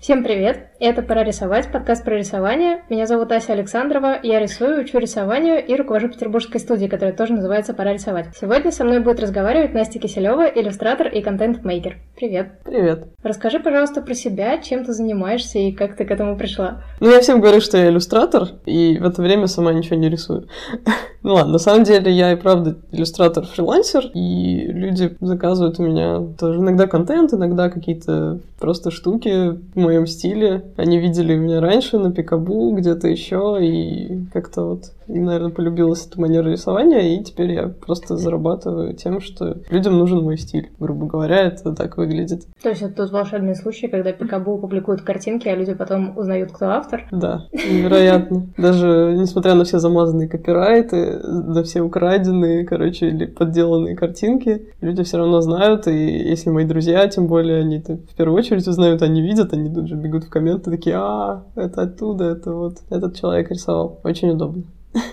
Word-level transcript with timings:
Всем 0.00 0.22
привет! 0.22 0.68
Это 0.78 1.02
«Пора 1.02 1.24
рисовать», 1.24 1.72
подкаст 1.72 2.04
про 2.04 2.16
рисование. 2.16 2.84
Меня 2.88 3.04
зовут 3.08 3.32
Ася 3.32 3.54
Александрова, 3.54 4.20
я 4.22 4.38
рисую, 4.38 4.82
учу 4.82 4.98
рисованию 4.98 5.58
и 5.66 5.74
руковожу 5.74 6.08
петербургской 6.08 6.60
студией, 6.60 6.88
которая 6.88 7.12
тоже 7.12 7.32
называется 7.32 7.74
«Пора 7.74 7.94
рисовать». 7.94 8.28
Сегодня 8.40 8.70
со 8.70 8.84
мной 8.84 9.00
будет 9.00 9.18
разговаривать 9.18 9.74
Настя 9.74 9.98
Киселева, 9.98 10.46
иллюстратор 10.46 11.08
и 11.08 11.20
контент-мейкер. 11.20 11.96
Привет! 12.14 12.60
Привет! 12.64 13.08
Расскажи, 13.24 13.58
пожалуйста, 13.58 14.00
про 14.00 14.14
себя, 14.14 14.58
чем 14.58 14.84
ты 14.84 14.92
занимаешься 14.92 15.58
и 15.58 15.72
как 15.72 15.96
ты 15.96 16.04
к 16.04 16.12
этому 16.12 16.38
пришла. 16.38 16.84
Ну, 17.00 17.10
я 17.10 17.20
всем 17.20 17.40
говорю, 17.40 17.60
что 17.60 17.76
я 17.76 17.88
иллюстратор, 17.88 18.50
и 18.66 18.98
в 18.98 19.04
это 19.04 19.20
время 19.20 19.48
сама 19.48 19.72
ничего 19.72 19.96
не 19.96 20.08
рисую. 20.08 20.46
ну 21.24 21.34
ладно, 21.34 21.54
на 21.54 21.58
самом 21.58 21.82
деле 21.82 22.12
я 22.12 22.32
и 22.32 22.36
правда 22.36 22.76
иллюстратор-фрилансер, 22.92 24.12
и 24.14 24.64
люди 24.68 25.16
заказывают 25.20 25.80
у 25.80 25.82
меня 25.82 26.20
тоже 26.38 26.60
иногда 26.60 26.86
контент, 26.86 27.34
иногда 27.34 27.68
какие-то 27.68 28.38
просто 28.60 28.92
штуки 28.92 29.58
моем 29.88 30.06
стиле. 30.06 30.64
Они 30.76 30.98
видели 30.98 31.34
меня 31.34 31.60
раньше 31.60 31.98
на 31.98 32.12
Пикабу, 32.12 32.74
где-то 32.76 33.08
еще, 33.08 33.58
и 33.60 34.24
как-то 34.32 34.64
вот 34.64 34.92
им, 35.08 35.24
наверное, 35.24 35.50
полюбилась 35.50 36.06
эта 36.06 36.20
манера 36.20 36.48
рисования, 36.48 37.00
и 37.00 37.24
теперь 37.24 37.52
я 37.52 37.68
просто 37.68 38.16
зарабатываю 38.16 38.94
тем, 38.94 39.20
что 39.20 39.58
людям 39.70 39.98
нужен 39.98 40.22
мой 40.22 40.36
стиль. 40.36 40.70
Грубо 40.78 41.06
говоря, 41.06 41.40
это 41.40 41.74
так 41.74 41.96
выглядит. 41.96 42.46
То 42.62 42.68
есть 42.68 42.82
это 42.82 42.94
тот 42.94 43.10
волшебный 43.10 43.54
случай, 43.54 43.88
когда 43.88 44.12
Пикабу 44.12 44.58
публикует 44.58 45.02
картинки, 45.02 45.48
а 45.48 45.56
люди 45.56 45.74
потом 45.74 46.16
узнают, 46.16 46.52
кто 46.52 46.66
автор? 46.70 47.06
Да, 47.10 47.46
невероятно. 47.52 48.46
Даже 48.56 49.14
несмотря 49.16 49.54
на 49.54 49.64
все 49.64 49.78
замазанные 49.78 50.28
копирайты, 50.28 51.18
на 51.22 51.62
все 51.62 51.80
украденные, 51.80 52.64
короче, 52.66 53.08
или 53.08 53.26
подделанные 53.26 53.96
картинки, 53.96 54.68
люди 54.80 55.02
все 55.02 55.18
равно 55.18 55.40
знают, 55.40 55.86
и 55.86 55.92
если 55.92 56.50
мои 56.50 56.64
друзья, 56.64 57.06
тем 57.08 57.26
более, 57.26 57.60
они 57.60 57.78
это 57.78 57.96
в 57.96 58.14
первую 58.16 58.38
очередь 58.38 58.66
узнают, 58.66 59.02
они 59.02 59.22
видят, 59.22 59.52
они 59.52 59.72
тут 59.72 59.88
же 59.88 59.94
бегут 59.96 60.24
в 60.24 60.30
комменты, 60.30 60.70
такие, 60.70 60.96
а, 60.96 61.44
это 61.54 61.82
оттуда, 61.82 62.24
это 62.24 62.52
вот 62.52 62.78
этот 62.90 63.16
человек 63.16 63.50
рисовал. 63.50 64.00
Очень 64.04 64.30
удобно. 64.30 64.64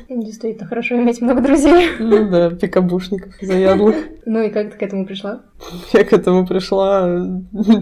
Действительно, 0.10 0.68
хорошо 0.68 0.96
иметь 0.96 1.22
много 1.22 1.42
друзей. 1.42 1.90
Ну 2.00 2.30
да, 2.30 2.50
пикабушников 2.50 3.34
заядлых. 3.42 3.96
Ну 4.26 4.42
и 4.42 4.50
как 4.50 4.72
ты 4.72 4.78
к 4.78 4.84
этому 4.84 5.06
пришла? 5.06 5.44
Я 5.94 6.04
к 6.04 6.14
этому 6.14 6.46
пришла 6.46 7.04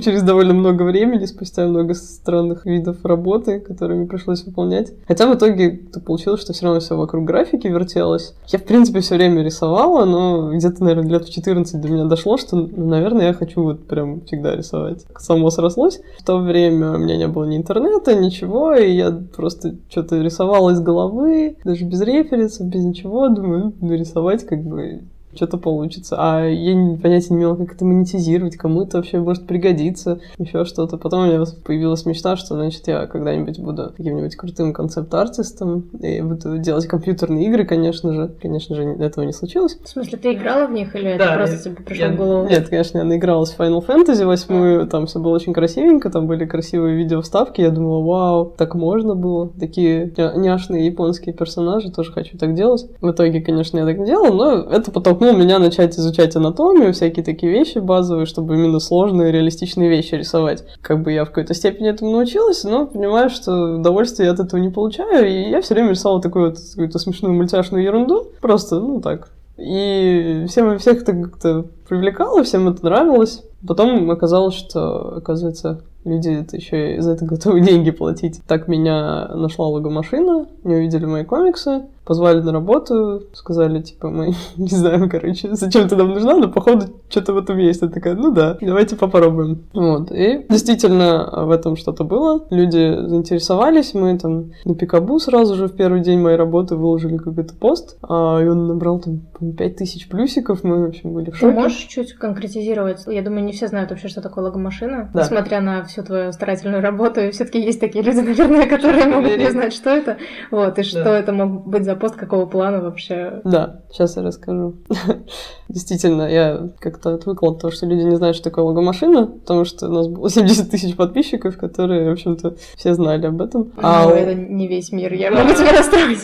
через 0.04 0.24
довольно 0.24 0.54
много 0.54 0.84
времени, 0.84 1.26
спустя 1.26 1.68
много 1.68 1.94
странных 1.94 2.66
видов 2.66 3.04
работы, 3.04 3.60
которые 3.60 4.00
мне 4.00 4.08
пришлось 4.08 4.46
выполнять. 4.46 4.94
Хотя 5.08 5.28
в 5.28 5.36
итоге 5.36 5.82
получилось, 6.06 6.42
что 6.42 6.54
все 6.54 6.66
равно 6.66 6.80
все 6.80 6.96
вокруг 6.96 7.26
графики 7.26 7.68
вертелось. 7.68 8.36
Я, 8.48 8.60
в 8.60 8.64
принципе, 8.64 9.00
все 9.00 9.16
время 9.16 9.44
рисовала, 9.44 10.06
но 10.06 10.54
где-то, 10.54 10.84
наверное, 10.84 11.12
лет 11.12 11.26
в 11.26 11.34
14 11.34 11.82
до 11.82 11.88
меня 11.90 12.06
дошло, 12.06 12.38
что, 12.38 12.56
ну, 12.56 12.88
наверное, 12.88 13.28
я 13.28 13.34
хочу 13.34 13.64
вот 13.64 13.86
прям 13.88 14.22
всегда 14.22 14.56
рисовать. 14.56 15.06
Само 15.18 15.50
срослось. 15.50 16.00
В 16.20 16.26
то 16.26 16.38
время 16.38 16.94
у 16.94 16.98
меня 16.98 17.18
не 17.18 17.28
было 17.28 17.46
ни 17.46 17.58
интернета, 17.58 18.16
ничего, 18.16 18.76
и 18.76 18.92
я 18.92 19.12
просто 19.12 19.76
что-то 19.90 20.22
рисовала 20.22 20.72
из 20.72 20.80
головы, 20.80 21.58
даже 21.66 21.86
без 21.86 22.02
референсов, 22.02 22.68
без 22.68 22.84
ничего. 22.84 23.28
Думаю, 23.30 23.74
ну, 23.80 23.88
нарисовать 23.88 24.46
как 24.46 24.64
бы 24.64 25.02
что-то 25.36 25.58
получится. 25.58 26.16
А 26.20 26.46
я 26.46 26.74
понятия 26.98 27.34
не 27.34 27.40
имела, 27.40 27.56
как 27.56 27.74
это 27.74 27.86
монетизировать, 27.86 28.58
кому 28.58 28.84
это 28.84 28.98
вообще 28.98 29.20
может 29.20 29.48
пригодиться, 29.48 30.20
еще 30.38 30.66
что-то. 30.66 30.98
Потом 30.98 31.24
у 31.24 31.26
меня 31.26 31.44
появилась 31.66 32.06
мечта, 32.06 32.36
что, 32.36 32.56
значит, 32.56 32.88
я 32.88 33.08
когда-нибудь 33.08 33.60
буду 33.60 33.92
каким-нибудь 33.96 34.36
крутым 34.36 34.74
концепт-артистом 34.74 35.90
и 36.00 36.22
буду 36.22 36.58
делать 36.58 36.88
компьютерные 36.88 37.48
игры, 37.48 37.66
конечно 37.66 38.14
же. 38.14 38.32
Конечно 38.42 38.76
же, 38.76 38.84
этого 38.84 39.26
не 39.26 39.34
случилось. 39.34 39.78
В 39.84 39.88
смысле, 39.88 40.18
ты 40.18 40.34
играла 40.34 40.68
в 40.68 40.72
них 40.72 40.96
или 40.96 41.18
да, 41.18 41.26
это 41.26 41.36
просто 41.36 41.64
тебе 41.64 41.76
пришло 41.84 42.06
я... 42.06 42.12
в 42.12 42.16
голову? 42.16 42.48
Нет, 42.48 42.70
конечно, 42.70 42.98
я 43.00 43.04
наигралась 43.04 43.52
в 43.52 43.60
Final 43.60 43.86
Fantasy 43.86 44.26
8, 44.26 44.88
там 44.90 45.06
все 45.08 45.20
было 45.20 45.34
очень 45.34 45.54
красивенько, 45.54 46.10
там 46.10 46.28
были 46.28 46.46
красивые 46.46 46.96
видео 46.96 47.22
вставки, 47.22 47.62
я 47.62 47.70
думала, 47.70 48.04
вау, 48.04 48.54
так 48.58 48.76
можно 48.76 49.16
было. 49.16 49.50
Такие 49.60 50.12
няшные 50.18 50.86
японские 50.86 51.34
персонажи, 51.34 51.92
тоже 51.92 52.12
хочу 52.12 52.38
так 52.38 52.54
делать. 52.54 52.86
В 53.02 53.12
итоге, 53.12 53.42
конечно, 53.42 53.78
я 53.78 53.86
так 53.86 53.98
не 53.98 54.06
делала, 54.06 54.34
но 54.34 54.52
это 54.72 54.92
потом 54.92 55.20
подтолкнул 55.24 55.40
меня 55.40 55.60
начать 55.60 55.98
изучать 55.98 56.36
анатомию, 56.36 56.94
всякие 56.94 57.24
такие 57.24 57.52
вещи 57.52 57.78
базовые, 57.80 58.26
чтобы 58.26 58.56
именно 58.56 58.80
сложные 58.80 59.32
реалистичные 59.32 59.90
вещи 59.90 60.16
рисовать. 60.16 60.64
Как 60.82 61.02
бы 61.02 61.12
я 61.12 61.24
в 61.24 61.30
какой-то 61.30 61.54
степени 61.54 61.90
этому 61.90 62.12
научилась, 62.12 62.64
но 62.64 62.86
понимаю, 62.88 63.30
что 63.30 63.76
удовольствия 63.78 64.30
от 64.30 64.40
этого 64.40 64.60
не 64.60 64.70
получаю, 64.70 65.28
и 65.28 65.50
я 65.50 65.62
все 65.62 65.74
время 65.74 65.92
рисовала 65.92 66.22
такую 66.22 66.50
вот 66.50 66.60
какую-то 66.60 67.00
смешную 67.00 67.34
мультяшную 67.34 67.84
ерунду, 67.84 68.28
просто, 68.42 68.80
ну 68.80 69.02
так. 69.02 69.30
И 69.58 70.46
всем, 70.50 70.78
всех 70.80 71.04
это 71.04 71.14
как-то 71.14 71.66
привлекало, 71.88 72.44
всем 72.44 72.68
это 72.68 72.84
нравилось. 72.84 73.44
Потом 73.66 74.10
оказалось, 74.12 74.56
что, 74.56 75.18
оказывается, 75.18 75.82
люди 76.04 76.30
это 76.30 76.58
еще 76.58 76.96
и 76.96 77.00
за 77.00 77.12
это 77.12 77.26
готовы 77.26 77.62
деньги 77.66 77.92
платить. 77.92 78.42
Так 78.48 78.68
меня 78.68 79.28
нашла 79.36 79.68
логомашина, 79.68 80.48
не 80.64 80.76
увидели 80.76 81.06
мои 81.06 81.24
комиксы, 81.24 81.84
позвали 82.06 82.42
на 82.42 82.52
работу, 82.52 83.24
сказали, 83.34 83.82
типа, 83.82 84.10
мы 84.10 84.34
не 84.58 84.70
знаем, 84.70 85.10
короче, 85.10 85.56
зачем 85.56 85.88
ты 85.88 85.96
нам 85.96 86.10
нужна, 86.10 86.38
но 86.38 86.50
походу 86.50 86.88
что-то 87.10 87.34
в 87.34 87.38
этом 87.38 87.58
есть. 87.58 87.82
Я 87.82 87.88
такая, 87.88 88.16
ну 88.16 88.32
да, 88.32 88.58
давайте 88.62 88.96
попробуем. 88.96 89.64
Вот, 89.74 90.12
и 90.12 90.46
действительно 90.50 91.30
в 91.46 91.52
этом 91.52 91.76
что-то 91.76 92.04
было. 92.04 92.46
Люди 92.50 92.96
заинтересовались, 93.08 93.94
мы 93.94 94.18
там 94.18 94.52
на 94.66 94.76
Пикабу 94.76 95.20
сразу 95.20 95.56
же 95.56 95.68
в 95.68 95.76
первый 95.76 96.02
день 96.02 96.20
моей 96.20 96.38
работы 96.38 96.76
выложили 96.76 97.18
какой-то 97.18 97.54
пост, 97.54 97.98
а, 98.02 98.40
и 98.42 98.48
он 98.48 98.68
набрал 98.68 99.00
там 99.00 99.22
5000 99.40 100.10
плюсиков, 100.10 100.64
мы, 100.64 100.84
в 100.84 100.90
общем, 100.90 101.14
были 101.14 101.32
в 101.32 101.36
шоке. 101.36 101.54
Ты 101.54 101.60
можешь 101.60 101.78
чуть 101.78 102.14
конкретизировать? 102.14 103.04
Я 103.08 103.22
думаю, 103.22 103.44
не 103.44 103.52
все 103.52 103.68
знают 103.68 103.92
вообще, 103.92 104.08
что 104.08 104.22
такое 104.22 104.46
логомашина, 104.46 105.12
да. 105.14 105.22
несмотря 105.22 105.62
на 105.62 105.84
всю 105.84 106.04
твою 106.04 106.32
старательную 106.32 106.82
работу, 106.82 107.22
все-таки 107.32 107.62
есть 107.62 107.80
такие 107.80 108.04
люди, 108.04 108.20
наверное, 108.22 108.68
которые 108.68 109.06
могут 109.06 109.38
не 109.38 109.52
знать, 109.52 109.74
что 109.74 109.90
это, 109.90 110.18
вот, 110.52 110.78
и 110.80 110.84
что 110.84 111.10
это 111.10 111.32
мог 111.32 111.66
быть 111.68 111.86
за 111.86 111.93
за 111.94 112.00
пост 112.00 112.16
какого 112.16 112.46
плана 112.46 112.82
вообще? 112.82 113.42
Да, 113.44 113.82
сейчас 113.92 114.18
я 114.18 114.24
расскажу. 114.24 114.76
Действительно, 115.70 116.24
я 116.24 116.70
как-то 116.80 117.14
отвыкла 117.14 117.52
от 117.52 117.62
того, 117.62 117.72
что 117.72 117.86
люди 117.86 118.02
не 118.02 118.16
знают, 118.16 118.36
что 118.36 118.46
такое 118.46 118.66
логомашина, 118.66 119.28
потому 119.28 119.66
что 119.66 119.88
у 119.88 119.92
нас 119.92 120.08
было 120.08 120.30
70 120.30 120.72
тысяч 120.72 120.96
подписчиков, 120.96 121.58
которые, 121.58 122.10
в 122.10 122.14
общем-то, 122.14 122.56
все 122.76 122.94
знали 122.94 123.28
об 123.28 123.42
этом. 123.42 123.72
Ну, 123.76 123.82
а 123.84 124.10
это 124.10 124.34
не 124.34 124.68
весь 124.68 124.92
мир, 124.92 125.14
я 125.14 125.32
могу 125.32 125.54
тебя 125.54 125.78
расстроить. 125.78 126.22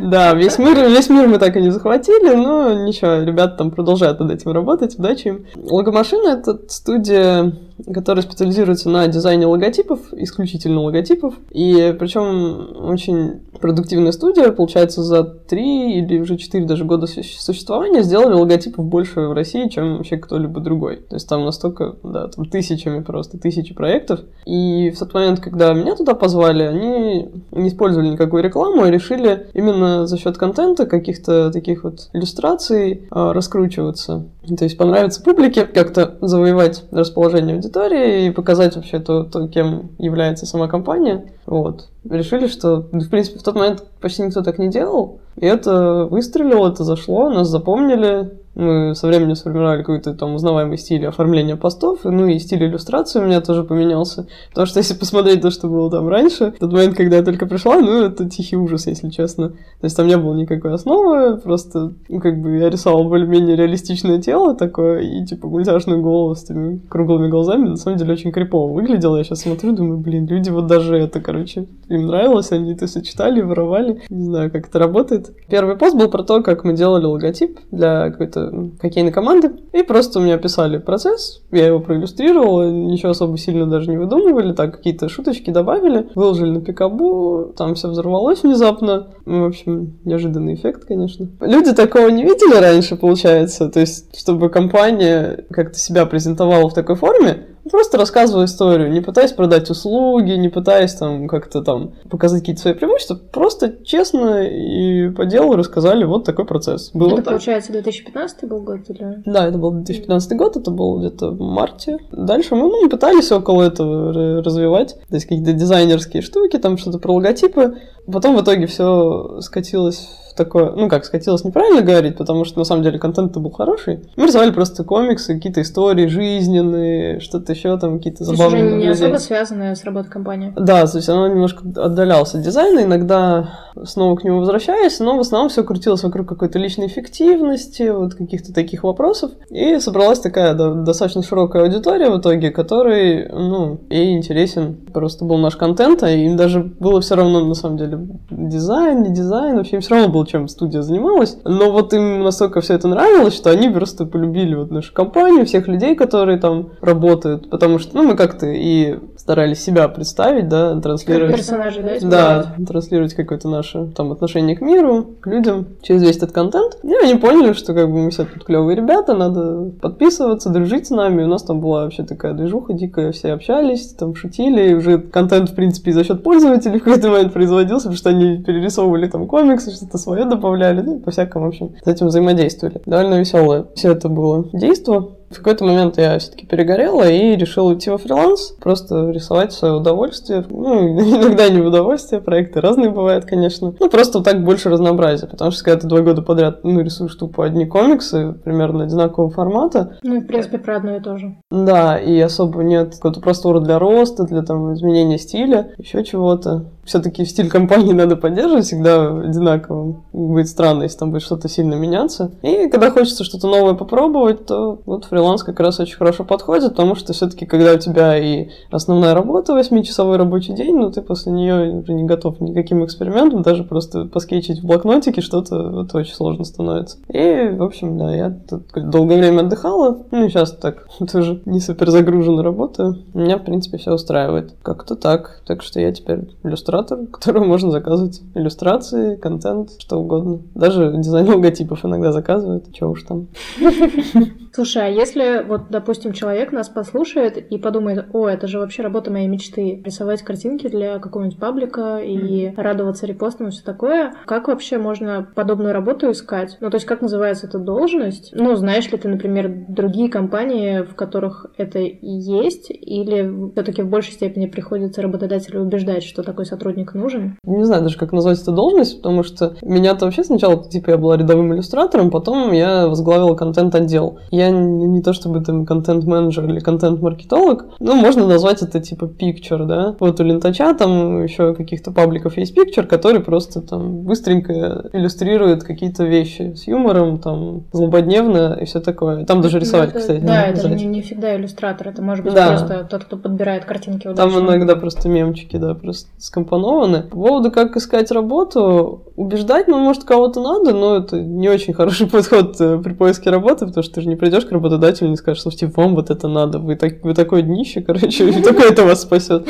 Да, 0.00 0.34
весь 0.34 0.58
мир, 0.58 0.76
весь 0.88 1.08
мир 1.08 1.28
мы 1.28 1.38
так 1.38 1.56
и 1.56 1.60
не 1.60 1.70
захватили, 1.70 2.34
но 2.34 2.72
ничего, 2.72 3.22
ребята 3.22 3.58
там 3.58 3.70
продолжают 3.70 4.20
над 4.20 4.30
этим 4.32 4.52
работать, 4.52 4.98
удачи 4.98 5.28
им. 5.28 5.46
Логомашина— 5.56 6.28
это 6.38 6.58
студия, 6.68 7.52
которая 7.92 8.22
специализируется 8.22 8.90
на 8.90 9.06
дизайне 9.08 9.46
логотипов, 9.46 10.12
исключительно 10.12 10.82
логотипов, 10.82 11.34
и 11.50 11.94
причем 11.98 12.86
очень 12.88 13.40
продуктивная 13.60 14.12
студия, 14.12 14.50
получается, 14.50 15.02
за 15.02 15.22
три 15.24 15.98
или 15.98 16.18
уже 16.20 16.36
четыре 16.36 16.64
даже 16.64 16.84
года 16.84 17.06
существования 17.06 18.02
сделали 18.02 18.34
логотипов 18.34 18.84
больше 18.84 19.20
в 19.20 19.32
России, 19.32 19.68
чем 19.68 19.98
вообще 19.98 20.16
кто-либо 20.16 20.60
другой. 20.60 20.96
То 20.96 21.16
есть 21.16 21.28
там 21.28 21.44
настолько, 21.44 21.96
да, 22.02 22.28
там 22.28 22.44
тысячами 22.46 23.02
просто, 23.02 23.38
тысячи 23.38 23.74
проектов. 23.74 24.20
И 24.46 24.90
в 24.90 24.98
тот 24.98 25.14
момент, 25.14 25.40
когда 25.40 25.72
меня 25.72 25.94
туда 25.94 26.14
позвали, 26.14 26.64
они 26.64 27.28
не 27.52 27.68
использовали 27.68 28.08
никакую 28.08 28.42
рекламу 28.42 28.86
и 28.86 28.90
решили 28.90 29.46
именно 29.54 30.06
за 30.06 30.18
счет 30.18 30.38
контента, 30.38 30.86
каких-то 30.86 31.50
таких 31.50 31.84
вот 31.84 32.08
иллюстраций 32.12 33.06
а, 33.10 33.32
раскручиваться. 33.32 34.28
То 34.46 34.64
есть 34.64 34.76
понравиться 34.76 35.22
публике, 35.22 35.66
как-то 35.66 36.16
завоевать 36.20 36.84
расположение 36.90 37.54
аудитории 37.54 38.26
и 38.26 38.30
показать 38.30 38.74
вообще 38.74 38.98
то, 38.98 39.22
то, 39.22 39.46
кем 39.46 39.90
является 39.98 40.46
сама 40.46 40.66
компания. 40.66 41.32
Вот. 41.46 41.88
Решили, 42.08 42.48
что, 42.48 42.88
в 42.90 43.08
принципе, 43.08 43.38
в 43.38 43.42
тот 43.42 43.54
момент 43.54 43.84
почти 44.00 44.22
никто 44.22 44.42
так 44.42 44.58
не 44.58 44.68
делал. 44.68 45.20
И 45.36 45.46
это 45.46 46.06
выстрелило, 46.10 46.68
это 46.68 46.82
зашло, 46.82 47.30
нас 47.30 47.48
запомнили, 47.48 48.32
мы 48.54 48.94
со 48.94 49.06
временем 49.06 49.34
сформировали 49.34 49.78
какой-то 49.78 50.14
там 50.14 50.34
узнаваемый 50.34 50.76
стиль 50.76 51.06
оформления 51.06 51.56
постов, 51.56 52.00
ну 52.04 52.26
и 52.26 52.38
стиль 52.38 52.64
иллюстрации 52.64 53.20
у 53.20 53.24
меня 53.24 53.40
тоже 53.40 53.64
поменялся. 53.64 54.26
Потому 54.50 54.66
что 54.66 54.78
если 54.78 54.94
посмотреть 54.94 55.40
то, 55.40 55.50
что 55.50 55.68
было 55.68 55.90
там 55.90 56.08
раньше, 56.08 56.52
тот 56.60 56.72
момент, 56.72 56.94
когда 56.94 57.16
я 57.16 57.22
только 57.22 57.46
пришла, 57.46 57.78
ну 57.80 58.02
это 58.02 58.28
тихий 58.28 58.56
ужас, 58.56 58.86
если 58.86 59.08
честно. 59.08 59.50
То 59.50 59.84
есть 59.84 59.96
там 59.96 60.06
не 60.06 60.18
было 60.18 60.34
никакой 60.34 60.74
основы, 60.74 61.38
просто 61.38 61.94
ну, 62.08 62.20
как 62.20 62.40
бы 62.40 62.58
я 62.58 62.68
рисовал 62.68 63.04
более-менее 63.04 63.56
реалистичное 63.56 64.18
тело 64.32 64.54
такое 64.54 65.00
и 65.00 65.24
типа 65.26 65.46
мультяшную 65.46 66.00
голову 66.00 66.34
с 66.34 66.44
этими 66.44 66.80
круглыми 66.88 67.28
глазами. 67.28 67.68
На 67.68 67.76
самом 67.76 67.98
деле 67.98 68.14
очень 68.14 68.32
крипово 68.32 68.72
выглядело. 68.72 69.18
Я 69.18 69.24
сейчас 69.24 69.40
смотрю, 69.40 69.72
думаю, 69.72 69.98
блин, 69.98 70.26
люди 70.26 70.48
вот 70.48 70.66
даже 70.66 70.96
это, 70.96 71.20
короче, 71.20 71.66
им 71.90 72.06
нравилось, 72.06 72.50
они 72.50 72.72
это 72.72 72.86
сочетали, 72.86 73.42
воровали. 73.42 74.00
Не 74.08 74.24
знаю, 74.24 74.50
как 74.50 74.68
это 74.68 74.78
работает. 74.78 75.32
Первый 75.48 75.76
пост 75.76 75.96
был 75.96 76.08
про 76.08 76.22
то, 76.22 76.42
как 76.42 76.64
мы 76.64 76.72
делали 76.72 77.04
логотип 77.04 77.58
для 77.70 78.10
какой-то 78.10 78.70
хоккейной 78.80 79.12
команды. 79.12 79.52
И 79.74 79.82
просто 79.82 80.18
у 80.18 80.22
меня 80.22 80.38
писали 80.38 80.78
процесс, 80.78 81.42
я 81.50 81.66
его 81.66 81.80
проиллюстрировал, 81.80 82.70
ничего 82.70 83.10
особо 83.10 83.36
сильно 83.36 83.66
даже 83.66 83.90
не 83.90 83.98
выдумывали, 83.98 84.54
так 84.54 84.76
какие-то 84.76 85.10
шуточки 85.10 85.50
добавили, 85.50 86.08
выложили 86.14 86.50
на 86.50 86.60
пикабу, 86.62 87.52
там 87.56 87.74
все 87.74 87.88
взорвалось 87.88 88.42
внезапно. 88.42 89.08
Ну, 89.26 89.42
в 89.42 89.46
общем, 89.48 89.98
неожиданный 90.04 90.54
эффект, 90.54 90.86
конечно. 90.86 91.28
Люди 91.40 91.74
такого 91.74 92.08
не 92.08 92.22
видели 92.22 92.58
раньше, 92.58 92.96
получается, 92.96 93.68
то 93.68 93.80
есть, 93.80 94.21
чтобы 94.22 94.50
компания 94.50 95.44
как-то 95.50 95.78
себя 95.78 96.06
презентовала 96.06 96.68
в 96.70 96.74
такой 96.74 96.94
форме, 96.94 97.46
Просто 97.70 97.96
рассказываю 97.96 98.46
историю, 98.46 98.90
не 98.90 99.00
пытаясь 99.00 99.32
продать 99.32 99.70
услуги, 99.70 100.32
не 100.32 100.48
пытаясь 100.48 100.94
там 100.94 101.28
как-то 101.28 101.62
там 101.62 101.92
показать 102.10 102.40
какие-то 102.40 102.62
свои 102.62 102.74
преимущества, 102.74 103.14
просто 103.14 103.84
честно 103.84 104.44
и 104.44 105.10
по 105.10 105.26
делу 105.26 105.54
рассказали 105.54 106.04
вот 106.04 106.24
такой 106.24 106.44
процесс. 106.44 106.90
Было 106.92 107.14
это, 107.14 107.16
так. 107.18 107.26
получается, 107.26 107.70
2015 107.70 108.48
был 108.48 108.62
год 108.62 108.80
или? 108.88 109.22
Да, 109.24 109.46
это 109.46 109.58
был 109.58 109.70
2015 109.70 110.36
год, 110.36 110.56
это 110.56 110.70
был 110.72 110.98
где-то 110.98 111.30
в 111.30 111.40
марте. 111.40 111.98
Дальше 112.10 112.56
мы, 112.56 112.62
ну, 112.62 112.88
пытались 112.88 113.30
около 113.30 113.62
этого 113.62 114.42
развивать, 114.42 114.96
то 115.08 115.14
есть 115.14 115.26
какие-то 115.26 115.52
дизайнерские 115.52 116.22
штуки, 116.22 116.58
там 116.58 116.76
что-то 116.78 116.98
про 116.98 117.14
логотипы. 117.14 117.76
Потом 118.10 118.36
в 118.36 118.42
итоге 118.42 118.66
все 118.66 119.40
скатилось 119.40 120.08
такое, 120.36 120.70
ну 120.72 120.88
как, 120.88 121.04
скатилось 121.04 121.44
неправильно 121.44 121.82
говорить, 121.82 122.16
потому 122.16 122.44
что 122.44 122.58
на 122.58 122.64
самом 122.64 122.82
деле 122.82 122.98
контент 122.98 123.36
был 123.36 123.50
хороший. 123.50 124.00
Мы 124.16 124.26
рисовали 124.26 124.50
просто 124.50 124.84
комиксы, 124.84 125.34
какие-то 125.34 125.62
истории 125.62 126.06
жизненные, 126.06 127.20
что-то 127.20 127.52
еще 127.52 127.76
там, 127.78 127.98
какие-то 127.98 128.24
забавные. 128.24 128.64
Уже 128.64 128.76
не 128.76 128.88
особо 128.88 129.16
связанные 129.16 129.76
с 129.76 129.84
работой 129.84 130.10
компании. 130.10 130.52
Да, 130.56 130.86
то 130.86 130.96
есть 130.96 131.08
оно 131.08 131.28
немножко 131.28 131.64
отдалялся 131.76 132.38
от 132.38 132.44
дизайна, 132.44 132.80
иногда 132.80 133.50
снова 133.84 134.16
к 134.16 134.24
нему 134.24 134.40
возвращаясь, 134.40 134.98
но 135.00 135.16
в 135.16 135.20
основном 135.20 135.48
все 135.48 135.64
крутилось 135.64 136.02
вокруг 136.02 136.28
какой-то 136.28 136.58
личной 136.58 136.86
эффективности, 136.86 137.90
вот 137.90 138.14
каких-то 138.14 138.52
таких 138.52 138.84
вопросов. 138.84 139.32
И 139.50 139.78
собралась 139.78 140.20
такая 140.20 140.54
да, 140.54 140.72
достаточно 140.74 141.22
широкая 141.22 141.64
аудитория 141.64 142.10
в 142.10 142.18
итоге, 142.18 142.50
которой, 142.50 143.28
ну, 143.28 143.80
ей 143.90 144.16
интересен 144.16 144.76
просто 144.92 145.24
был 145.24 145.38
наш 145.38 145.56
контент, 145.56 146.02
а 146.02 146.10
им 146.10 146.36
даже 146.36 146.62
было 146.62 147.00
все 147.00 147.16
равно, 147.16 147.44
на 147.44 147.54
самом 147.54 147.78
деле, 147.78 147.98
дизайн, 148.30 149.02
не 149.02 149.10
дизайн, 149.10 149.56
вообще 149.56 149.76
им 149.76 149.82
все 149.82 149.94
равно 149.94 150.12
было 150.12 150.21
было, 150.22 150.26
чем 150.26 150.48
студия 150.48 150.82
занималась. 150.82 151.36
Но 151.44 151.70
вот 151.70 151.92
им 151.92 152.22
настолько 152.22 152.60
все 152.60 152.74
это 152.74 152.88
нравилось, 152.88 153.34
что 153.34 153.50
они 153.50 153.68
просто 153.68 154.06
полюбили 154.06 154.54
вот 154.54 154.70
нашу 154.70 154.92
компанию, 154.92 155.44
всех 155.46 155.68
людей, 155.68 155.94
которые 155.94 156.38
там 156.38 156.70
работают. 156.80 157.50
Потому 157.50 157.78
что, 157.78 157.96
ну, 157.96 158.04
мы 158.04 158.16
как-то 158.16 158.46
и 158.46 158.98
старались 159.16 159.62
себя 159.62 159.88
представить, 159.88 160.48
да, 160.48 160.78
транслировать. 160.80 161.36
Персонажи, 161.36 161.98
да? 162.02 162.08
Да, 162.56 162.64
транслировать 162.66 163.14
какое-то 163.14 163.48
наше 163.48 163.86
там 163.94 164.12
отношение 164.12 164.56
к 164.56 164.60
миру, 164.60 165.06
к 165.20 165.26
людям 165.26 165.66
через 165.82 166.02
весь 166.02 166.16
этот 166.16 166.32
контент. 166.32 166.78
И 166.82 166.92
они 166.92 167.14
поняли, 167.14 167.52
что 167.52 167.74
как 167.74 167.90
бы 167.90 167.98
мы 167.98 168.10
все 168.10 168.24
тут 168.24 168.44
клевые 168.44 168.76
ребята, 168.76 169.14
надо 169.14 169.70
подписываться, 169.80 170.50
дружить 170.50 170.88
с 170.88 170.90
нами. 170.90 171.22
У 171.22 171.28
нас 171.28 171.42
там 171.42 171.60
была 171.60 171.84
вообще 171.84 172.02
такая 172.02 172.32
движуха 172.32 172.72
дикая, 172.72 173.12
все 173.12 173.32
общались, 173.32 173.92
там 173.92 174.14
шутили, 174.14 174.70
и 174.70 174.74
уже 174.74 174.98
контент, 174.98 175.50
в 175.50 175.54
принципе, 175.54 175.92
за 175.92 176.04
счет 176.04 176.22
пользователей 176.22 176.80
в 176.80 176.84
какой-то 176.84 177.10
момент 177.10 177.32
производился, 177.32 177.84
потому 177.84 177.96
что 177.96 178.10
они 178.10 178.42
перерисовывали 178.42 179.06
там 179.06 179.26
комиксы, 179.26 179.70
что-то 179.70 179.98
свое 180.12 180.26
добавляли, 180.26 180.82
ну, 180.82 181.00
по-всякому, 181.00 181.46
в 181.46 181.48
общем, 181.48 181.72
с 181.82 181.88
этим 181.88 182.08
взаимодействовали. 182.08 182.82
Довольно 182.84 183.18
веселое 183.18 183.66
все 183.74 183.92
это 183.92 184.08
было 184.08 184.44
действо. 184.52 185.16
В 185.30 185.36
какой-то 185.36 185.64
момент 185.64 185.96
я 185.96 186.18
все-таки 186.18 186.46
перегорела 186.46 187.08
и 187.10 187.34
решила 187.36 187.70
уйти 187.70 187.88
во 187.88 187.96
фриланс, 187.96 188.54
просто 188.60 189.10
рисовать 189.10 189.52
в 189.52 189.56
свое 189.56 189.74
удовольствие. 189.74 190.44
Ну, 190.50 190.88
иногда 191.00 191.48
не 191.48 191.62
в 191.62 191.66
удовольствие, 191.66 192.20
проекты 192.20 192.60
разные 192.60 192.90
бывают, 192.90 193.24
конечно. 193.24 193.74
Ну, 193.80 193.88
просто 193.88 194.22
так 194.22 194.44
больше 194.44 194.68
разнообразия, 194.68 195.26
потому 195.26 195.50
что 195.50 195.64
когда 195.64 195.80
ты 195.80 195.86
два 195.86 196.00
года 196.00 196.20
подряд 196.20 196.64
ну, 196.64 196.80
рисуешь 196.80 197.14
тупо 197.14 197.46
одни 197.46 197.64
комиксы, 197.64 198.34
примерно 198.44 198.84
одинакового 198.84 199.30
формата. 199.30 199.96
Ну, 200.02 200.20
в 200.20 200.26
принципе, 200.26 200.58
про 200.58 200.76
одно 200.76 200.96
и 200.96 201.00
то 201.00 201.16
же. 201.16 201.34
Да, 201.50 201.96
и 201.96 202.20
особо 202.20 202.62
нет 202.62 202.96
какого-то 202.96 203.20
простора 203.20 203.60
для 203.60 203.78
роста, 203.78 204.24
для 204.24 204.42
там 204.42 204.74
изменения 204.74 205.16
стиля, 205.16 205.70
еще 205.78 206.04
чего-то. 206.04 206.66
Все-таки 206.84 207.24
стиль 207.24 207.48
компании 207.48 207.92
надо 207.92 208.16
поддерживать 208.16 208.64
всегда 208.64 209.18
одинаковым. 209.18 210.04
Будет 210.12 210.48
странно, 210.48 210.84
если 210.84 210.98
там 210.98 211.10
будет 211.10 211.22
что-то 211.22 211.48
сильно 211.48 211.74
меняться. 211.74 212.32
И 212.42 212.68
когда 212.68 212.90
хочется 212.90 213.24
что-то 213.24 213.46
новое 213.48 213.74
попробовать, 213.74 214.46
то 214.46 214.80
вот 214.84 215.04
фриланс 215.04 215.42
как 215.42 215.60
раз 215.60 215.80
очень 215.80 215.96
хорошо 215.96 216.24
подходит, 216.24 216.70
потому 216.70 216.94
что 216.94 217.12
все-таки, 217.12 217.46
когда 217.46 217.74
у 217.74 217.78
тебя 217.78 218.18
и 218.18 218.48
основная 218.70 219.14
работа, 219.14 219.58
8-часовой 219.58 220.16
рабочий 220.16 220.54
день, 220.54 220.76
ну, 220.76 220.90
ты 220.90 221.02
после 221.02 221.32
нее 221.32 221.82
уже 221.82 221.92
не 221.92 222.04
готов 222.04 222.40
никаким 222.40 222.84
экспериментам, 222.84 223.42
даже 223.42 223.64
просто 223.64 224.06
поскетчить 224.06 224.60
в 224.60 224.66
блокнотике 224.66 225.20
что-то, 225.20 225.84
это 225.84 225.98
очень 225.98 226.14
сложно 226.14 226.44
становится. 226.44 226.98
И, 227.08 227.48
в 227.50 227.62
общем, 227.62 227.98
да, 227.98 228.14
я 228.14 228.30
тут 228.48 228.64
долгое 228.74 229.18
время 229.18 229.40
отдыхала, 229.40 230.02
ну, 230.10 230.28
сейчас 230.28 230.52
так 230.52 230.86
тоже 231.12 231.40
не 231.44 231.60
супер 231.60 231.90
загружена 231.90 232.42
работаю. 232.42 232.98
Меня, 233.14 233.38
в 233.38 233.44
принципе, 233.44 233.78
все 233.78 233.92
устраивает. 233.92 234.54
Как-то 234.62 234.96
так. 234.96 235.42
Так 235.46 235.62
что 235.62 235.80
я 235.80 235.92
теперь 235.92 236.30
иллюстратор, 236.72 237.06
которому 237.12 237.46
можно 237.46 237.70
заказывать 237.70 238.22
иллюстрации, 238.34 239.16
контент, 239.16 239.72
что 239.78 240.00
угодно. 240.00 240.40
Даже 240.54 240.92
дизайн 240.96 241.28
логотипов 241.28 241.84
иногда 241.84 242.12
заказывают, 242.12 242.74
что 242.74 242.90
уж 242.90 243.02
там. 243.04 243.28
Слушай, 244.54 244.84
а 244.84 244.88
если 244.88 245.42
вот, 245.46 245.70
допустим, 245.70 246.12
человек 246.12 246.52
нас 246.52 246.68
послушает 246.68 247.38
и 247.38 247.56
подумает, 247.56 248.06
о, 248.12 248.28
это 248.28 248.46
же 248.46 248.58
вообще 248.58 248.82
работа 248.82 249.10
моей 249.10 249.26
мечты, 249.26 249.82
рисовать 249.82 250.22
картинки 250.22 250.68
для 250.68 250.98
какого-нибудь 250.98 251.38
паблика 251.38 251.98
и 251.98 252.48
mm-hmm. 252.48 252.60
радоваться 252.60 253.06
репостам 253.06 253.48
и 253.48 253.50
все 253.50 253.62
такое, 253.64 254.14
как 254.26 254.48
вообще 254.48 254.76
можно 254.76 255.26
подобную 255.34 255.72
работу 255.72 256.10
искать? 256.10 256.58
Ну, 256.60 256.68
то 256.68 256.76
есть, 256.76 256.86
как 256.86 257.00
называется 257.00 257.46
эта 257.46 257.58
должность? 257.58 258.30
Ну, 258.34 258.54
знаешь 258.56 258.90
ли 258.92 258.98
ты, 258.98 259.08
например, 259.08 259.64
другие 259.68 260.10
компании, 260.10 260.82
в 260.82 260.94
которых 260.94 261.46
это 261.56 261.78
есть, 261.78 262.70
или 262.70 263.52
все-таки 263.52 263.82
в 263.82 263.88
большей 263.88 264.12
степени 264.12 264.46
приходится 264.46 265.00
работодателю 265.00 265.62
убеждать, 265.62 266.04
что 266.04 266.22
такой 266.22 266.44
сотрудник 266.44 266.92
нужен? 266.92 267.38
Не 267.44 267.64
знаю 267.64 267.84
даже, 267.84 267.96
как 267.96 268.12
назвать 268.12 268.42
эту 268.42 268.52
должность, 268.52 268.98
потому 268.98 269.22
что 269.22 269.56
меня-то 269.62 270.04
вообще 270.04 270.24
сначала, 270.24 270.62
типа, 270.62 270.90
я 270.90 270.98
была 270.98 271.16
рядовым 271.16 271.54
иллюстратором, 271.54 272.10
потом 272.10 272.52
я 272.52 272.86
возглавила 272.86 273.34
контент-отдел. 273.34 274.18
Я 274.30 274.41
я 274.42 274.50
не 274.50 275.02
то 275.02 275.12
чтобы 275.12 275.40
там 275.40 275.66
контент-менеджер 275.66 276.44
или 276.48 276.60
контент-маркетолог, 276.60 277.66
но 277.80 277.94
можно 277.94 278.26
назвать 278.26 278.62
это 278.62 278.80
типа 278.80 279.04
picture, 279.04 279.66
да. 279.66 279.96
Вот 279.98 280.20
у 280.20 280.24
Лентача 280.24 280.74
там 280.74 281.22
еще 281.22 281.54
каких-то 281.54 281.90
пабликов 281.90 282.36
есть 282.36 282.56
picture, 282.56 282.86
который 282.86 283.20
просто 283.20 283.60
там 283.60 284.02
быстренько 284.02 284.90
иллюстрирует 284.92 285.64
какие-то 285.64 286.04
вещи 286.04 286.54
с 286.54 286.66
юмором, 286.66 287.18
там, 287.18 287.64
злободневно 287.72 288.58
и 288.60 288.64
все 288.64 288.80
такое. 288.80 289.24
Там 289.24 289.40
даже 289.40 289.58
рисовать, 289.58 289.90
это, 289.90 290.00
кстати. 290.00 290.20
Да, 290.20 290.46
это 290.46 290.68
не, 290.68 290.84
не 290.84 291.02
всегда 291.02 291.36
иллюстратор, 291.36 291.88
это 291.88 292.02
может 292.02 292.24
быть 292.24 292.34
да. 292.34 292.48
просто 292.48 292.86
тот, 292.88 293.04
кто 293.04 293.16
подбирает 293.16 293.64
картинки 293.64 294.08
удачно. 294.08 294.32
Там 294.32 294.44
иногда 294.44 294.76
просто 294.76 295.08
мемчики, 295.08 295.56
да, 295.56 295.74
просто 295.74 296.08
скомпонованы. 296.18 297.02
По 297.02 297.16
поводу, 297.16 297.50
как 297.50 297.76
искать 297.76 298.10
работу, 298.10 299.02
убеждать, 299.16 299.68
ну, 299.68 299.78
может, 299.78 300.04
кого-то 300.04 300.40
надо, 300.40 300.74
но 300.74 300.96
это 300.96 301.20
не 301.20 301.48
очень 301.48 301.74
хороший 301.74 302.06
подход 302.10 302.60
э, 302.60 302.78
при 302.78 302.92
поиске 302.92 303.30
работы, 303.30 303.66
потому 303.66 303.82
что 303.82 303.94
ты 303.94 304.00
же 304.00 304.08
не 304.08 304.16
придешь 304.16 304.31
к 304.40 304.52
работодателю 304.52 305.12
и 305.12 305.16
скажешь, 305.16 305.42
слушайте, 305.42 305.70
вам 305.76 305.94
вот 305.94 306.10
это 306.10 306.28
надо, 306.28 306.58
вы, 306.58 306.76
так, 306.76 307.02
вы 307.04 307.14
такое 307.14 307.42
днище, 307.42 307.80
короче, 307.86 308.28
и 308.28 308.42
только 308.42 308.62
это 308.62 308.84
вас 308.84 309.02
спасет. 309.02 309.46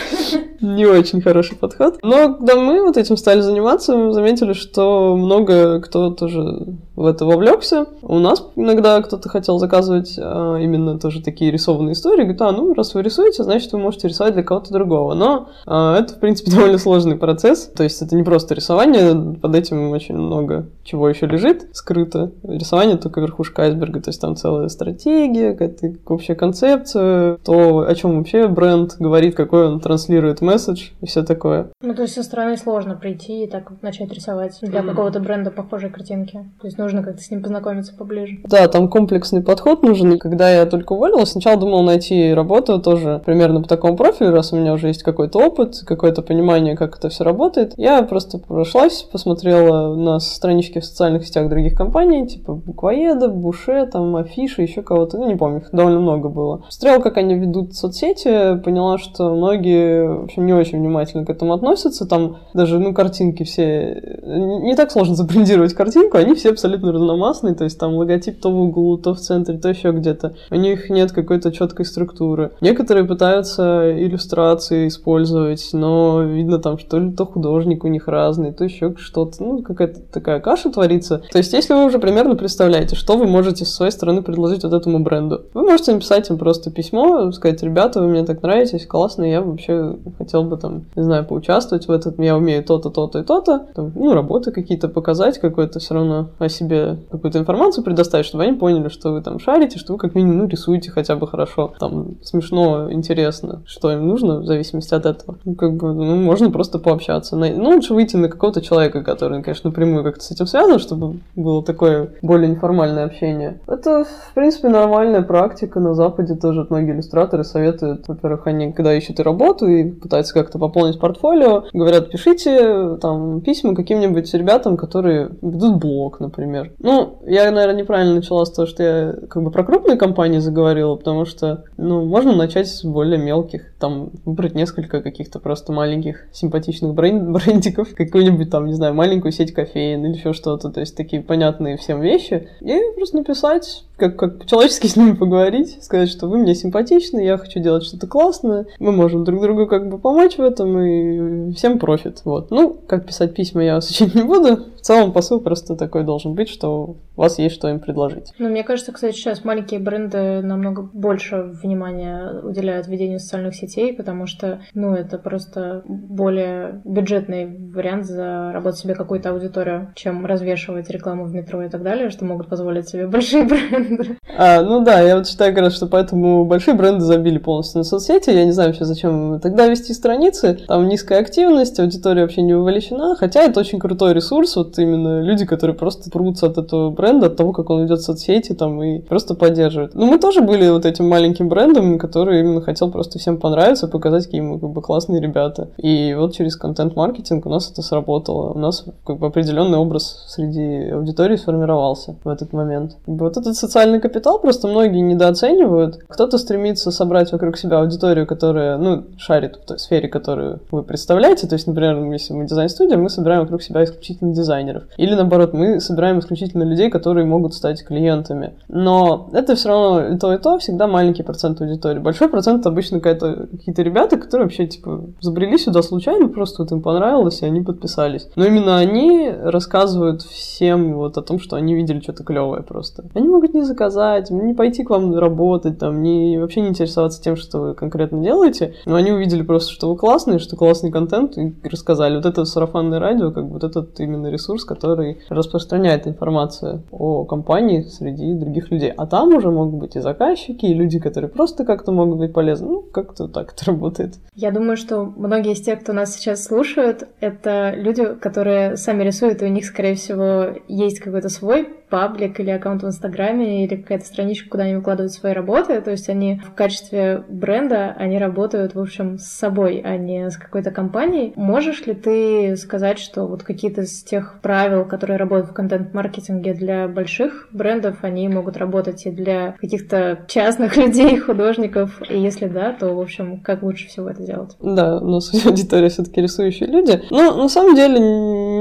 Не 0.61 0.87
очень 0.87 1.21
хороший 1.21 1.57
подход. 1.57 1.99
Но 2.03 2.35
когда 2.35 2.57
мы 2.57 2.83
вот 2.83 2.97
этим 2.97 3.17
стали 3.17 3.41
заниматься, 3.41 3.97
мы 3.97 4.13
заметили, 4.13 4.53
что 4.53 5.17
много 5.17 5.81
кто 5.81 6.11
тоже 6.11 6.77
в 6.97 7.07
это 7.07 7.25
вовлекся. 7.25 7.87
У 8.03 8.19
нас 8.19 8.47
иногда 8.57 9.01
кто-то 9.01 9.29
хотел 9.29 9.59
заказывать 9.59 10.17
а, 10.19 10.57
именно 10.57 10.99
тоже 10.99 11.23
такие 11.23 11.51
рисованные 11.51 11.93
истории. 11.93 12.23
Говорит, 12.23 12.43
а, 12.43 12.53
ну, 12.53 12.75
раз 12.75 12.95
вы 12.95 13.03
рисуете, 13.03 13.45
значит, 13.45 13.73
вы 13.73 13.79
можете 13.79 14.09
рисовать 14.09 14.35
для 14.35 14.43
кого-то 14.43 14.73
другого. 14.73 15.15
Но 15.15 15.49
а, 15.67 15.99
это, 15.99 16.15
в 16.15 16.21
принципе, 16.21 16.51
довольно 16.55 16.79
сложный 16.79 17.17
процесс. 17.17 17.71
То 17.75 17.83
есть 17.83 18.03
это 18.03 18.15
не 18.15 18.23
просто 18.23 18.55
рисование, 18.55 19.37
под 19.41 19.55
этим 19.55 19.91
очень 19.91 20.17
много 20.17 20.67
чего 20.85 21.09
еще 21.09 21.27
лежит 21.27 21.69
скрыто. 21.73 22.33
Рисование 22.43 22.97
только 22.97 23.21
верхушка 23.21 23.63
айсберга, 23.63 24.01
то 24.01 24.11
есть 24.11 24.21
там 24.21 24.37
целая 24.37 24.69
стратегия, 24.69 25.53
какая-то 25.53 25.95
общая 26.07 26.35
концепция, 26.35 27.39
то, 27.45 27.87
о 27.87 27.95
чем 27.95 28.19
вообще 28.19 28.49
бренд 28.49 28.97
говорит, 28.99 29.35
какой 29.35 29.67
он 29.69 29.81
транслирует 29.81 30.41
месседж 30.41 30.91
и 31.01 31.07
все 31.07 31.23
такое. 31.23 31.69
Ну, 31.83 31.95
то 31.95 32.03
есть 32.03 32.15
со 32.15 32.23
стороны 32.23 32.57
сложно 32.57 32.97
прийти 32.97 33.45
и 33.45 33.47
так 33.47 33.71
начать 33.83 34.13
рисовать 34.13 34.59
для 34.61 34.81
mm. 34.81 34.89
какого-то 34.89 35.21
бренда 35.21 35.51
похожей 35.51 35.91
картинки. 35.91 36.45
То 36.61 36.67
есть 36.67 36.79
нужно 36.83 37.03
как-то 37.03 37.23
с 37.23 37.31
ним 37.31 37.43
познакомиться 37.43 37.95
поближе. 37.95 38.39
Да, 38.45 38.69
там 38.69 38.89
комплексный 38.89 39.43
подход 39.43 39.83
нужен. 39.83 40.13
И 40.13 40.19
когда 40.19 40.51
я 40.51 40.67
только 40.67 40.93
уволилась, 40.93 41.31
сначала 41.31 41.57
думал 41.57 41.83
найти 41.83 42.33
работу 42.35 42.81
тоже 42.81 43.23
примерно 43.25 43.63
по 43.63 43.69
такому 43.69 43.97
профилю, 43.97 44.33
раз 44.33 44.53
у 44.53 44.57
меня 44.57 44.73
уже 44.73 44.89
есть 44.89 45.03
какой-то 45.03 45.39
опыт, 45.39 45.81
какое-то 45.87 46.23
понимание, 46.23 46.77
как 46.77 46.97
это 46.99 47.09
все 47.09 47.25
работает. 47.25 47.75
Я 47.77 48.03
просто 48.03 48.39
прошлась, 48.39 49.03
посмотрела 49.03 49.95
на 49.95 50.19
странички 50.19 50.81
в 50.81 50.85
социальных 50.85 51.27
сетях 51.27 51.49
других 51.49 51.77
компаний, 51.77 52.27
типа 52.27 52.55
Буквоеда, 52.55 53.29
Буше, 53.29 53.87
там, 53.87 54.17
Афиша, 54.17 54.63
еще 54.63 54.83
кого-то, 54.83 55.19
ну, 55.19 55.29
не 55.29 55.37
помню, 55.37 55.61
их 55.61 55.71
довольно 55.73 56.01
много 56.01 56.29
было. 56.29 56.59
Посмотрела, 56.59 57.01
как 57.01 57.17
они 57.17 57.35
ведут 57.35 57.75
соцсети, 57.75 58.59
поняла, 58.59 58.99
что 58.99 59.35
многие, 59.35 60.07
в 60.07 60.25
общем, 60.25 60.47
не 60.47 60.53
очень 60.53 60.79
внимательно 60.79 61.25
к 61.25 61.31
этому 61.31 61.53
относятся. 61.53 62.07
Там 62.07 62.39
даже, 62.55 62.79
ну, 62.79 62.95
картинки 62.95 63.45
все... 63.45 64.01
Не 64.23 64.75
так 64.75 64.91
сложно 64.91 65.15
забрендировать 65.15 65.75
картинку, 65.75 66.17
они 66.17 66.35
все 66.35 66.51
абсолютно 66.51 66.72
разномастные, 66.77 67.55
то 67.55 67.65
есть 67.65 67.79
там 67.79 67.95
логотип 67.95 68.41
то 68.41 68.51
в 68.51 68.61
углу, 68.61 68.97
то 68.99 69.15
в 69.15 69.19
центре, 69.19 69.59
то 69.59 69.69
еще 69.69 69.93
где-то. 69.93 70.35
У 70.51 70.57
них 70.57 70.91
нет 70.91 71.13
какой-то 71.13 71.53
четкой 71.53 71.87
структуры. 71.87 72.53
Некоторые 72.61 73.05
пытаются 73.05 73.93
иллюстрации 73.93 74.89
использовать, 74.89 75.71
но 75.73 76.23
видно 76.23 76.59
там, 76.59 76.79
что 76.79 76.99
ли 76.99 77.13
то 77.13 77.27
художник 77.27 77.85
у 77.85 77.89
них 77.89 78.09
разный, 78.09 78.53
то 78.53 78.65
еще 78.65 78.95
что-то. 78.97 79.43
Ну, 79.43 79.63
какая-то 79.63 80.01
такая 80.13 80.41
каша 80.41 80.71
творится. 80.71 81.23
То 81.31 81.39
есть, 81.39 81.53
если 81.53 81.75
вы 81.75 81.85
уже 81.85 81.99
примерно 81.99 82.37
представляете, 82.37 82.97
что 82.97 83.17
вы 83.17 83.27
можете 83.27 83.65
с 83.65 83.75
своей 83.75 83.93
стороны 83.93 84.23
предложить 84.23 84.65
вот 84.65 84.73
этому 84.73 85.01
бренду, 85.01 85.43
вы 85.55 85.63
можете 85.63 85.93
написать 85.93 86.31
им 86.31 86.39
просто 86.39 86.71
письмо, 86.71 87.31
сказать, 87.33 87.63
ребята, 87.63 88.01
вы 88.01 88.09
мне 88.09 88.25
так 88.25 88.43
нравитесь, 88.43 88.87
классно, 88.87 89.25
я 89.25 89.41
вообще 89.41 89.97
хотел 90.19 90.45
бы 90.45 90.57
там, 90.57 90.85
не 90.97 91.03
знаю, 91.03 91.25
поучаствовать 91.25 91.87
в 91.89 91.91
этот, 91.91 92.19
я 92.19 92.37
умею 92.37 92.65
то-то, 92.65 92.91
то-то 92.91 93.21
и 93.21 93.23
то-то, 93.23 93.67
ну, 93.77 94.15
работы 94.15 94.53
какие-то 94.53 94.89
показать, 94.89 95.39
какой-то 95.39 95.79
все 95.79 95.95
равно 95.95 96.29
о 96.39 96.49
себе 96.63 96.99
какую-то 97.11 97.39
информацию 97.39 97.85
предоставить, 97.85 98.27
чтобы 98.27 98.45
они 98.45 98.57
поняли, 98.57 98.89
что 98.89 99.13
вы 99.13 99.23
там 99.23 99.39
шарите, 99.39 99.79
что 99.79 99.93
вы 99.93 99.99
как 99.99 100.15
минимум 100.15 100.39
ну, 100.39 100.49
рисуете 100.49 100.91
хотя 100.91 101.17
бы 101.17 101.27
хорошо, 101.27 101.75
там, 101.79 102.17
смешно, 102.23 102.91
интересно, 102.93 103.63
что 103.67 103.93
им 103.93 104.07
нужно 104.07 104.41
в 104.41 104.47
зависимости 104.47 104.95
от 104.95 105.07
этого. 105.07 105.39
Ну, 105.45 105.55
как 105.55 105.75
бы, 105.75 105.93
ну, 105.93 106.17
можно 106.17 106.51
просто 106.51 106.79
пообщаться. 106.79 107.37
Ну, 107.37 107.71
лучше 107.71 107.95
выйти 107.95 108.17
на 108.17 108.29
какого-то 108.29 108.61
человека, 108.61 109.03
который, 109.03 109.43
конечно, 109.43 109.71
напрямую 109.71 110.05
как-то 110.05 110.23
с 110.23 110.31
этим 110.31 110.47
связан, 110.47 110.79
чтобы 110.79 111.19
было 111.37 111.63
такое 111.63 112.11
более 112.23 112.49
неформальное 112.49 113.05
общение. 113.05 113.61
Это, 113.67 114.05
в 114.05 114.35
принципе, 114.35 114.69
нормальная 114.69 115.23
практика. 115.23 115.81
На 115.81 115.95
Западе 115.95 116.35
тоже 116.35 116.67
многие 116.71 116.93
иллюстраторы 116.93 117.45
советуют, 117.45 118.09
во-первых, 118.09 118.47
они 118.47 118.73
когда 118.73 118.95
ищут 118.95 119.21
и 119.21 119.23
работу 119.23 119.67
и 119.67 119.91
пытаются 119.91 120.35
как-то 120.35 120.59
пополнить 120.59 120.99
портфолио, 120.99 121.65
говорят, 121.73 122.11
пишите 122.11 122.97
там 123.01 123.41
письма 123.41 123.75
каким-нибудь 123.75 124.33
ребятам, 124.35 124.77
которые 124.77 125.31
ведут 125.43 125.77
блог, 125.77 126.21
например. 126.21 126.52
Ну, 126.79 127.19
я, 127.27 127.51
наверное, 127.51 127.83
неправильно 127.83 128.15
начала 128.15 128.45
с 128.45 128.53
того, 128.53 128.67
что 128.67 128.83
я 128.83 129.15
как 129.29 129.43
бы 129.43 129.51
про 129.51 129.65
крупные 129.65 129.97
компании 129.97 130.39
заговорила, 130.39 130.97
потому 130.97 131.25
что, 131.25 131.65
ну, 131.77 132.05
можно 132.05 132.35
начать 132.35 132.69
с 132.69 132.85
более 132.85 133.19
мелких, 133.19 133.73
там, 133.79 134.11
выбрать 134.25 134.55
несколько 134.55 135.03
каких-то 135.03 135.39
просто 135.39 135.73
маленьких 135.73 136.27
симпатичных 136.33 136.95
бренд 136.95 137.29
брендиков, 137.31 137.95
какую-нибудь 137.95 138.51
там, 138.51 138.67
не 138.67 138.75
знаю, 138.75 138.95
маленькую 138.95 139.33
сеть 139.33 139.53
кофеин 139.53 140.05
или 140.05 140.15
еще 140.15 140.33
что-то, 140.33 140.71
то 140.71 140.81
есть 140.81 140.97
такие 140.97 141.23
понятные 141.23 141.77
всем 141.77 142.01
вещи, 142.01 142.49
и 142.61 142.81
просто 142.97 143.17
написать 143.19 143.85
как, 143.97 144.17
как 144.17 144.39
по-человечески 144.41 144.87
с 144.89 144.97
ними 144.97 145.13
поговорить, 145.13 145.83
сказать, 145.83 146.09
что 146.09 146.29
вы 146.29 146.39
мне 146.39 146.55
симпатичны, 146.55 147.25
я 147.25 147.39
хочу 147.39 147.61
делать 147.61 147.85
что-то 147.85 148.07
классное, 148.07 148.67
мы 148.79 148.93
можем 148.93 149.25
друг 149.25 149.41
другу 149.41 149.67
как 149.67 149.89
бы 149.89 149.99
помочь 149.99 150.37
в 150.37 150.43
этом, 150.43 150.79
и 150.79 151.53
всем 151.55 151.79
профит. 151.79 152.23
Вот. 152.25 152.51
Ну, 152.51 152.77
как 152.87 153.07
писать 153.07 153.35
письма 153.35 153.63
я 153.63 153.77
учить 153.79 154.15
не 154.15 154.23
буду. 154.23 154.65
В 154.77 154.81
целом 154.81 155.13
посыл 155.13 155.41
просто 155.41 155.77
такой 155.77 156.03
должен 156.03 156.35
быть, 156.35 156.42
что 156.49 156.97
у 157.17 157.21
вас 157.21 157.39
есть 157.39 157.55
что 157.55 157.69
им 157.69 157.79
предложить. 157.79 158.33
Ну, 158.39 158.49
мне 158.49 158.65
кажется, 158.65 158.93
кстати, 158.93 159.15
сейчас 159.15 159.45
маленькие 159.45 159.81
бренды 159.81 160.41
намного 160.41 160.83
больше 160.83 161.43
внимания 161.63 162.41
уделяют 162.43 162.89
ведению 162.89 163.21
социальных 163.21 163.55
сетей, 163.55 163.93
потому 163.93 164.27
что, 164.27 164.61
ну, 164.75 164.95
это 164.95 165.19
просто 165.19 165.83
более 165.87 166.81
бюджетный 166.85 167.47
вариант 167.47 168.07
заработать 168.07 168.81
себе 168.81 168.95
какую-то 168.95 169.31
аудиторию, 169.31 169.93
чем 169.95 170.25
развешивать 170.25 170.89
рекламу 170.91 171.25
в 171.25 171.35
метро 171.35 171.63
и 171.63 171.69
так 171.69 171.83
далее, 171.83 172.11
что 172.11 172.25
могут 172.25 172.49
позволить 172.49 172.89
себе 172.89 173.07
большие 173.07 173.45
бренды. 173.45 174.17
А, 174.37 174.63
ну 174.63 174.83
да, 174.83 175.01
я 175.01 175.17
вот 175.17 175.29
считаю 175.29 175.55
как 175.55 175.65
раз, 175.65 175.77
что 175.77 175.87
поэтому 175.87 176.47
большие 176.47 176.75
бренды 176.75 177.05
забили 177.05 177.39
полностью 177.39 177.79
на 177.79 177.85
соцсети. 177.85 178.31
Я 178.31 178.45
не 178.45 178.53
знаю 178.53 178.71
вообще, 178.71 178.85
зачем 178.85 179.39
тогда 179.41 179.67
вести 179.67 179.93
страницы. 179.93 180.59
Там 180.67 180.89
низкая 180.89 181.21
активность, 181.21 181.79
аудитория 181.79 182.23
вообще 182.23 182.43
не 182.43 182.55
вовлечена. 182.55 183.17
Хотя 183.17 183.43
это 183.43 183.61
очень 183.61 183.79
крутой 183.79 184.15
ресурс. 184.15 184.57
Вот 184.57 184.79
именно 184.79 185.23
люди, 185.23 185.45
которые 185.45 185.77
просто 185.77 186.11
прутся 186.33 186.47
от 186.47 186.59
этого 186.59 186.91
бренда, 186.91 187.27
от 187.27 187.37
того, 187.37 187.53
как 187.53 187.71
он 187.71 187.83
ведет 187.83 188.01
соцсети 188.01 188.55
там 188.55 188.83
и 188.83 188.99
просто 189.01 189.35
поддерживают. 189.35 189.95
Ну, 189.95 190.07
мы 190.07 190.19
тоже 190.19 190.41
были 190.41 190.69
вот 190.71 190.87
этим 190.87 191.09
маленьким 191.09 191.49
брендом, 191.49 191.99
который 191.99 192.41
именно 192.41 192.61
хотел 192.61 192.91
просто 192.91 193.19
всем 193.19 193.39
понравиться, 193.39 193.89
показать, 193.89 194.25
какие 194.25 194.41
мы 194.41 194.59
как 194.59 194.71
бы 194.71 194.83
классные 194.83 195.21
ребята. 195.21 195.69
И 195.77 196.15
вот 196.19 196.35
через 196.35 196.57
контент-маркетинг 196.57 197.47
у 197.47 197.51
нас 197.51 197.71
это 197.71 197.83
сработало. 197.83 198.53
У 198.53 198.59
нас 198.59 198.85
как 199.05 199.19
бы 199.19 199.27
определенный 199.27 199.79
образ 199.79 200.25
среди 200.29 200.91
аудитории 200.91 201.37
сформировался 201.37 202.17
в 202.25 202.29
этот 202.29 202.53
момент. 202.53 202.97
Вот 203.07 203.37
этот 203.37 203.57
социальный 203.57 204.01
капитал 204.01 204.39
просто 204.39 204.69
многие 204.69 205.01
недооценивают. 205.01 205.99
Кто-то 206.09 206.39
стремится 206.39 206.91
собрать 206.91 207.33
вокруг 207.33 207.57
себя 207.59 207.81
аудиторию, 207.81 208.27
которая, 208.27 208.79
ну, 208.79 209.05
шарит 209.19 209.57
в 209.57 209.67
той 209.67 209.79
сфере, 209.79 210.09
которую 210.09 210.61
вы 210.71 210.83
представляете. 210.83 211.47
То 211.47 211.55
есть, 211.55 211.67
например, 211.67 212.03
если 212.13 212.33
мы 212.33 212.47
дизайн-студия, 212.47 212.97
мы 212.97 213.11
собираем 213.11 213.43
вокруг 213.43 213.63
себя 213.63 213.85
исключительно 213.85 214.35
дизайнеров. 214.35 214.85
Или 214.97 215.15
наоборот, 215.15 215.53
мы 215.53 215.81
собираем 215.81 216.22
исключительно 216.23 216.63
людей, 216.65 216.91
которые 216.91 217.27
могут 217.27 217.55
стать 217.55 217.85
клиентами. 217.85 218.55
Но 218.69 219.31
это 219.33 219.55
все 219.55 219.69
равно 219.69 220.15
и 220.15 220.19
то, 220.19 220.33
и 220.33 220.39
то 220.39 220.59
всегда 220.59 220.87
маленький 220.87 221.23
процент 221.23 221.61
аудитории. 221.61 221.99
Большой 221.99 222.29
процент 222.29 222.67
обычно 222.67 223.01
какие-то 223.01 223.83
ребята, 223.83 224.17
которые 224.17 224.47
вообще, 224.47 224.67
типа, 224.67 225.05
забрели 225.21 225.59
сюда 225.59 225.83
случайно, 225.83 226.29
просто 226.29 226.63
вот 226.63 226.73
им 226.73 226.83
понравилось, 226.83 227.43
и 227.43 227.47
они 227.47 227.61
подписались. 227.61 228.29
Но 228.37 228.45
именно 228.45 228.79
они 228.79 229.31
рассказывают 229.31 230.23
всем 230.23 230.95
вот 230.95 231.19
о 231.19 231.23
том, 231.23 231.39
что 231.39 231.57
они 231.57 231.75
видели 231.75 232.01
что-то 232.01 232.25
клевое 232.25 232.63
просто. 232.63 233.05
Они 233.15 233.29
могут 233.29 233.55
не 233.55 233.63
заказать, 233.63 234.31
не 234.31 234.55
пойти 234.55 234.85
к 234.85 234.91
вам 234.91 235.17
работать, 235.17 235.79
там, 235.79 236.03
не, 236.03 236.39
вообще 236.39 236.61
не 236.61 236.69
интересоваться 236.69 237.23
тем, 237.23 237.37
что 237.37 237.59
вы 237.61 237.75
конкретно 237.75 238.23
делаете, 238.23 238.75
но 238.87 238.97
они 238.97 239.13
увидели 239.13 239.43
просто, 239.43 239.73
что 239.73 239.91
вы 239.91 239.97
классные, 239.97 240.39
что 240.39 240.57
классный 240.57 240.91
контент, 240.91 241.37
и 241.39 241.55
рассказали. 241.65 242.17
Вот 242.17 242.27
это 242.27 242.45
сарафанное 242.45 242.99
радио, 242.99 243.31
как 243.31 243.47
бы 243.47 243.55
вот 243.55 243.65
этот 243.65 243.99
именно 244.01 244.29
ресурс, 244.29 244.65
который 244.65 245.19
распространяет 245.29 246.07
информацию 246.13 246.83
о 246.91 247.25
компании 247.25 247.83
среди 247.83 248.35
других 248.35 248.71
людей. 248.71 248.93
А 248.97 249.07
там 249.07 249.35
уже 249.35 249.51
могут 249.51 249.81
быть 249.81 249.97
и 249.97 250.01
заказчики, 250.01 250.67
и 250.67 250.75
люди, 250.75 250.99
которые 250.99 251.31
просто 251.31 251.65
как-то 251.65 251.93
могут 251.93 252.19
быть 252.19 252.33
полезны. 252.33 252.69
Ну, 252.69 252.83
как-то 252.83 253.29
так 253.29 253.53
это 253.53 253.65
работает. 253.73 254.15
Я 254.35 254.51
думаю, 254.51 254.77
что 254.77 255.05
многие 255.05 255.53
из 255.53 255.61
тех, 255.61 255.81
кто 255.81 255.93
нас 255.93 256.15
сейчас 256.15 256.45
слушают, 256.45 257.09
это 257.21 257.73
люди, 257.75 258.15
которые 258.15 258.77
сами 258.77 259.03
рисуют, 259.03 259.43
и 259.43 259.47
у 259.47 259.49
них, 259.49 259.65
скорее 259.65 259.95
всего, 259.95 260.57
есть 260.69 261.01
какой-то 261.01 261.29
свой 261.29 261.69
паблик 261.93 262.41
или 262.41 262.49
аккаунт 262.49 262.83
в 262.83 262.87
Инстаграме 262.87 263.67
или 263.67 263.77
какая-то 263.77 264.07
страничка, 264.07 264.49
куда 264.49 264.63
они 264.63 264.77
выкладывают 264.77 265.13
свои 265.13 265.35
работы. 265.35 265.79
То 265.83 265.91
есть 265.91 266.09
они 266.09 266.41
в 266.43 266.55
качестве 266.55 267.23
бренда, 267.29 267.95
они 267.99 268.19
работают, 268.19 268.75
в 268.75 268.81
общем, 268.81 269.19
с 269.19 269.27
собой, 269.27 269.83
а 269.85 269.99
не 269.99 270.31
с 270.31 270.39
какой-то 270.39 270.71
компанией. 270.71 271.35
Можешь 271.37 271.85
ли 271.85 271.93
ты 271.93 272.57
сказать, 272.57 272.99
что 272.99 273.27
вот 273.27 273.43
какие-то 273.43 273.83
из 273.83 274.03
тех 274.03 274.39
правил, 274.41 274.87
которые 274.87 275.19
работают 275.19 275.51
в 275.51 275.53
контент-маркетинге 275.53 276.55
для 276.55 276.89
больших 276.89 277.49
брендов, 277.53 277.99
они 278.01 278.27
могут 278.27 278.57
работать 278.57 279.05
и 279.05 279.11
для 279.11 279.53
каких-то 279.61 280.25
частных 280.29 280.75
людей, 280.79 281.19
художников? 281.19 282.01
И 282.09 282.19
если 282.19 282.47
да, 282.47 282.73
то, 282.73 282.95
в 282.95 283.01
общем, 283.01 283.41
как 283.41 283.63
лучше 283.63 283.89
всего 283.89 284.09
это 284.09 284.23
делать? 284.23 284.57
Да, 284.63 284.97
у 284.97 285.11
нас 285.11 285.31
аудитория 285.45 285.91
все-таки 285.91 286.23
рисующие 286.23 286.71
люди. 286.71 287.03
Но 287.11 287.35
на 287.35 287.51
самом 287.51 287.75
деле 287.75 287.99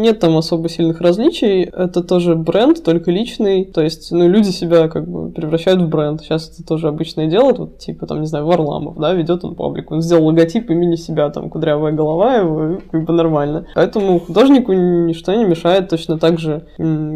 нет 0.02 0.20
там 0.20 0.38
особо 0.38 0.70
сильных 0.70 1.02
различий. 1.02 1.64
Это 1.64 2.04
тоже 2.04 2.36
бренд, 2.36 2.84
только 2.84 3.12
личный. 3.12 3.66
То 3.66 3.82
есть, 3.82 4.12
ну, 4.12 4.28
люди 4.28 4.50
себя 4.50 4.88
как 4.88 5.08
бы 5.08 5.30
превращают 5.32 5.82
в 5.82 5.88
бренд. 5.88 6.22
Сейчас 6.22 6.50
это 6.50 6.68
тоже 6.68 6.88
обычное 6.88 7.28
дело. 7.28 7.54
Вот, 7.54 7.78
типа, 7.80 8.08
там, 8.08 8.22
не 8.22 8.28
знаю, 8.28 8.46
Варламов, 8.46 8.98
да, 8.98 9.14
ведет 9.14 9.44
он 9.44 9.56
паблик. 9.56 9.92
Он 9.92 10.02
сделал 10.02 10.26
логотип 10.26 10.70
имени 10.70 10.96
себя, 10.96 11.30
там, 11.30 11.50
кудрявая 11.50 11.94
голова 11.94 12.36
его, 12.36 12.78
как 12.92 13.06
бы 13.06 13.14
нормально. 13.14 13.68
Поэтому 13.76 14.20
художнику 14.20 14.74
ничто 14.74 15.34
не 15.34 15.46
мешает 15.46 15.90
точно 15.90 16.18
так 16.18 16.40
же 16.40 16.66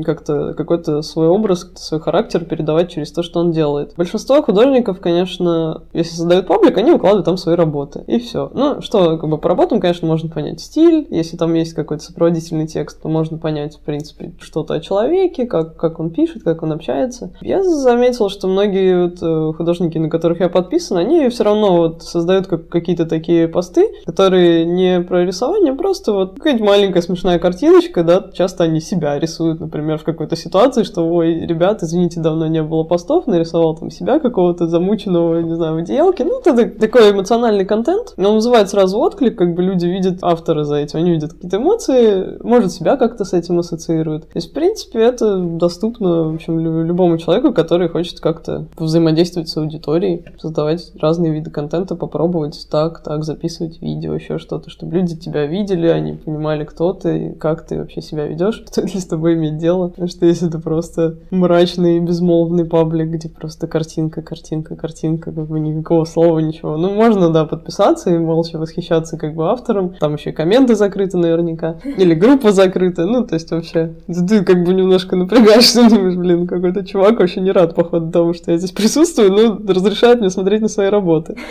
как-то 0.03 0.53
какой-то 0.53 1.01
свой 1.01 1.27
образ, 1.27 1.71
свой 1.75 1.99
характер 1.99 2.45
передавать 2.45 2.89
через 2.91 3.11
то, 3.11 3.23
что 3.23 3.39
он 3.39 3.51
делает. 3.51 3.93
Большинство 3.97 4.41
художников, 4.41 4.99
конечно, 4.99 5.83
если 5.93 6.15
создают 6.15 6.47
паблик, 6.47 6.77
они 6.77 6.91
выкладывают 6.91 7.25
там 7.25 7.37
свои 7.37 7.55
работы. 7.55 8.03
И 8.07 8.19
все. 8.19 8.51
Ну, 8.53 8.81
что, 8.81 9.17
как 9.17 9.29
бы 9.29 9.37
по 9.37 9.49
работам, 9.49 9.79
конечно, 9.79 10.07
можно 10.07 10.29
понять 10.29 10.61
стиль. 10.61 11.07
Если 11.09 11.37
там 11.37 11.53
есть 11.53 11.73
какой-то 11.73 12.03
сопроводительный 12.03 12.67
текст, 12.75 13.01
то 13.01 13.07
можно 13.07 13.37
понять, 13.37 13.77
в 13.77 13.79
принципе, 13.79 14.33
что-то 14.41 14.73
о 14.73 14.81
человеке, 14.81 15.45
как, 15.45 15.77
как 15.77 15.99
он 16.01 16.09
пишет, 16.09 16.43
как 16.43 16.61
он 16.61 16.73
общается. 16.73 17.31
Я 17.41 17.63
заметил, 17.63 18.27
что 18.29 18.49
многие 18.49 19.05
вот 19.05 19.19
э, 19.21 19.57
художники, 19.57 19.97
на 19.97 20.09
которых 20.09 20.41
я 20.41 20.49
подписан, 20.49 20.97
они 20.97 21.29
все 21.29 21.45
равно 21.45 21.77
вот 21.77 22.03
создают 22.03 22.47
как, 22.47 22.67
какие-то 22.67 23.05
такие 23.05 23.47
посты, 23.47 23.87
которые 24.05 24.65
не 24.65 24.99
про 24.99 25.23
рисование, 25.23 25.71
а 25.71 25.75
просто 25.75 26.11
вот 26.11 26.35
какая-нибудь 26.35 26.67
маленькая 26.67 27.01
смешная 27.01 27.39
картиночка, 27.39 28.03
да, 28.03 28.29
часто 28.33 28.65
они 28.65 28.81
себя 28.81 29.17
рисуют, 29.19 29.61
например, 29.61 29.97
в 29.97 30.03
какой-то 30.03 30.35
ситуации, 30.35 30.83
что, 30.83 31.07
ой, 31.07 31.45
ребят, 31.45 31.81
извините, 31.81 32.19
давно 32.19 32.47
не 32.47 32.61
было 32.61 32.83
постов, 32.83 33.25
нарисовал 33.25 33.77
там 33.77 33.89
себя 33.89 34.19
какого-то 34.19 34.67
замученного, 34.67 35.39
не 35.39 35.55
знаю, 35.55 35.75
в 35.75 35.77
одеялке. 35.77 36.25
Ну, 36.25 36.41
это 36.41 36.69
такой 36.77 37.11
эмоциональный 37.11 37.65
контент, 37.65 38.15
он 38.17 38.35
вызывает 38.35 38.69
сразу 38.69 38.99
отклик, 38.99 39.37
как 39.37 39.55
бы 39.55 39.63
люди 39.63 39.85
видят 39.85 40.19
автора 40.21 40.65
за 40.65 40.75
этим, 40.75 40.99
они 40.99 41.11
видят 41.11 41.33
какие-то 41.33 41.57
эмоции, 41.57 42.37
может, 42.43 42.64
себя 42.71 42.97
как-то 42.97 43.25
с 43.25 43.33
этим 43.33 43.59
ассоциируют. 43.59 44.23
То 44.23 44.37
есть, 44.37 44.51
в 44.51 44.53
принципе, 44.53 44.99
это 44.99 45.37
доступно, 45.37 46.23
в 46.23 46.35
общем, 46.35 46.59
любому 46.59 47.17
человеку, 47.17 47.53
который 47.53 47.89
хочет 47.89 48.19
как-то 48.19 48.65
взаимодействовать 48.77 49.49
с 49.49 49.57
аудиторией, 49.57 50.25
создавать 50.39 50.91
разные 50.99 51.31
виды 51.31 51.51
контента, 51.51 51.95
попробовать 51.95 52.67
так, 52.69 53.01
так 53.03 53.23
записывать 53.23 53.45
записывать 53.45 53.81
видео, 53.81 54.13
еще 54.13 54.37
что-то, 54.37 54.69
чтобы 54.69 54.95
люди 54.95 55.15
тебя 55.15 55.45
видели, 55.45 55.87
они 55.87 56.13
понимали, 56.13 56.63
кто 56.63 56.93
ты, 56.93 57.35
как 57.39 57.65
ты 57.65 57.77
вообще 57.77 58.01
себя 58.01 58.25
ведешь, 58.25 58.63
стоит 58.67 58.93
ли 58.93 58.99
с 58.99 59.05
тобой 59.05 59.35
иметь 59.35 59.57
дело. 59.57 59.89
Потому 59.89 60.07
что 60.07 60.25
если 60.25 60.47
это 60.47 60.59
просто 60.59 61.17
мрачный, 61.31 61.99
безмолвный 61.99 62.65
паблик, 62.65 63.09
где 63.09 63.29
просто 63.29 63.67
картинка, 63.67 64.21
картинка, 64.21 64.75
картинка, 64.75 65.31
как 65.31 65.47
бы 65.47 65.59
никакого 65.59 66.05
слова, 66.05 66.39
ничего. 66.39 66.77
Ну, 66.77 66.93
можно, 66.93 67.29
да, 67.29 67.45
подписаться 67.45 68.13
и 68.13 68.17
молча 68.17 68.57
восхищаться 68.57 69.17
как 69.17 69.35
бы 69.35 69.49
автором. 69.49 69.95
Там 69.99 70.15
еще 70.15 70.31
и 70.31 70.33
комменты 70.33 70.75
закрыты 70.75 71.17
наверняка. 71.17 71.77
Или 71.83 72.13
группа 72.13 72.51
закрыта. 72.55 73.05
Ну, 73.05 73.25
то 73.25 73.35
есть 73.35 73.51
вообще, 73.51 73.93
ты 74.07 74.43
как 74.43 74.63
бы 74.63 74.73
немножко 74.73 75.15
напрягаешься, 75.15 75.89
думаешь, 75.89 76.15
блин, 76.15 76.47
какой-то 76.47 76.85
чувак 76.85 77.19
вообще 77.19 77.41
не 77.41 77.51
рад, 77.51 77.75
походу, 77.75 78.11
тому, 78.11 78.33
что 78.33 78.51
я 78.51 78.57
здесь 78.57 78.71
присутствую, 78.71 79.31
но 79.31 79.73
разрешает 79.73 80.19
мне 80.19 80.29
смотреть 80.29 80.61
на 80.61 80.67
свои 80.67 80.89
работы. 80.89 81.35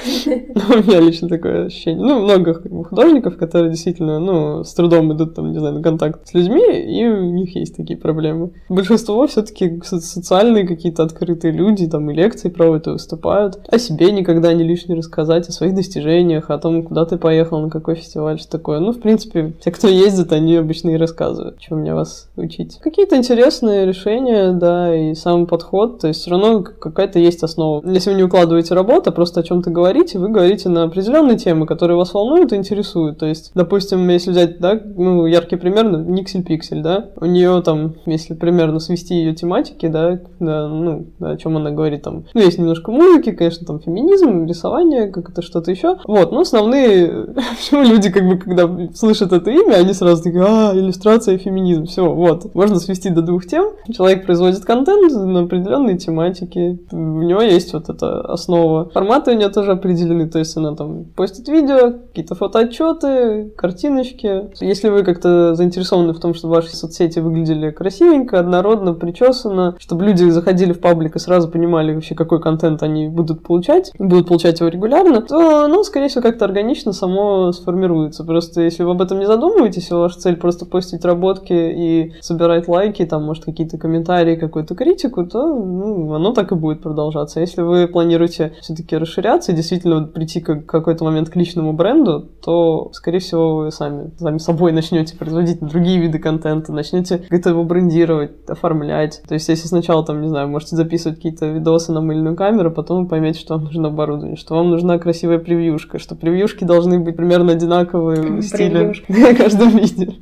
Ну, 0.54 0.76
у 0.76 0.82
меня 0.82 1.00
лично 1.00 1.28
такое 1.28 1.66
ощущение. 1.66 2.02
Ну, 2.04 2.22
много 2.22 2.54
как 2.54 2.72
бы, 2.72 2.84
художников, 2.84 3.36
которые 3.36 3.70
действительно, 3.70 4.18
ну, 4.18 4.64
с 4.64 4.72
трудом 4.72 5.12
идут 5.12 5.34
там, 5.34 5.52
не 5.52 5.58
знаю, 5.58 5.74
на 5.74 5.82
контакт 5.82 6.26
с 6.26 6.34
людьми, 6.34 6.62
и 6.62 7.06
у 7.06 7.30
них 7.32 7.54
есть 7.54 7.76
такие 7.76 7.98
проблемы. 7.98 8.50
Большинство 8.68 9.26
все-таки 9.26 9.80
социальные 9.82 10.66
какие-то 10.66 11.02
открытые 11.02 11.52
люди, 11.52 11.86
там 11.86 12.10
и 12.10 12.14
лекции 12.14 12.48
проводят, 12.48 12.86
и 12.86 12.90
выступают. 12.90 13.60
О 13.68 13.78
себе 13.78 14.10
никогда 14.12 14.52
не 14.54 14.64
лишне 14.64 14.94
рассказать, 14.94 15.48
о 15.48 15.52
своих 15.52 15.74
достижениях, 15.74 16.50
о 16.50 16.58
том, 16.58 16.82
куда 16.82 17.04
ты 17.04 17.18
поехал, 17.18 17.60
на 17.60 17.70
какой 17.70 17.96
фестиваль, 17.96 18.38
что 18.38 18.50
такое. 18.52 18.80
Ну, 18.80 18.92
в 18.92 19.00
принципе, 19.00 19.52
те, 19.62 19.70
кто 19.70 19.88
ездит, 19.88 20.32
они 20.32 20.56
обычно 20.56 20.83
и 20.92 20.96
рассказывают, 20.96 21.58
чем 21.58 21.78
мне 21.78 21.94
вас 21.94 22.28
учить. 22.36 22.78
Какие-то 22.80 23.16
интересные 23.16 23.86
решения, 23.86 24.52
да, 24.52 24.94
и 24.94 25.14
сам 25.14 25.46
подход, 25.46 26.00
то 26.00 26.08
есть 26.08 26.20
все 26.20 26.30
равно 26.30 26.62
какая-то 26.62 27.18
есть 27.18 27.42
основа. 27.42 27.82
Если 27.88 28.10
вы 28.10 28.16
не 28.16 28.22
укладываете 28.22 28.74
работу, 28.74 29.10
а 29.10 29.12
просто 29.12 29.40
о 29.40 29.42
чем-то 29.42 29.70
говорите, 29.70 30.18
вы 30.18 30.28
говорите 30.28 30.68
на 30.68 30.84
определенные 30.84 31.36
темы, 31.36 31.66
которые 31.66 31.96
вас 31.96 32.12
волнуют 32.14 32.52
и 32.52 32.56
интересуют. 32.56 33.18
То 33.18 33.26
есть, 33.26 33.52
допустим, 33.54 34.08
если 34.08 34.30
взять, 34.30 34.58
да, 34.60 34.80
ну, 34.96 35.26
яркий 35.26 35.56
пример, 35.56 35.84
Никсель 35.84 36.44
Пиксель, 36.44 36.82
да, 36.82 37.10
у 37.16 37.26
нее 37.26 37.62
там, 37.64 37.94
если 38.06 38.34
примерно 38.34 38.80
свести 38.80 39.14
ее 39.14 39.34
тематики, 39.34 39.86
да, 39.86 40.20
да 40.38 40.68
ну, 40.68 41.06
да, 41.18 41.30
о 41.30 41.36
чем 41.36 41.56
она 41.56 41.70
говорит 41.70 42.02
там, 42.02 42.24
ну, 42.34 42.40
есть 42.40 42.58
немножко 42.58 42.90
музыки, 42.90 43.32
конечно, 43.32 43.66
там 43.66 43.80
феминизм, 43.80 44.46
рисование, 44.46 45.08
как 45.08 45.30
это 45.30 45.42
что-то 45.42 45.70
еще. 45.70 45.96
Вот, 46.06 46.32
но 46.32 46.40
основные, 46.40 47.26
люди, 47.72 48.10
как 48.10 48.28
бы, 48.28 48.38
когда 48.38 48.68
слышат 48.94 49.32
это 49.32 49.50
имя, 49.50 49.76
они 49.76 49.92
сразу 49.92 50.22
такие, 50.22 50.44
а, 50.44 50.73
иллюстрация 50.78 51.34
и 51.34 51.38
феминизм, 51.38 51.86
все, 51.86 52.08
вот. 52.10 52.54
Можно 52.54 52.76
свести 52.76 53.10
до 53.10 53.22
двух 53.22 53.46
тем. 53.46 53.72
Человек 53.92 54.26
производит 54.26 54.64
контент 54.64 55.12
на 55.12 55.40
определенные 55.40 55.98
тематики, 55.98 56.78
у 56.92 57.22
него 57.22 57.40
есть 57.42 57.72
вот 57.72 57.88
эта 57.88 58.20
основа. 58.20 58.90
Форматы 58.90 59.32
у 59.32 59.34
нее 59.34 59.48
тоже 59.48 59.72
определены, 59.72 60.28
то 60.28 60.38
есть 60.38 60.56
она 60.56 60.74
там 60.74 61.04
постит 61.16 61.48
видео, 61.48 61.92
какие-то 61.92 62.34
фотоотчеты, 62.34 63.52
картиночки. 63.56 64.50
Если 64.60 64.88
вы 64.88 65.02
как-то 65.02 65.54
заинтересованы 65.54 66.12
в 66.12 66.20
том, 66.20 66.34
чтобы 66.34 66.54
ваши 66.54 66.74
соцсети 66.74 67.18
выглядели 67.18 67.70
красивенько, 67.70 68.40
однородно, 68.40 68.94
причесано, 68.94 69.76
чтобы 69.78 70.04
люди 70.04 70.24
заходили 70.30 70.72
в 70.72 70.80
паблик 70.80 71.16
и 71.16 71.18
сразу 71.18 71.48
понимали 71.48 71.94
вообще, 71.94 72.14
какой 72.14 72.40
контент 72.40 72.82
они 72.82 73.08
будут 73.08 73.42
получать, 73.42 73.92
будут 73.98 74.28
получать 74.28 74.60
его 74.60 74.68
регулярно, 74.68 75.22
то, 75.22 75.66
ну, 75.68 75.82
скорее 75.84 76.08
всего, 76.08 76.22
как-то 76.22 76.44
органично 76.44 76.92
само 76.92 77.52
сформируется. 77.52 78.24
Просто 78.24 78.62
если 78.62 78.82
вы 78.82 78.92
об 78.92 79.02
этом 79.02 79.18
не 79.18 79.26
задумываетесь, 79.26 79.90
и 79.90 79.94
ваша 79.94 80.18
цель 80.18 80.36
просто 80.36 80.63
постить 80.70 81.04
работки 81.04 81.52
и 81.52 82.12
собирать 82.20 82.68
лайки, 82.68 83.04
там, 83.04 83.24
может, 83.24 83.44
какие-то 83.44 83.78
комментарии, 83.78 84.36
какую-то 84.36 84.74
критику, 84.74 85.26
то 85.26 85.46
ну, 85.46 86.12
оно 86.14 86.32
так 86.32 86.52
и 86.52 86.54
будет 86.54 86.82
продолжаться. 86.82 87.40
Если 87.40 87.62
вы 87.62 87.88
планируете 87.88 88.52
все-таки 88.60 88.96
расширяться 88.96 89.52
и 89.52 89.54
действительно 89.54 90.04
прийти 90.04 90.40
к 90.40 90.62
какой-то 90.62 91.04
момент 91.04 91.30
к 91.30 91.36
личному 91.36 91.72
бренду, 91.72 92.28
то, 92.42 92.90
скорее 92.92 93.18
всего, 93.18 93.56
вы 93.56 93.70
сами, 93.70 94.12
сами 94.18 94.38
собой 94.38 94.72
начнете 94.72 95.16
производить 95.16 95.60
другие 95.60 96.00
виды 96.00 96.18
контента, 96.18 96.72
начнете 96.72 97.18
как-то 97.28 97.50
его 97.50 97.64
брендировать, 97.64 98.48
оформлять. 98.48 99.22
То 99.26 99.34
есть, 99.34 99.48
если 99.48 99.66
сначала, 99.66 100.04
там, 100.04 100.20
не 100.20 100.28
знаю, 100.28 100.48
можете 100.48 100.76
записывать 100.76 101.16
какие-то 101.16 101.46
видосы 101.46 101.92
на 101.92 102.00
мыльную 102.00 102.36
камеру, 102.36 102.70
потом 102.70 103.02
вы 103.02 103.08
поймете, 103.08 103.40
что 103.40 103.54
вам 103.54 103.64
нужно 103.64 103.88
оборудование, 103.88 104.36
что 104.36 104.54
вам 104.54 104.70
нужна 104.70 104.98
красивая 104.98 105.38
превьюшка, 105.38 105.98
что 105.98 106.14
превьюшки 106.14 106.64
должны 106.64 106.98
быть 106.98 107.16
примерно 107.16 107.52
одинаковые 107.52 108.20
в 108.22 108.42
стиле 108.42 108.92
на 109.08 109.34
каждом 109.34 109.76
видео. 109.76 110.12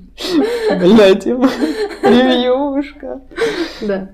Больная 0.80 1.14
тема. 1.14 1.48
Превьюшка. 2.02 3.20
Да. 3.80 4.10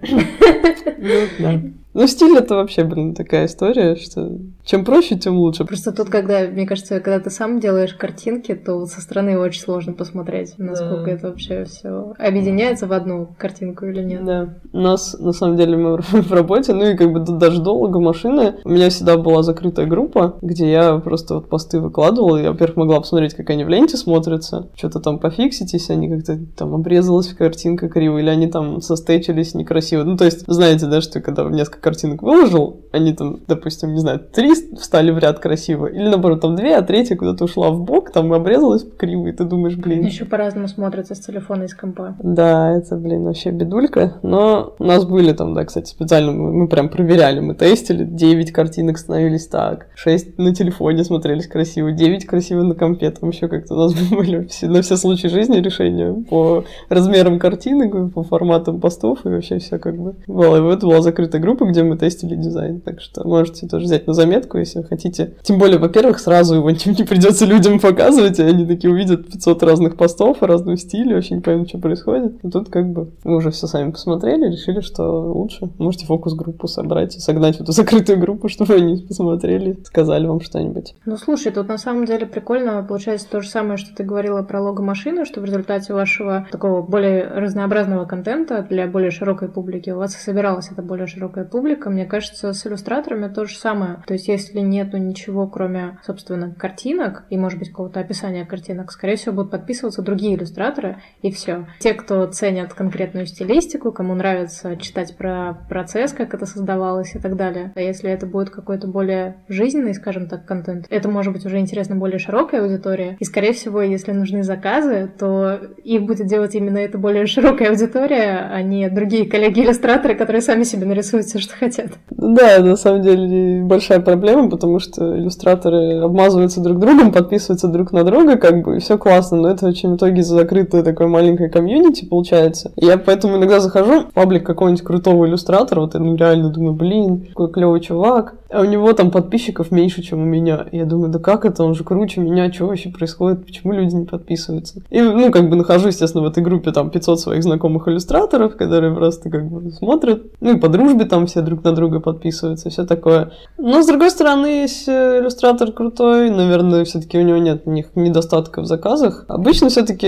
Ну, 0.98 1.20
да. 1.38 1.60
Ну, 1.98 2.06
стиль 2.06 2.36
это 2.36 2.54
вообще, 2.54 2.84
блин, 2.84 3.12
такая 3.12 3.46
история, 3.46 3.96
что 3.96 4.30
чем 4.64 4.84
проще, 4.84 5.18
тем 5.18 5.36
лучше. 5.36 5.64
Просто 5.64 5.90
тут, 5.90 6.10
когда, 6.10 6.42
мне 6.46 6.64
кажется, 6.64 7.00
когда 7.00 7.18
ты 7.18 7.28
сам 7.28 7.58
делаешь 7.58 7.92
картинки, 7.92 8.54
то 8.54 8.86
со 8.86 9.00
стороны 9.00 9.36
очень 9.36 9.60
сложно 9.60 9.94
посмотреть, 9.94 10.54
насколько 10.58 11.06
да. 11.06 11.10
это 11.10 11.28
вообще 11.30 11.64
все 11.64 12.14
объединяется 12.16 12.86
в 12.86 12.92
одну 12.92 13.34
картинку 13.36 13.86
или 13.86 14.04
нет. 14.04 14.24
Да. 14.24 14.54
У 14.72 14.78
нас, 14.78 15.18
на 15.18 15.32
самом 15.32 15.56
деле, 15.56 15.76
мы 15.76 15.96
в 16.00 16.32
работе, 16.32 16.72
ну 16.72 16.84
и 16.84 16.96
как 16.96 17.12
бы 17.12 17.18
даже 17.18 17.60
долго 17.60 17.98
машины, 17.98 18.54
у 18.62 18.68
меня 18.68 18.90
всегда 18.90 19.16
была 19.16 19.42
закрытая 19.42 19.86
группа, 19.86 20.38
где 20.40 20.70
я 20.70 20.98
просто 20.98 21.34
вот 21.34 21.48
посты 21.48 21.80
выкладывал, 21.80 22.36
я, 22.36 22.52
во-первых, 22.52 22.76
могла 22.76 23.00
посмотреть, 23.00 23.34
как 23.34 23.50
они 23.50 23.64
в 23.64 23.68
ленте 23.68 23.96
смотрятся, 23.96 24.68
что-то 24.76 25.00
там 25.00 25.18
пофиксить, 25.18 25.72
если 25.72 25.94
они 25.94 26.08
как-то 26.08 26.38
там 26.56 26.76
обрезалась 26.76 27.34
картинка 27.34 27.88
криво, 27.88 28.18
или 28.18 28.28
они 28.28 28.46
там 28.46 28.82
состечились 28.82 29.54
некрасиво. 29.54 30.04
Ну, 30.04 30.16
то 30.16 30.26
есть, 30.26 30.44
знаете, 30.46 30.86
да, 30.86 31.00
что 31.00 31.20
когда 31.20 31.42
несколько 31.42 31.87
картинок 31.88 32.22
выложил, 32.22 32.84
они 32.92 33.14
там, 33.14 33.40
допустим, 33.48 33.94
не 33.94 34.00
знаю, 34.00 34.20
три 34.20 34.52
встали 34.76 35.10
в 35.10 35.18
ряд 35.18 35.38
красиво, 35.38 35.86
или 35.86 36.06
наоборот, 36.06 36.42
там 36.42 36.54
две, 36.54 36.76
а 36.76 36.82
третья 36.82 37.16
куда-то 37.16 37.44
ушла 37.44 37.70
в 37.70 37.80
бок, 37.80 38.12
там 38.12 38.30
обрезалась 38.34 38.84
криво, 38.98 39.26
и 39.26 39.32
ты 39.32 39.44
думаешь, 39.44 39.76
блин. 39.76 40.04
Еще 40.04 40.26
по-разному 40.26 40.68
смотрится 40.68 41.14
с 41.14 41.20
телефона 41.20 41.64
и 41.64 41.68
с 41.68 41.74
компа. 41.74 42.14
Да, 42.22 42.76
это, 42.76 42.96
блин, 42.96 43.24
вообще 43.24 43.50
бедулька. 43.50 44.18
Но 44.22 44.74
у 44.78 44.84
нас 44.84 45.06
были 45.06 45.32
там, 45.32 45.54
да, 45.54 45.64
кстати, 45.64 45.88
специально 45.88 46.30
мы, 46.30 46.52
мы 46.52 46.68
прям 46.68 46.90
проверяли, 46.90 47.40
мы 47.40 47.54
тестили, 47.54 48.04
9 48.04 48.52
картинок 48.52 48.98
становились 48.98 49.46
так, 49.46 49.86
6 49.94 50.36
на 50.36 50.54
телефоне 50.54 51.04
смотрелись 51.04 51.46
красиво, 51.46 51.90
9 51.90 52.26
красиво 52.26 52.62
на 52.62 52.74
компе, 52.74 53.10
там 53.10 53.30
еще 53.30 53.48
как-то 53.48 53.74
у 53.74 53.78
нас 53.78 53.94
были 54.10 54.46
все, 54.46 54.68
на 54.68 54.82
все 54.82 54.98
случаи 54.98 55.28
жизни 55.28 55.56
решения 55.56 56.12
по 56.28 56.64
размерам 56.90 57.38
картинок, 57.38 58.12
по 58.12 58.22
форматам 58.22 58.78
постов 58.78 59.24
и 59.24 59.28
вообще 59.28 59.58
все 59.58 59.78
как 59.78 59.96
бы. 59.96 60.16
Было, 60.26 60.56
и 60.56 60.74
это 60.74 60.86
была 60.86 61.00
закрытая 61.00 61.40
группа, 61.40 61.64
где 61.68 61.82
мы 61.82 61.96
тестили 61.96 62.34
дизайн, 62.34 62.80
так 62.80 63.00
что 63.00 63.26
можете 63.26 63.66
тоже 63.66 63.84
взять 63.84 64.06
на 64.06 64.14
заметку, 64.14 64.58
если 64.58 64.82
хотите. 64.82 65.34
Тем 65.42 65.58
более, 65.58 65.78
во-первых, 65.78 66.18
сразу 66.18 66.56
его 66.56 66.70
не 66.70 67.04
придется 67.04 67.46
людям 67.46 67.78
показывать, 67.78 68.38
и 68.38 68.42
они 68.42 68.66
такие 68.66 68.92
увидят 68.92 69.28
500 69.30 69.62
разных 69.62 69.96
постов, 69.96 70.42
разного 70.42 70.76
стиля, 70.76 71.16
вообще 71.16 71.34
не 71.34 71.40
поймут, 71.40 71.68
что 71.68 71.78
происходит. 71.78 72.44
И 72.44 72.50
тут 72.50 72.68
как 72.68 72.88
бы 72.90 73.10
мы 73.24 73.36
уже 73.36 73.50
все 73.50 73.66
сами 73.66 73.90
посмотрели, 73.90 74.50
решили, 74.50 74.80
что 74.80 75.32
лучше. 75.32 75.68
Можете 75.78 76.06
фокус-группу 76.06 76.66
собрать 76.66 77.16
и 77.16 77.20
согнать 77.20 77.56
в 77.56 77.60
эту 77.60 77.72
закрытую 77.78 78.18
группу, 78.18 78.48
чтобы 78.48 78.74
они 78.74 78.96
посмотрели, 78.96 79.78
сказали 79.84 80.26
вам 80.26 80.40
что-нибудь. 80.40 80.94
Ну, 81.04 81.16
слушай, 81.16 81.52
тут 81.52 81.68
на 81.68 81.78
самом 81.78 82.06
деле 82.06 82.26
прикольно 82.26 82.84
получается 82.86 83.28
то 83.30 83.40
же 83.40 83.48
самое, 83.48 83.76
что 83.76 83.94
ты 83.94 84.04
говорила 84.04 84.42
про 84.42 84.60
лого-машину, 84.60 85.24
что 85.24 85.40
в 85.40 85.44
результате 85.44 85.92
вашего 85.92 86.46
такого 86.50 86.82
более 86.82 87.24
разнообразного 87.24 88.04
контента 88.04 88.66
для 88.68 88.86
более 88.86 89.10
широкой 89.10 89.48
публики 89.48 89.90
у 89.90 89.98
вас 89.98 90.14
собиралась 90.14 90.70
эта 90.70 90.82
более 90.82 91.06
широкая 91.06 91.44
публика. 91.44 91.57
Мне 91.90 92.04
кажется, 92.04 92.52
с 92.52 92.66
иллюстраторами 92.66 93.32
то 93.32 93.44
же 93.44 93.56
самое. 93.56 94.02
То 94.06 94.14
есть, 94.14 94.28
если 94.28 94.60
нету 94.60 94.96
ничего, 94.98 95.46
кроме, 95.46 95.98
собственно, 96.04 96.54
картинок 96.54 97.24
и, 97.30 97.36
может 97.36 97.58
быть, 97.58 97.70
какого-то 97.70 98.00
описания 98.00 98.44
картинок, 98.44 98.92
скорее 98.92 99.16
всего, 99.16 99.34
будут 99.34 99.50
подписываться 99.50 100.02
другие 100.02 100.36
иллюстраторы, 100.36 100.98
и 101.22 101.30
все. 101.30 101.66
Те, 101.80 101.94
кто 101.94 102.26
ценят 102.26 102.74
конкретную 102.74 103.26
стилистику, 103.26 103.92
кому 103.92 104.14
нравится 104.14 104.76
читать 104.76 105.16
про 105.16 105.66
процесс, 105.68 106.12
как 106.12 106.34
это 106.34 106.46
создавалось 106.46 107.14
и 107.14 107.18
так 107.18 107.36
далее. 107.36 107.72
А 107.74 107.80
если 107.80 108.10
это 108.10 108.26
будет 108.26 108.50
какой-то 108.50 108.86
более 108.86 109.36
жизненный, 109.48 109.94
скажем 109.94 110.28
так, 110.28 110.46
контент, 110.46 110.86
это 110.90 111.08
может 111.08 111.32
быть 111.32 111.44
уже 111.46 111.58
интересно 111.58 111.96
более 111.96 112.18
широкой 112.18 112.60
аудитории. 112.60 113.16
И, 113.18 113.24
скорее 113.24 113.52
всего, 113.52 113.82
если 113.82 114.12
нужны 114.12 114.42
заказы, 114.42 115.10
то 115.18 115.60
их 115.84 116.02
будет 116.02 116.26
делать 116.26 116.54
именно 116.54 116.78
эта 116.78 116.98
более 116.98 117.26
широкая 117.26 117.70
аудитория, 117.70 118.48
а 118.50 118.62
не 118.62 118.88
другие 118.88 119.28
коллеги-иллюстраторы, 119.28 120.14
которые 120.14 120.42
сами 120.42 120.62
себе 120.62 120.86
нарисуют 120.86 121.26
все, 121.26 121.38
хотят. 121.54 121.90
Да, 122.10 122.58
на 122.60 122.76
самом 122.76 123.02
деле 123.02 123.62
большая 123.62 124.00
проблема, 124.00 124.50
потому 124.50 124.78
что 124.78 125.16
иллюстраторы 125.18 126.00
обмазываются 126.00 126.60
друг 126.60 126.78
другом, 126.78 127.12
подписываются 127.12 127.68
друг 127.68 127.92
на 127.92 128.04
друга, 128.04 128.36
как 128.36 128.62
бы, 128.62 128.76
и 128.76 128.80
все 128.80 128.98
классно, 128.98 129.38
но 129.38 129.50
это 129.50 129.66
очень 129.66 129.92
в 129.92 129.96
итоге 129.96 130.22
закрытое 130.22 130.82
такое 130.82 131.08
маленькое 131.08 131.48
комьюнити 131.48 132.04
получается. 132.04 132.72
Я 132.76 132.98
поэтому 132.98 133.36
иногда 133.36 133.60
захожу 133.60 134.00
в 134.00 134.12
паблик 134.12 134.44
какого-нибудь 134.44 134.84
крутого 134.84 135.26
иллюстратора, 135.26 135.80
вот 135.80 135.94
я 135.94 136.00
ну, 136.00 136.16
реально 136.16 136.50
думаю, 136.50 136.74
блин, 136.74 137.26
какой 137.28 137.50
клевый 137.50 137.80
чувак, 137.80 138.34
а 138.50 138.62
у 138.62 138.64
него 138.64 138.92
там 138.92 139.10
подписчиков 139.10 139.70
меньше, 139.70 140.02
чем 140.02 140.22
у 140.22 140.24
меня. 140.24 140.66
Я 140.72 140.84
думаю, 140.84 141.10
да 141.10 141.18
как 141.18 141.44
это, 141.44 141.64
он 141.64 141.74
же 141.74 141.84
круче 141.84 142.20
меня, 142.20 142.52
что 142.52 142.66
вообще 142.66 142.90
происходит, 142.90 143.44
почему 143.44 143.72
люди 143.72 143.94
не 143.94 144.06
подписываются? 144.06 144.82
И, 144.90 145.00
ну, 145.00 145.30
как 145.30 145.48
бы 145.48 145.56
нахожу, 145.56 145.88
естественно, 145.88 146.24
в 146.24 146.26
этой 146.26 146.42
группе 146.42 146.72
там 146.72 146.90
500 146.90 147.20
своих 147.20 147.42
знакомых 147.42 147.88
иллюстраторов, 147.88 148.56
которые 148.56 148.94
просто 148.94 149.30
как 149.30 149.48
бы 149.48 149.70
смотрят, 149.70 150.22
ну 150.40 150.56
и 150.56 150.60
по 150.60 150.68
дружбе 150.68 151.04
там 151.04 151.26
все 151.26 151.42
друг 151.42 151.64
на 151.64 151.72
друга 151.72 152.00
подписываются, 152.00 152.70
все 152.70 152.84
такое. 152.84 153.32
Но, 153.58 153.82
с 153.82 153.86
другой 153.86 154.10
стороны, 154.10 154.46
если 154.46 154.92
иллюстратор 154.92 155.72
крутой, 155.72 156.30
наверное, 156.30 156.84
все-таки 156.84 157.18
у 157.18 157.22
него 157.22 157.38
нет 157.38 157.62
у 157.66 157.70
них 157.70 157.86
недостатка 157.94 158.62
в 158.62 158.66
заказах. 158.66 159.24
Обычно 159.28 159.68
все-таки 159.68 160.06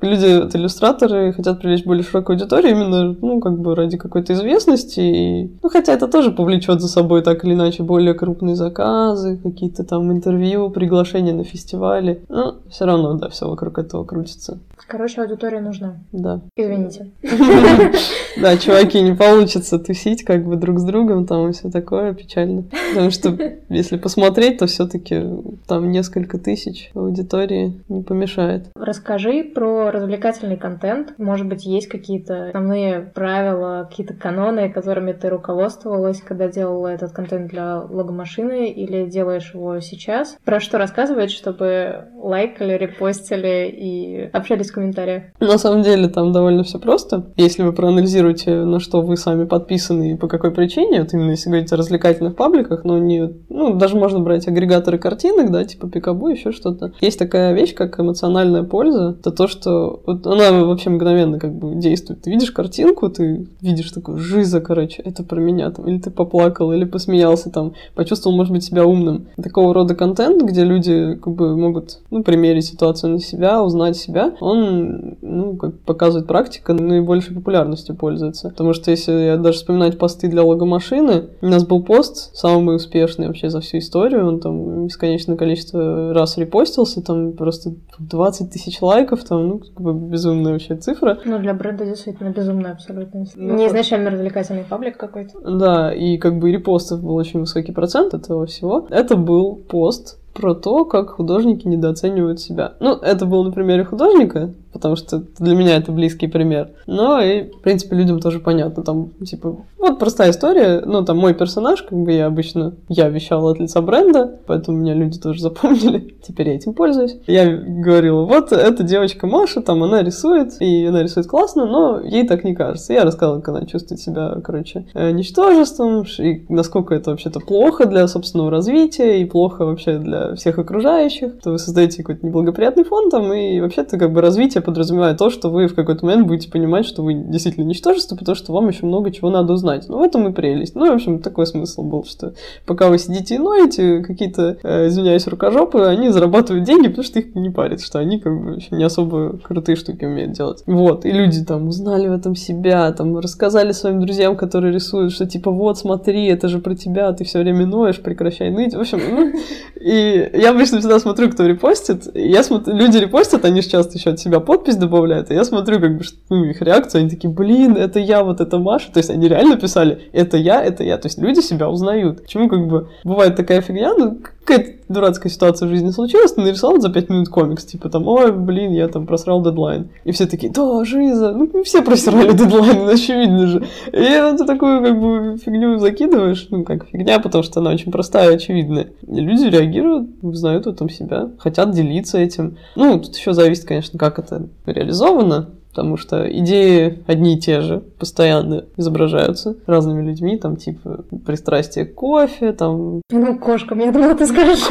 люди, 0.00 0.44
это 0.46 0.58
иллюстраторы, 0.58 1.32
хотят 1.32 1.60
привлечь 1.60 1.84
более 1.84 2.04
широкую 2.04 2.36
аудиторию 2.36 2.72
именно, 2.72 3.16
ну, 3.20 3.40
как 3.40 3.58
бы 3.58 3.74
ради 3.74 3.96
какой-то 3.96 4.32
известности. 4.32 5.00
И, 5.00 5.50
ну, 5.62 5.68
хотя 5.68 5.92
это 5.92 6.08
тоже 6.08 6.30
повлечет 6.30 6.80
за 6.80 6.88
собой 6.88 7.22
так 7.22 7.44
или 7.44 7.54
иначе 7.54 7.73
более 7.82 8.14
крупные 8.14 8.54
заказы, 8.54 9.38
какие-то 9.42 9.84
там 9.84 10.12
интервью, 10.12 10.70
приглашения 10.70 11.32
на 11.32 11.44
фестивали. 11.44 12.22
Но 12.28 12.56
все 12.70 12.84
равно, 12.84 13.14
да, 13.14 13.28
все 13.28 13.48
вокруг 13.48 13.78
этого 13.78 14.04
крутится. 14.04 14.58
Короче, 14.86 15.22
аудитория 15.22 15.60
нужна. 15.60 15.96
Да. 16.12 16.40
Извините. 16.56 17.10
Да, 18.36 18.56
чуваки, 18.56 19.00
не 19.00 19.14
получится 19.14 19.78
тусить 19.78 20.24
как 20.24 20.44
бы 20.44 20.56
друг 20.56 20.80
с 20.80 20.84
другом, 20.84 21.24
там 21.24 21.48
и 21.48 21.52
все 21.52 21.70
такое 21.70 22.14
печально. 22.14 22.64
Потому 22.92 23.10
что 23.10 23.36
если 23.68 23.96
посмотреть, 23.96 24.58
то 24.58 24.66
все-таки 24.66 25.22
там 25.68 25.92
несколько 25.92 26.38
тысяч 26.38 26.90
аудитории 26.94 27.80
не 27.88 28.02
помешает. 28.02 28.70
Расскажи 28.74 29.44
про 29.44 29.92
развлекательный 29.92 30.56
контент. 30.56 31.14
Может 31.16 31.46
быть, 31.46 31.64
есть 31.64 31.86
какие-то 31.86 32.48
основные 32.48 33.00
правила, 33.00 33.86
какие-то 33.88 34.14
каноны, 34.14 34.68
которыми 34.68 35.12
ты 35.12 35.28
руководствовалась, 35.28 36.20
когда 36.20 36.48
делала 36.48 36.88
этот 36.88 37.12
контент 37.12 37.50
для 37.50 37.63
логомашины 37.90 38.70
или 38.70 39.08
делаешь 39.08 39.52
его 39.54 39.80
сейчас? 39.80 40.36
Про 40.44 40.60
что 40.60 40.78
рассказывать, 40.78 41.30
чтобы 41.30 42.06
лайкали, 42.16 42.74
репостили 42.74 43.68
и 43.68 44.30
общались 44.32 44.70
в 44.70 44.74
комментариях? 44.74 45.24
На 45.40 45.58
самом 45.58 45.82
деле 45.82 46.08
там 46.08 46.32
довольно 46.32 46.62
все 46.62 46.78
просто. 46.78 47.32
Если 47.36 47.62
вы 47.62 47.72
проанализируете, 47.72 48.64
на 48.64 48.80
что 48.80 49.02
вы 49.02 49.16
сами 49.16 49.44
подписаны 49.44 50.12
и 50.12 50.16
по 50.16 50.28
какой 50.28 50.52
причине, 50.52 51.02
вот 51.02 51.12
именно 51.12 51.30
если 51.30 51.50
говорить 51.50 51.72
о 51.72 51.76
развлекательных 51.76 52.36
пабликах, 52.36 52.84
но 52.84 52.98
не, 52.98 53.30
ну, 53.48 53.74
даже 53.74 53.96
можно 53.96 54.20
брать 54.20 54.48
агрегаторы 54.48 54.98
картинок, 54.98 55.50
да, 55.50 55.64
типа 55.64 55.88
Пикабу, 55.88 56.28
еще 56.28 56.52
что-то. 56.52 56.92
Есть 57.00 57.18
такая 57.18 57.52
вещь, 57.52 57.74
как 57.74 57.98
эмоциональная 57.98 58.62
польза. 58.62 59.16
Это 59.18 59.30
то, 59.30 59.46
что 59.46 60.02
вот 60.06 60.26
она 60.26 60.64
вообще 60.64 60.90
мгновенно 60.90 61.38
как 61.38 61.54
бы 61.54 61.74
действует. 61.76 62.22
Ты 62.22 62.30
видишь 62.30 62.50
картинку, 62.50 63.08
ты 63.10 63.48
видишь 63.60 63.90
такую 63.90 64.18
жиза, 64.18 64.60
короче, 64.60 65.02
это 65.02 65.22
про 65.22 65.40
меня 65.40 65.70
там. 65.70 65.86
Или 65.88 65.98
ты 65.98 66.10
поплакал, 66.10 66.72
или 66.72 66.84
посмеялся 66.84 67.50
там, 67.54 67.72
почувствовал, 67.94 68.36
может 68.36 68.52
быть, 68.52 68.64
себя 68.64 68.84
умным. 68.84 69.28
Такого 69.42 69.72
рода 69.72 69.94
контент, 69.94 70.42
где 70.42 70.64
люди 70.64 71.14
как 71.14 71.34
бы 71.34 71.56
могут, 71.56 72.00
ну, 72.10 72.22
примерить 72.22 72.66
ситуацию 72.66 73.12
на 73.12 73.20
себя, 73.20 73.62
узнать 73.62 73.96
себя, 73.96 74.34
он, 74.40 75.16
ну, 75.22 75.56
как 75.56 75.78
показывает 75.80 76.26
практика, 76.26 76.74
наибольшей 76.74 77.34
популярностью 77.34 77.94
пользуется. 77.94 78.50
Потому 78.50 78.72
что 78.72 78.90
если 78.90 79.12
я 79.12 79.36
даже 79.36 79.58
вспоминать 79.58 79.98
посты 79.98 80.28
для 80.28 80.42
логомашины, 80.42 81.24
у 81.40 81.46
нас 81.46 81.64
был 81.64 81.82
пост, 81.82 82.34
самый 82.36 82.76
успешный 82.76 83.28
вообще 83.28 83.48
за 83.48 83.60
всю 83.60 83.78
историю, 83.78 84.26
он 84.26 84.40
там 84.40 84.86
бесконечное 84.86 85.36
количество 85.36 86.12
раз 86.12 86.36
репостился, 86.36 87.02
там 87.02 87.32
просто 87.32 87.74
20 87.98 88.50
тысяч 88.50 88.82
лайков, 88.82 89.24
там, 89.24 89.48
ну, 89.48 89.58
как 89.58 89.80
бы 89.80 89.92
безумная 89.94 90.52
вообще 90.52 90.76
цифра. 90.76 91.18
Ну, 91.24 91.38
для 91.38 91.54
бренда 91.54 91.86
действительно 91.86 92.30
безумная 92.30 92.72
абсолютно. 92.72 93.24
Ну, 93.36 93.54
Не 93.54 93.68
изначально 93.68 94.10
развлекательный 94.10 94.64
паблик 94.64 94.96
какой-то. 94.96 95.38
Да, 95.40 95.94
и 95.94 96.18
как 96.18 96.38
бы 96.38 96.50
репостов 96.50 97.02
был 97.02 97.14
очень 97.14 97.40
высокий 97.44 97.72
процент 97.72 98.14
этого 98.14 98.46
всего. 98.46 98.86
Это 98.90 99.16
был 99.16 99.56
пост 99.56 100.18
про 100.34 100.54
то, 100.54 100.84
как 100.84 101.10
художники 101.10 101.66
недооценивают 101.66 102.40
себя. 102.40 102.74
Ну, 102.80 102.94
это 102.94 103.24
было 103.24 103.44
на 103.44 103.52
примере 103.52 103.84
художника, 103.84 104.52
потому 104.74 104.96
что 104.96 105.22
для 105.38 105.54
меня 105.54 105.76
это 105.76 105.92
близкий 105.92 106.26
пример. 106.26 106.72
Но 106.86 107.20
и, 107.20 107.44
в 107.44 107.60
принципе, 107.60 107.96
людям 107.96 108.20
тоже 108.20 108.40
понятно. 108.40 108.82
Там, 108.82 109.10
типа, 109.24 109.56
вот 109.78 109.98
простая 109.98 110.30
история. 110.30 110.82
Ну, 110.84 111.04
там 111.04 111.16
мой 111.16 111.32
персонаж, 111.32 111.82
как 111.82 111.96
бы 111.96 112.12
я 112.12 112.26
обычно, 112.26 112.74
я 112.88 113.08
вещала 113.08 113.52
от 113.52 113.60
лица 113.60 113.80
бренда, 113.80 114.40
поэтому 114.46 114.78
меня 114.78 114.94
люди 114.94 115.18
тоже 115.18 115.40
запомнили. 115.40 116.16
Теперь 116.26 116.48
я 116.48 116.56
этим 116.56 116.74
пользуюсь. 116.74 117.16
Я 117.26 117.46
говорила, 117.56 118.24
вот 118.24 118.52
эта 118.52 118.82
девочка 118.82 119.26
Маша, 119.26 119.62
там 119.62 119.82
она 119.82 120.02
рисует, 120.02 120.60
и 120.60 120.86
она 120.86 121.02
рисует 121.02 121.26
классно, 121.26 121.66
но 121.66 122.00
ей 122.00 122.26
так 122.26 122.42
не 122.44 122.54
кажется. 122.54 122.92
Я 122.92 123.04
рассказывала, 123.04 123.40
как 123.40 123.56
она 123.56 123.66
чувствует 123.66 124.00
себя, 124.00 124.40
короче, 124.42 124.86
э, 124.94 125.12
ничтожеством, 125.12 126.04
и 126.18 126.44
насколько 126.48 126.94
это 126.94 127.10
вообще-то 127.10 127.38
плохо 127.38 127.86
для 127.86 128.08
собственного 128.08 128.50
развития, 128.50 129.20
и 129.20 129.24
плохо 129.24 129.64
вообще 129.64 129.98
для 129.98 130.34
всех 130.34 130.58
окружающих, 130.58 131.40
то 131.40 131.52
вы 131.52 131.58
создаете 131.58 131.98
какой-то 131.98 132.26
неблагоприятный 132.26 132.84
фон 132.84 133.10
там, 133.10 133.32
и 133.32 133.60
вообще-то 133.60 133.98
как 133.98 134.12
бы 134.12 134.20
развитие 134.20 134.62
подразумевает 134.64 135.18
то, 135.18 135.30
что 135.30 135.50
вы 135.50 135.66
в 135.66 135.74
какой-то 135.74 136.04
момент 136.04 136.26
будете 136.26 136.50
понимать, 136.50 136.86
что 136.86 137.02
вы 137.02 137.14
действительно 137.14 137.64
ничтожество, 137.64 138.16
потому 138.16 138.34
что 138.34 138.52
вам 138.52 138.68
еще 138.68 138.86
много 138.86 139.10
чего 139.10 139.30
надо 139.30 139.52
узнать. 139.52 139.88
Ну, 139.88 139.98
в 139.98 140.02
этом 140.02 140.28
и 140.28 140.32
прелесть. 140.32 140.74
Ну, 140.74 140.90
в 140.90 140.94
общем, 140.94 141.20
такой 141.20 141.46
смысл 141.46 141.82
был, 141.82 142.04
что 142.04 142.34
пока 142.66 142.88
вы 142.88 142.98
сидите 142.98 143.36
и 143.36 143.38
ноете, 143.38 144.00
какие-то, 144.00 144.58
э, 144.62 144.88
извиняюсь, 144.88 145.26
рукожопы, 145.26 145.82
они 145.82 146.10
зарабатывают 146.10 146.64
деньги, 146.64 146.88
потому 146.88 147.04
что 147.04 147.18
их 147.18 147.34
не 147.34 147.50
парит, 147.50 147.80
что 147.80 147.98
они 147.98 148.18
как 148.18 148.32
бы 148.42 148.54
еще 148.56 148.74
не 148.74 148.84
особо 148.84 149.38
крутые 149.38 149.76
штуки 149.76 150.04
умеют 150.04 150.32
делать. 150.32 150.62
Вот, 150.66 151.04
и 151.04 151.10
люди 151.10 151.44
там 151.44 151.68
узнали 151.68 152.08
в 152.08 152.12
этом 152.12 152.34
себя, 152.34 152.90
там 152.92 153.18
рассказали 153.18 153.72
своим 153.72 154.00
друзьям, 154.00 154.36
которые 154.36 154.72
рисуют, 154.72 155.12
что 155.12 155.26
типа 155.26 155.50
вот, 155.50 155.78
смотри, 155.78 156.26
это 156.26 156.48
же 156.48 156.58
про 156.58 156.74
тебя, 156.74 157.12
ты 157.12 157.24
все 157.24 157.40
время 157.40 157.66
ноешь, 157.66 158.00
прекращай 158.00 158.50
ныть. 158.50 158.74
В 158.74 158.80
общем, 158.80 159.00
ну, 159.10 159.32
и 159.80 160.30
я 160.32 160.50
обычно 160.50 160.78
всегда 160.78 160.98
смотрю, 160.98 161.30
кто 161.30 161.46
репостит. 161.46 162.08
Я 162.14 162.42
смотрю, 162.42 162.74
люди 162.74 162.98
репостят, 162.98 163.44
они 163.44 163.60
же 163.60 163.68
часто 163.68 163.98
еще 163.98 164.10
от 164.10 164.20
себя 164.20 164.40
подпись 164.54 164.76
добавляют. 164.76 165.30
И 165.30 165.34
я 165.34 165.44
смотрю, 165.44 165.80
как 165.80 165.98
бы, 165.98 166.04
ну, 166.30 166.44
их 166.44 166.62
реакцию, 166.62 167.00
они 167.00 167.10
такие, 167.10 167.32
блин, 167.32 167.76
это 167.76 167.98
я, 167.98 168.22
вот 168.22 168.40
это 168.40 168.58
Маша. 168.58 168.92
То 168.92 168.98
есть 168.98 169.10
они 169.10 169.28
реально 169.28 169.56
писали, 169.56 170.08
это 170.12 170.36
я, 170.36 170.62
это 170.62 170.84
я. 170.84 170.96
То 170.96 171.06
есть 171.06 171.18
люди 171.18 171.40
себя 171.40 171.68
узнают. 171.68 172.22
Почему, 172.22 172.48
как 172.48 172.66
бы, 172.66 172.88
бывает 173.02 173.36
такая 173.36 173.60
фигня, 173.60 173.94
ну, 173.94 174.18
какая-то 174.44 174.72
дурацкая 174.94 175.30
ситуация 175.30 175.68
в 175.68 175.70
жизни 175.70 175.90
случилась, 175.90 176.32
ты 176.32 176.40
нарисовал 176.40 176.80
за 176.80 176.88
5 176.88 177.10
минут 177.10 177.28
комикс, 177.28 177.64
типа 177.64 177.90
там, 177.90 178.08
ой, 178.08 178.32
блин, 178.32 178.72
я 178.72 178.88
там 178.88 179.06
просрал 179.06 179.42
дедлайн. 179.42 179.90
И 180.04 180.12
все 180.12 180.26
такие, 180.26 180.52
да, 180.52 180.84
жиза, 180.84 181.32
ну 181.32 181.50
все 181.64 181.82
просрали 181.82 182.32
дедлайн, 182.36 182.88
очевидно 182.88 183.46
же. 183.46 183.66
И 183.88 184.36
ты 184.38 184.44
такую 184.46 184.82
как 184.82 185.00
бы 185.00 185.36
фигню 185.36 185.78
закидываешь, 185.78 186.46
ну 186.50 186.64
как 186.64 186.86
фигня, 186.86 187.18
потому 187.20 187.44
что 187.44 187.60
она 187.60 187.70
очень 187.70 187.92
простая 187.92 188.32
и 188.32 188.34
очевидная. 188.36 188.88
И 189.06 189.20
люди 189.20 189.44
реагируют, 189.44 190.10
узнают 190.22 190.66
в 190.66 190.70
этом 190.70 190.88
себя, 190.88 191.30
хотят 191.38 191.72
делиться 191.72 192.18
этим. 192.18 192.56
Ну, 192.76 192.98
тут 192.98 193.14
еще 193.16 193.32
зависит, 193.32 193.64
конечно, 193.64 193.98
как 193.98 194.18
это 194.18 194.48
реализовано 194.66 195.50
потому 195.74 195.96
что 195.96 196.30
идеи 196.30 197.02
одни 197.08 197.34
и 197.34 197.40
те 197.40 197.60
же, 197.60 197.80
постоянно 197.98 198.64
изображаются 198.76 199.56
разными 199.66 200.06
людьми, 200.06 200.38
там, 200.38 200.54
типа, 200.54 201.04
пристрастие 201.26 201.84
к 201.84 201.94
кофе, 201.96 202.52
там... 202.52 203.00
Ну, 203.10 203.38
кошкам, 203.40 203.80
я 203.80 203.90
думала, 203.90 204.14
ты 204.14 204.24
скажешь. 204.24 204.64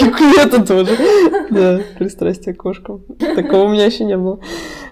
И 0.00 0.40
это 0.40 0.64
тоже. 0.64 0.96
Да, 1.50 1.80
пристрастие 1.98 2.54
к 2.54 2.62
кошкам. 2.62 3.02
Такого 3.36 3.64
у 3.64 3.68
меня 3.68 3.84
еще 3.84 4.04
не 4.04 4.16
было. 4.16 4.40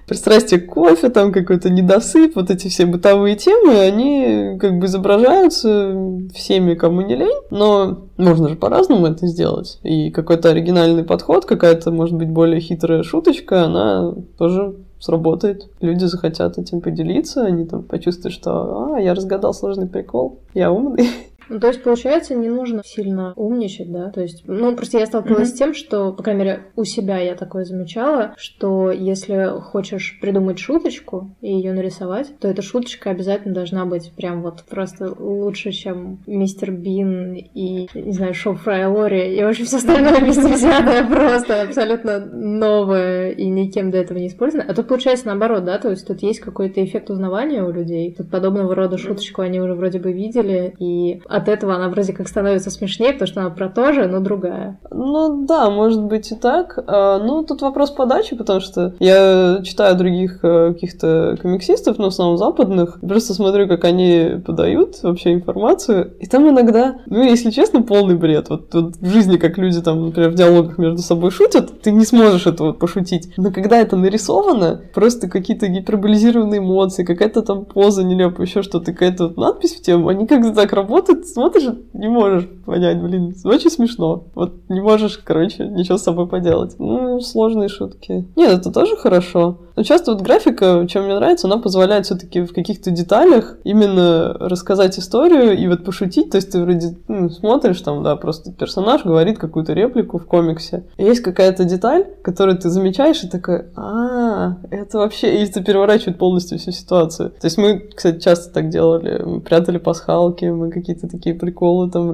Пристрастие 0.07 0.61
к 0.61 0.67
кофе, 0.67 1.09
там 1.09 1.33
какой-то 1.33 1.71
недосып, 1.71 2.37
вот 2.37 2.51
эти 2.51 2.69
все 2.69 2.85
бытовые 2.85 3.37
темы, 3.37 3.79
они 3.79 4.59
как 4.61 4.79
бы 4.79 4.85
изображаются 4.85 5.97
всеми, 6.35 6.75
кому 6.75 7.01
не 7.01 7.17
лень, 7.17 7.41
но 7.51 8.07
можно 8.19 8.51
же 8.51 8.57
по-разному 8.57 9.07
это 9.07 9.27
сделать. 9.27 9.79
И 9.83 10.11
какой-то 10.11 10.51
оригинальный 10.51 11.05
подход, 11.05 11.47
какая-то, 11.47 11.91
может 11.91 12.17
быть, 12.17 12.29
более 12.29 12.61
хитрая 12.61 13.03
шуточка, 13.03 13.65
она 13.65 14.13
тоже 14.37 14.75
сработает. 15.03 15.69
Люди 15.81 16.05
захотят 16.05 16.59
этим 16.59 16.81
поделиться, 16.81 17.45
они 17.45 17.67
там 17.67 17.83
почувствуют, 17.83 18.35
что 18.35 18.95
«А, 18.95 19.01
я 19.01 19.15
разгадал 19.15 19.53
сложный 19.53 19.89
прикол, 19.89 20.39
я 20.55 20.71
умный». 20.71 21.09
Ну, 21.49 21.61
то 21.61 21.69
есть, 21.69 21.83
получается, 21.83 22.35
не 22.35 22.49
нужно 22.49 22.83
сильно 22.85 23.33
умничать, 23.37 23.91
да? 23.91 24.11
То 24.11 24.21
есть, 24.21 24.45
ну, 24.47 24.75
просто 24.77 24.99
я 24.99 25.07
столкнулась 25.07 25.49
mm-hmm. 25.49 25.55
с 25.55 25.59
тем, 25.59 25.75
что, 25.75 26.13
по 26.13 26.23
крайней 26.23 26.45
мере, 26.45 26.63
у 26.77 26.85
себя 26.85 27.19
я 27.19 27.35
такое 27.35 27.65
замечала, 27.65 28.35
что 28.37 28.91
если 28.91 29.61
хочешь 29.61 30.19
придумать 30.21 30.59
шуточку 30.59 31.31
и 31.41 31.53
ее 31.53 31.73
нарисовать, 31.73 32.39
то 32.41 32.49
эта 32.49 32.63
шуточка 32.63 33.11
обязательно 33.11 33.55
должна 33.55 33.85
быть 33.87 34.13
прям 34.13 34.43
вот 34.43 34.63
просто 34.69 35.15
лучше, 35.19 35.73
чем 35.73 36.21
мистер 36.27 36.71
Бин 36.71 37.35
и, 37.35 37.89
не 37.95 38.13
знаю, 38.13 38.35
шоу 38.35 38.55
Фрая 38.55 38.89
Лори 38.89 39.37
и 39.37 39.43
вообще 39.43 39.65
все 39.65 39.77
остальное 39.79 40.21
вместе 40.21 40.47
взятое 40.47 41.07
просто 41.09 41.63
абсолютно 41.63 42.21
новое 42.25 43.31
и 43.31 43.47
никем 43.47 43.91
до 43.91 43.99
этого 43.99 44.19
не 44.19 44.29
использовано. 44.29 44.71
А 44.71 44.75
тут 44.75 44.89
получается 44.89 45.27
наоборот, 45.27 45.65
да? 45.65 45.79
То 45.79 45.91
есть 45.91 46.07
тут 46.07 46.23
есть 46.23 46.41
какой-то 46.41 46.85
эффект 46.85 47.11
узнавания 47.11 47.63
у 47.63 47.73
людей. 47.73 48.15
Тут 48.17 48.31
подобного 48.31 48.75
рода 48.75 48.99
шуточку 48.99 49.43
они 49.43 49.61
уже 49.61 49.75
вроде 49.75 49.99
бы 49.99 50.13
видели, 50.13 50.75
и 50.79 51.21
от 51.33 51.49
этого 51.49 51.75
она 51.75 51.89
вроде 51.89 52.13
как 52.13 52.29
становится 52.29 52.71
смешнее, 52.71 53.13
потому 53.13 53.27
что 53.27 53.41
она 53.41 53.51
про 53.51 53.69
то 53.69 53.93
же, 53.93 54.07
но 54.07 54.21
другая. 54.21 54.79
Ну 54.91 55.47
да, 55.47 55.71
может 55.71 56.03
быть 56.03 56.31
и 56.31 56.35
так. 56.35 56.79
А, 56.87 57.19
ну, 57.19 57.43
тут 57.45 57.63
вопрос 57.63 57.91
подачи, 57.91 58.37
потому 58.37 58.61
что 58.61 58.95
я 58.99 59.61
читаю 59.65 59.97
других 59.97 60.41
э, 60.43 60.73
каких-то 60.75 61.37
комиксистов, 61.41 61.99
но 61.99 62.05
в 62.05 62.09
основном 62.09 62.37
западных, 62.37 63.01
просто 63.01 63.35
смотрю, 63.35 63.69
как 63.69 63.85
они 63.85 64.43
подают 64.45 65.03
вообще 65.03 65.33
информацию, 65.33 66.13
и 66.21 66.27
там 66.27 66.49
иногда, 66.49 66.97
ну, 67.07 67.23
если 67.23 67.51
честно, 67.51 67.83
полный 67.83 68.17
бред. 68.17 68.49
Вот, 68.51 68.73
вот 68.75 68.97
в 68.97 69.09
жизни, 69.09 69.37
как 69.37 69.59
люди 69.59 69.81
там, 69.81 70.07
например, 70.07 70.31
в 70.31 70.35
диалогах 70.35 70.79
между 70.79 70.99
собой 70.99 71.31
шутят, 71.31 71.83
ты 71.83 71.91
не 71.93 72.05
сможешь 72.05 72.47
это 72.47 72.65
вот 72.65 72.79
пошутить. 72.79 73.33
Но 73.37 73.51
когда 73.51 73.79
это 73.79 73.97
нарисовано, 73.97 74.81
просто 74.95 75.29
какие-то 75.29 75.69
гиперболизированные 75.69 76.59
эмоции, 76.59 77.05
какая-то 77.05 77.43
там 77.43 77.65
поза 77.65 78.05
нелепая, 78.05 78.47
еще 78.47 78.63
что-то, 78.63 78.93
какая-то 78.93 79.29
вот 79.29 79.37
надпись 79.37 79.75
в 79.75 79.83
тему, 79.83 80.09
они 80.09 80.27
как-то 80.27 80.53
так 80.53 80.73
работают, 80.73 81.22
смотришь, 81.27 81.75
не 81.93 82.09
можешь 82.09 82.49
понять, 82.65 83.01
блин, 83.01 83.35
очень 83.45 83.71
смешно. 83.71 84.25
Вот 84.35 84.69
не 84.69 84.81
можешь, 84.81 85.19
короче, 85.19 85.67
ничего 85.67 85.99
с 85.99 86.03
собой 86.03 86.27
поделать. 86.27 86.77
Ну, 86.79 87.12
сложные 87.21 87.69
шутки. 87.69 88.27
Нет, 88.37 88.61
это 88.61 88.73
тоже 88.73 88.97
хорошо. 88.97 89.59
Но 89.77 89.83
часто 89.83 90.13
вот 90.13 90.23
графика, 90.23 90.87
чем 90.89 91.05
мне 91.05 91.15
нравится, 91.15 91.47
она 91.47 91.59
позволяет 91.59 92.07
все-таки 92.07 92.43
в 92.43 92.53
каких-то 92.53 92.91
деталях 92.91 93.57
именно 93.65 94.35
рассказать 94.35 94.99
историю 94.99 95.57
и 95.57 95.67
вот 95.67 95.85
пошутить. 95.85 96.31
То 96.31 96.37
есть 96.37 96.53
ты 96.53 96.63
вроде 96.63 96.97
ну, 97.09 97.31
смотришь 97.31 97.81
там, 97.81 98.03
да, 98.03 98.17
просто 98.17 98.53
персонаж 98.53 99.05
говорит 99.05 99.39
какую-то 99.39 99.73
реплику 99.73 100.19
в 100.19 100.27
комиксе. 100.27 100.85
И 100.97 101.05
есть 101.05 101.21
какая-то 101.21 101.65
деталь, 101.65 102.07
которую 102.23 102.59
ты 102.59 102.69
замечаешь 102.69 103.25
и 103.25 103.29
такой, 103.29 103.67
а, 103.77 104.57
это 104.71 104.99
вообще... 104.99 105.35
И 105.37 105.45
это 105.45 105.63
переворачивает 105.63 106.19
полностью 106.19 106.59
всю 106.59 106.71
ситуацию. 106.71 107.31
То 107.31 107.47
есть 107.47 107.59
мы, 107.59 107.79
кстати, 107.95 108.21
часто 108.21 108.53
так 108.53 108.69
делали. 108.69 109.23
Мы 109.25 109.41
прятали 109.41 109.79
пасхалки, 109.79 110.45
мы 110.45 110.71
какие-то 110.71 111.09
такие 111.09 111.35
приколы 111.35 111.91
там 111.91 112.11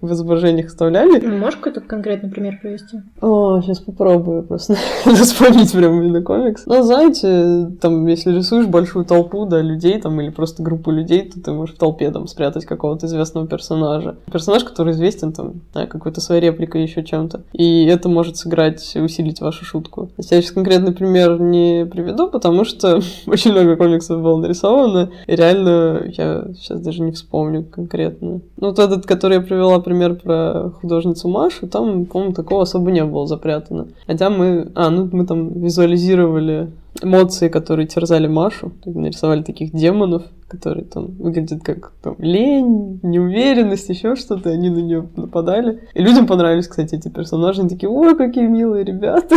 в 0.00 0.12
изображениях 0.12 0.68
вставляли. 0.68 1.24
Можешь 1.26 1.56
какой-то 1.56 1.80
конкретный 1.80 2.30
пример 2.30 2.58
привести? 2.60 2.98
О, 3.20 3.60
сейчас 3.60 3.80
попробую 3.80 4.21
просто 4.22 4.74
вспомнить 5.04 5.72
прям 5.72 6.00
именно 6.00 6.22
комикс. 6.22 6.64
Ну, 6.66 6.82
знаете, 6.82 7.70
там, 7.80 8.06
если 8.06 8.34
рисуешь 8.34 8.66
большую 8.66 9.04
толпу, 9.04 9.44
да, 9.46 9.60
людей 9.60 10.00
там, 10.00 10.20
или 10.20 10.30
просто 10.30 10.62
группу 10.62 10.90
людей, 10.90 11.22
то 11.22 11.40
ты 11.40 11.52
можешь 11.52 11.74
в 11.74 11.78
толпе 11.78 12.10
там 12.10 12.26
спрятать 12.26 12.64
какого-то 12.64 13.06
известного 13.06 13.46
персонажа. 13.46 14.16
Персонаж, 14.30 14.64
который 14.64 14.92
известен 14.92 15.32
там, 15.32 15.54
да, 15.74 15.86
какой-то 15.86 16.20
своей 16.20 16.40
репликой, 16.40 16.82
еще 16.82 17.02
чем-то. 17.02 17.42
И 17.52 17.86
это 17.86 18.08
может 18.08 18.36
сыграть, 18.36 18.96
усилить 18.96 19.40
вашу 19.40 19.64
шутку. 19.64 20.10
Я 20.18 20.24
сейчас 20.40 20.52
конкретный 20.52 20.92
пример 20.92 21.40
не 21.40 21.86
приведу, 21.86 22.28
потому 22.28 22.64
что 22.64 23.00
очень 23.26 23.52
много 23.52 23.76
комиксов 23.76 24.22
было 24.22 24.38
нарисовано, 24.38 25.10
и 25.26 25.36
реально 25.36 26.04
я 26.16 26.44
сейчас 26.54 26.80
даже 26.80 27.02
не 27.02 27.12
вспомню 27.12 27.64
конкретно. 27.64 28.40
Ну, 28.56 28.68
вот 28.68 28.78
этот, 28.78 29.06
который 29.06 29.34
я 29.34 29.40
привела 29.40 29.80
пример 29.80 30.14
про 30.14 30.70
художницу 30.80 31.28
Машу, 31.28 31.66
там, 31.66 32.06
по-моему, 32.06 32.34
такого 32.34 32.62
особо 32.62 32.90
не 32.90 33.04
было 33.04 33.26
запрятано. 33.26 33.88
Хотя 34.12 34.28
мы... 34.28 34.70
А, 34.74 34.90
ну, 34.90 35.08
мы 35.10 35.24
там 35.24 35.58
визуализировали 35.58 36.70
эмоции, 37.00 37.48
которые 37.48 37.86
терзали 37.86 38.26
Машу. 38.26 38.72
Нарисовали 38.84 39.42
таких 39.42 39.72
демонов, 39.72 40.24
которые 40.52 40.84
там 40.84 41.06
выглядят 41.18 41.62
как 41.62 41.92
там, 42.02 42.16
лень, 42.18 43.00
неуверенность, 43.02 43.88
еще 43.88 44.16
что-то, 44.16 44.50
и 44.50 44.52
они 44.52 44.68
на 44.68 44.80
нее 44.80 45.08
нападали. 45.16 45.88
И 45.94 46.02
людям 46.02 46.26
понравились, 46.26 46.68
кстати, 46.68 46.94
эти 46.94 47.08
персонажи. 47.08 47.62
Они 47.62 47.70
такие, 47.70 47.88
ой, 47.88 48.14
какие 48.16 48.46
милые 48.46 48.84
ребята. 48.84 49.34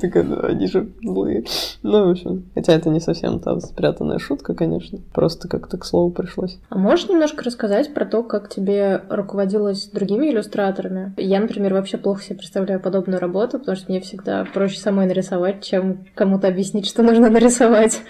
Такая, 0.00 0.24
ну, 0.24 0.42
они 0.42 0.66
же 0.66 0.90
злые. 1.00 1.44
Ну, 1.84 2.06
в 2.08 2.10
общем, 2.10 2.44
хотя 2.54 2.72
это 2.72 2.90
не 2.90 2.98
совсем 2.98 3.38
та 3.38 3.58
спрятанная 3.60 4.18
шутка, 4.18 4.54
конечно. 4.54 4.98
Просто 5.12 5.48
как-то 5.48 5.78
к 5.78 5.84
слову 5.84 6.10
пришлось. 6.10 6.58
А 6.70 6.78
можешь 6.78 7.08
немножко 7.08 7.44
рассказать 7.44 7.94
про 7.94 8.04
то, 8.04 8.24
как 8.24 8.48
тебе 8.48 9.02
руководилось 9.08 9.90
другими 9.92 10.28
иллюстраторами? 10.30 11.14
Я, 11.16 11.40
например, 11.40 11.74
вообще 11.74 11.98
плохо 11.98 12.22
себе 12.22 12.38
представляю 12.38 12.80
подобную 12.80 13.20
работу, 13.20 13.60
потому 13.60 13.76
что 13.76 13.90
мне 13.90 14.00
всегда 14.00 14.44
проще 14.52 14.80
самой 14.80 15.06
нарисовать, 15.06 15.62
чем 15.62 16.04
кому-то 16.16 16.48
объяснить, 16.48 16.87
что 16.88 17.02
нужно 17.02 17.30
нарисовать. 17.30 18.00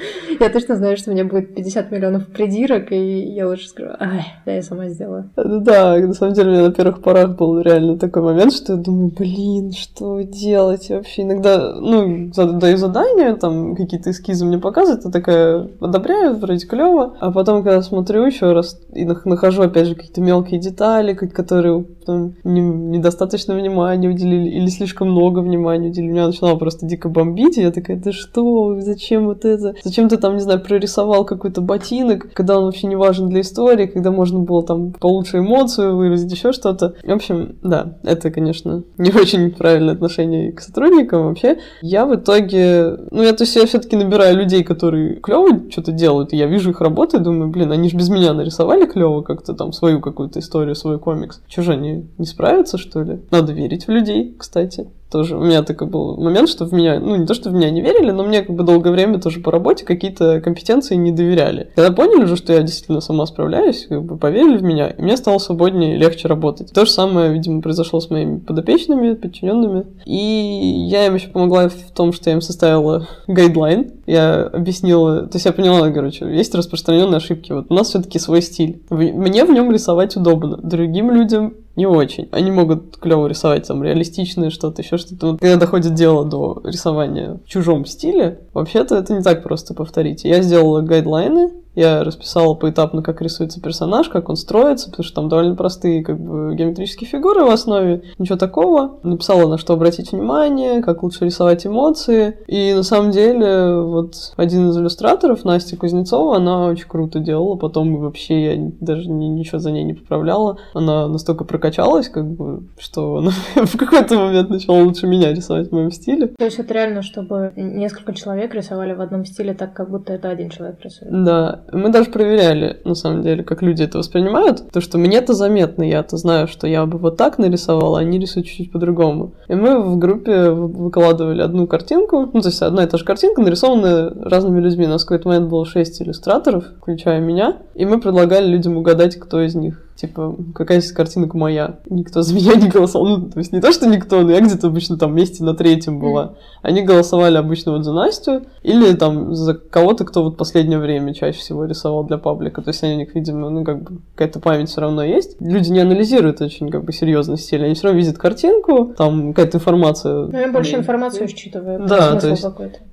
Я 0.41 0.49
точно 0.49 0.77
знаю, 0.77 0.97
что 0.97 1.11
у 1.11 1.14
меня 1.14 1.25
будет 1.25 1.55
50 1.55 1.91
миллионов 1.91 2.27
придирок, 2.29 2.93
и 2.93 3.35
я 3.35 3.49
лучше 3.49 3.69
скажу, 3.69 3.91
ай, 3.99 4.25
да, 4.47 4.53
я 4.53 4.62
сама 4.62 4.88
сделаю. 4.88 5.31
Да, 5.37 5.97
на 5.99 6.14
самом 6.14 6.35
деле 6.35 6.49
у 6.49 6.53
меня 6.53 6.62
на 6.69 6.73
первых 6.73 7.03
порах 7.03 7.37
был 7.37 7.61
реально 7.61 7.99
такой 7.99 8.23
момент, 8.23 8.53
что 8.53 8.75
я 8.75 8.79
думаю, 8.79 9.12
блин, 9.17 9.73
что 9.73 10.21
делать 10.23 10.88
вообще? 10.91 11.23
Иногда, 11.23 11.75
ну, 11.75 12.31
даю 12.35 12.77
задания, 12.77 13.35
там 13.35 13.75
какие-то 13.75 14.11
эскизы 14.11 14.45
мне 14.45 14.59
показывают, 14.59 15.05
я 15.05 15.11
такая 15.11 15.69
одобряю, 15.81 16.37
вроде 16.37 16.67
клево, 16.67 17.17
а 17.21 17.33
потом, 17.33 17.62
когда 17.62 17.83
смотрю 17.83 18.25
еще 18.25 18.53
раз 18.53 18.81
и 18.95 19.05
нахожу, 19.05 19.62
опять 19.62 19.87
же, 19.87 19.95
какие-то 19.95 20.21
мелкие 20.21 20.61
детали, 20.61 21.14
которые 21.14 21.85
там, 22.07 22.35
не, 22.45 22.61
недостаточно 22.61 23.55
внимания 23.55 24.09
уделили 24.09 24.49
или 24.49 24.67
слишком 24.69 25.11
много 25.11 25.41
внимания 25.41 25.88
уделили, 25.88 26.12
меня 26.12 26.27
начинало 26.27 26.57
просто 26.57 26.87
дико 26.87 27.09
бомбить, 27.09 27.59
и 27.59 27.62
я 27.62 27.71
такая, 27.71 27.97
да 27.97 28.12
что, 28.12 28.67
зачем 28.81 29.26
вот 29.26 29.44
это? 29.44 29.74
Зачем 29.83 30.09
ты 30.09 30.16
там, 30.16 30.35
не 30.35 30.40
знаю, 30.40 30.61
прорисовал 30.61 31.24
какой-то 31.24 31.61
ботинок, 31.61 32.33
когда 32.33 32.59
он 32.59 32.64
вообще 32.64 32.87
не 32.87 32.96
важен 32.96 33.28
для 33.28 33.40
истории, 33.40 33.87
когда 33.87 34.11
можно 34.11 34.38
было 34.40 34.62
там 34.62 34.92
получше 34.92 35.38
эмоцию 35.38 35.96
выразить, 35.96 36.33
еще 36.33 36.52
что-то. 36.52 36.94
В 37.02 37.11
общем, 37.11 37.57
да, 37.62 37.98
это, 38.02 38.31
конечно, 38.31 38.85
не 38.96 39.11
очень 39.11 39.50
правильное 39.50 39.94
отношение 39.94 40.52
к 40.52 40.61
сотрудникам 40.61 41.26
вообще. 41.26 41.59
Я 41.83 42.07
в 42.07 42.14
итоге, 42.14 42.96
ну, 43.11 43.22
я, 43.22 43.33
то 43.33 43.44
есть 43.44 43.57
я 43.57 43.66
все-таки 43.66 43.96
набираю 43.96 44.37
людей, 44.37 44.64
которые 44.64 45.16
клево 45.16 45.70
что-то 45.70 45.92
делают, 45.92 46.33
и 46.33 46.37
я 46.37 46.46
вижу 46.46 46.70
их 46.70 46.81
работы, 46.81 47.18
думаю, 47.18 47.50
блин, 47.50 47.72
они 47.72 47.88
же 47.88 47.96
без 47.96 48.09
меня 48.09 48.33
нарисовали 48.33 48.87
клево 48.87 49.22
как-то 49.22 49.54
там 49.54 49.72
свою 49.72 50.00
какую-то 50.00 50.38
историю, 50.38 50.74
свой 50.74 50.98
комикс. 50.98 51.40
Че 51.48 51.62
же 51.62 51.72
они 51.72 52.09
не 52.18 52.26
справятся, 52.26 52.78
что 52.78 53.02
ли? 53.02 53.20
Надо 53.31 53.52
верить 53.52 53.87
в 53.87 53.90
людей, 53.90 54.35
кстати 54.38 54.88
тоже 55.11 55.37
у 55.37 55.40
меня 55.40 55.62
такой 55.62 55.88
был 55.88 56.16
момент, 56.16 56.49
что 56.49 56.64
в 56.64 56.73
меня, 56.73 57.01
ну 57.01 57.16
не 57.16 57.27
то, 57.27 57.35
что 57.35 57.51
в 57.51 57.55
меня 57.55 57.71
не 57.71 57.81
верили, 57.81 58.11
но 58.11 58.25
мне 58.25 58.42
как 58.42 58.55
бы 58.55 58.64
долгое 58.64 58.90
время 58.90 59.21
тоже 59.21 59.40
по 59.40 59.51
работе 59.51 59.85
какие-то 59.85 60.40
компетенции 60.40 60.97
не 60.97 61.12
доверяли. 61.12 61.71
Когда 61.75 61.92
поняли 61.92 62.25
уже, 62.25 62.37
что 62.37 62.53
я 62.53 62.62
действительно 62.62 63.01
сама 63.01 63.27
справляюсь, 63.27 63.87
как 63.88 64.05
бы 64.05 64.16
поверили 64.16 64.59
в 64.59 64.62
меня, 64.62 64.88
и 64.88 65.01
мне 65.01 65.16
стало 65.16 65.38
свободнее 65.38 65.94
и 65.94 65.99
легче 65.99 66.29
работать. 66.29 66.73
То 66.73 66.85
же 66.85 66.90
самое, 66.90 67.33
видимо, 67.33 67.62
произошло 67.62 68.01
с 68.01 68.11
моими 68.11 68.38
подопечными, 68.38 69.14
подчиненными. 69.14 69.87
И 70.05 70.87
я 70.88 71.07
им 71.07 71.14
еще 71.14 71.29
помогла 71.29 71.68
в 71.68 71.90
том, 71.94 72.12
что 72.12 72.31
я 72.31 72.37
им 72.37 72.42
составила 72.42 73.09
гайдлайн. 73.27 73.92
Я 74.07 74.42
объяснила, 74.42 75.23
то 75.23 75.37
есть 75.37 75.47
я 75.47 75.53
поняла, 75.53 75.90
короче, 75.90 76.27
есть 76.27 76.55
распространенные 76.55 77.16
ошибки. 77.16 77.53
Вот 77.53 77.66
у 77.68 77.75
нас 77.75 77.88
все-таки 77.88 78.18
свой 78.18 78.42
стиль. 78.42 78.83
Мне 78.90 79.44
в 79.44 79.51
нем 79.51 79.71
рисовать 79.71 80.16
удобно. 80.16 80.59
Другим 80.62 81.11
людям 81.11 81.55
не 81.79 81.87
очень. 81.87 82.29
Они 82.33 82.51
могут 82.51 82.97
клево 82.97 83.29
рисовать 83.29 83.69
там 83.69 83.85
реалистичное 83.85 84.51
что-то, 84.51 84.83
еще 84.83 84.99
что-то. 84.99 85.29
Вот, 85.29 85.41
когда 85.41 85.57
доходит 85.57 85.95
дело 85.95 86.25
до 86.25 86.61
рисования 86.64 87.38
в 87.45 87.49
чужом 87.49 87.87
стиле, 87.87 88.41
вообще-то 88.53 88.97
это 88.97 89.14
не 89.14 89.23
так 89.23 89.45
просто 89.45 89.75
повторить. 89.75 90.25
Я 90.25 90.43
сделала 90.43 90.81
гайдлайны, 90.81 91.53
я 91.74 92.02
расписала 92.02 92.54
поэтапно, 92.54 93.02
как 93.02 93.22
рисуется 93.22 93.61
персонаж, 93.61 94.09
как 94.09 94.28
он 94.28 94.37
строится, 94.37 94.90
потому 94.90 95.04
что 95.04 95.14
там 95.14 95.28
довольно 95.28 95.54
простые 95.54 96.02
как 96.02 96.18
бы, 96.18 96.54
геометрические 96.54 97.09
фигуры 97.09 97.44
в 97.44 97.50
основе, 97.50 98.02
ничего 98.18 98.37
такого. 98.37 98.98
Написала, 99.02 99.48
на 99.48 99.59
что 99.59 99.74
обратить 99.74 100.12
внимание, 100.12 100.83
как 100.83 101.02
лучше 101.02 101.24
рисовать 101.24 101.66
эмоции. 101.66 102.38
И 102.46 102.74
на 102.74 102.83
самом 102.83 103.11
деле, 103.11 103.81
вот 103.81 104.33
один 104.37 104.70
из 104.70 104.78
иллюстраторов, 104.78 105.44
Настя 105.44 105.76
Кузнецова, 105.76 106.37
она 106.37 106.66
очень 106.66 106.88
круто 106.88 107.20
делала. 107.20 107.57
Потом 107.57 107.96
вообще 107.96 108.54
я 108.54 108.72
даже 108.81 109.09
ни, 109.09 109.26
ничего 109.26 109.59
за 109.59 109.70
ней 109.70 109.85
не 109.85 109.94
поправляла. 109.94 110.59
Она 110.74 111.07
настолько 111.07 111.44
прокачалась, 111.44 112.09
как 112.09 112.28
бы, 112.28 112.64
что 112.78 113.18
она 113.18 113.31
в 113.54 113.76
какой-то 113.76 114.16
момент 114.16 114.50
начала 114.50 114.83
лучше 114.83 115.07
меня 115.07 115.33
рисовать 115.33 115.68
в 115.68 115.72
моем 115.72 115.92
стиле. 115.92 116.28
То 116.38 116.44
есть 116.44 116.59
это 116.59 116.74
реально, 116.74 117.02
чтобы 117.02 117.52
несколько 117.57 118.14
человек 118.14 118.54
рисовали 118.54 118.94
в 118.94 119.00
одном 119.00 119.24
стиле 119.24 119.54
так, 119.54 119.74
как 119.74 119.90
будто 119.90 120.12
это 120.12 120.28
один 120.28 120.50
человек 120.50 120.81
рисует? 120.83 121.24
Да, 121.24 121.62
мы 121.72 121.90
даже 121.90 122.11
проверяли, 122.11 122.81
на 122.85 122.94
самом 122.94 123.22
деле, 123.22 123.42
как 123.42 123.62
люди 123.62 123.83
это 123.83 123.98
воспринимают. 123.98 124.70
То, 124.70 124.81
что 124.81 124.98
мне 124.98 125.18
это 125.18 125.35
заметно, 125.35 125.83
я-то 125.83 126.16
знаю, 126.16 126.48
что 126.48 126.66
я 126.66 126.87
бы 126.87 126.98
вот 126.98 127.16
так 127.16 127.38
нарисовала, 127.38 127.98
а 127.98 128.00
они 128.00 128.18
рисуют 128.18 128.46
чуть-чуть 128.46 128.72
по-другому. 128.72 129.33
И 129.48 129.54
мы 129.54 129.81
в 129.81 129.98
группе 129.98 130.50
выкладывали 130.50 131.42
одну 131.42 131.66
картинку, 131.66 132.31
ну, 132.33 132.40
то 132.40 132.48
есть 132.48 132.62
одна 132.62 132.85
и 132.85 132.87
та 132.87 132.98
же 132.98 133.04
картинка, 133.04 133.42
нарисованная 133.42 134.11
разными 134.11 134.61
людьми. 134.61 134.87
У 134.87 134.88
нас 134.88 135.02
в 135.02 135.07
какой-то 135.07 135.28
момент 135.28 135.48
было 135.48 135.64
шесть 135.64 136.00
иллюстраторов, 136.00 136.64
включая 136.81 137.20
меня, 137.20 137.59
и 137.74 137.85
мы 137.85 138.00
предлагали 138.00 138.46
людям 138.46 138.76
угадать, 138.76 139.16
кто 139.16 139.40
из 139.40 139.54
них 139.54 139.88
типа, 140.00 140.37
какая 140.54 140.78
из 140.78 140.92
картинок 140.92 141.34
моя. 141.34 141.80
Никто 141.90 142.22
за 142.22 142.32
меня 142.34 142.54
не 142.54 142.68
голосовал. 142.68 143.08
Ну, 143.08 143.30
то 143.30 143.38
есть 143.40 143.52
не 143.52 143.61
то, 143.61 143.72
что 143.72 143.88
никто, 143.88 144.20
но 144.22 144.30
я 144.30 144.40
где-то 144.40 144.68
обычно 144.68 144.96
там 144.96 145.11
вместе 145.12 145.42
на 145.42 145.54
третьем 145.54 145.98
была. 145.98 146.34
Они 146.62 146.82
голосовали 146.82 147.37
обычно 147.37 147.72
вот 147.72 147.84
за 147.84 147.92
Настю 147.92 148.42
или 148.62 148.94
там 148.94 149.34
за 149.34 149.54
кого-то, 149.54 150.04
кто 150.04 150.22
вот 150.22 150.37
последнее 150.37 150.78
время 150.78 151.14
чаще 151.14 151.38
всего 151.38 151.64
рисовал 151.64 152.04
для 152.04 152.16
паблика. 152.16 152.62
То 152.62 152.70
есть 152.70 152.82
они 152.84 152.94
у 152.94 152.98
них, 152.98 153.14
видимо, 153.14 153.50
ну, 153.50 153.64
как 153.64 153.82
бы 153.82 153.98
какая-то 154.14 154.38
память 154.38 154.68
все 154.68 154.80
равно 154.80 155.02
есть. 155.02 155.40
Люди 155.40 155.70
не 155.70 155.80
анализируют 155.80 156.40
очень, 156.40 156.70
как 156.70 156.84
бы, 156.84 156.92
серьезно 156.92 157.37
стиль. 157.37 157.64
Они 157.64 157.74
все 157.74 157.88
равно 157.88 157.98
видят 157.98 158.18
картинку, 158.18 158.94
там 158.96 159.32
какая-то 159.32 159.58
информация. 159.58 160.26
Ну, 160.26 160.38
я 160.38 160.52
больше 160.52 160.76
информацию 160.76 161.26
считываю. 161.26 161.87
Да, 161.88 162.20
то 162.20 162.28
есть 162.28 162.46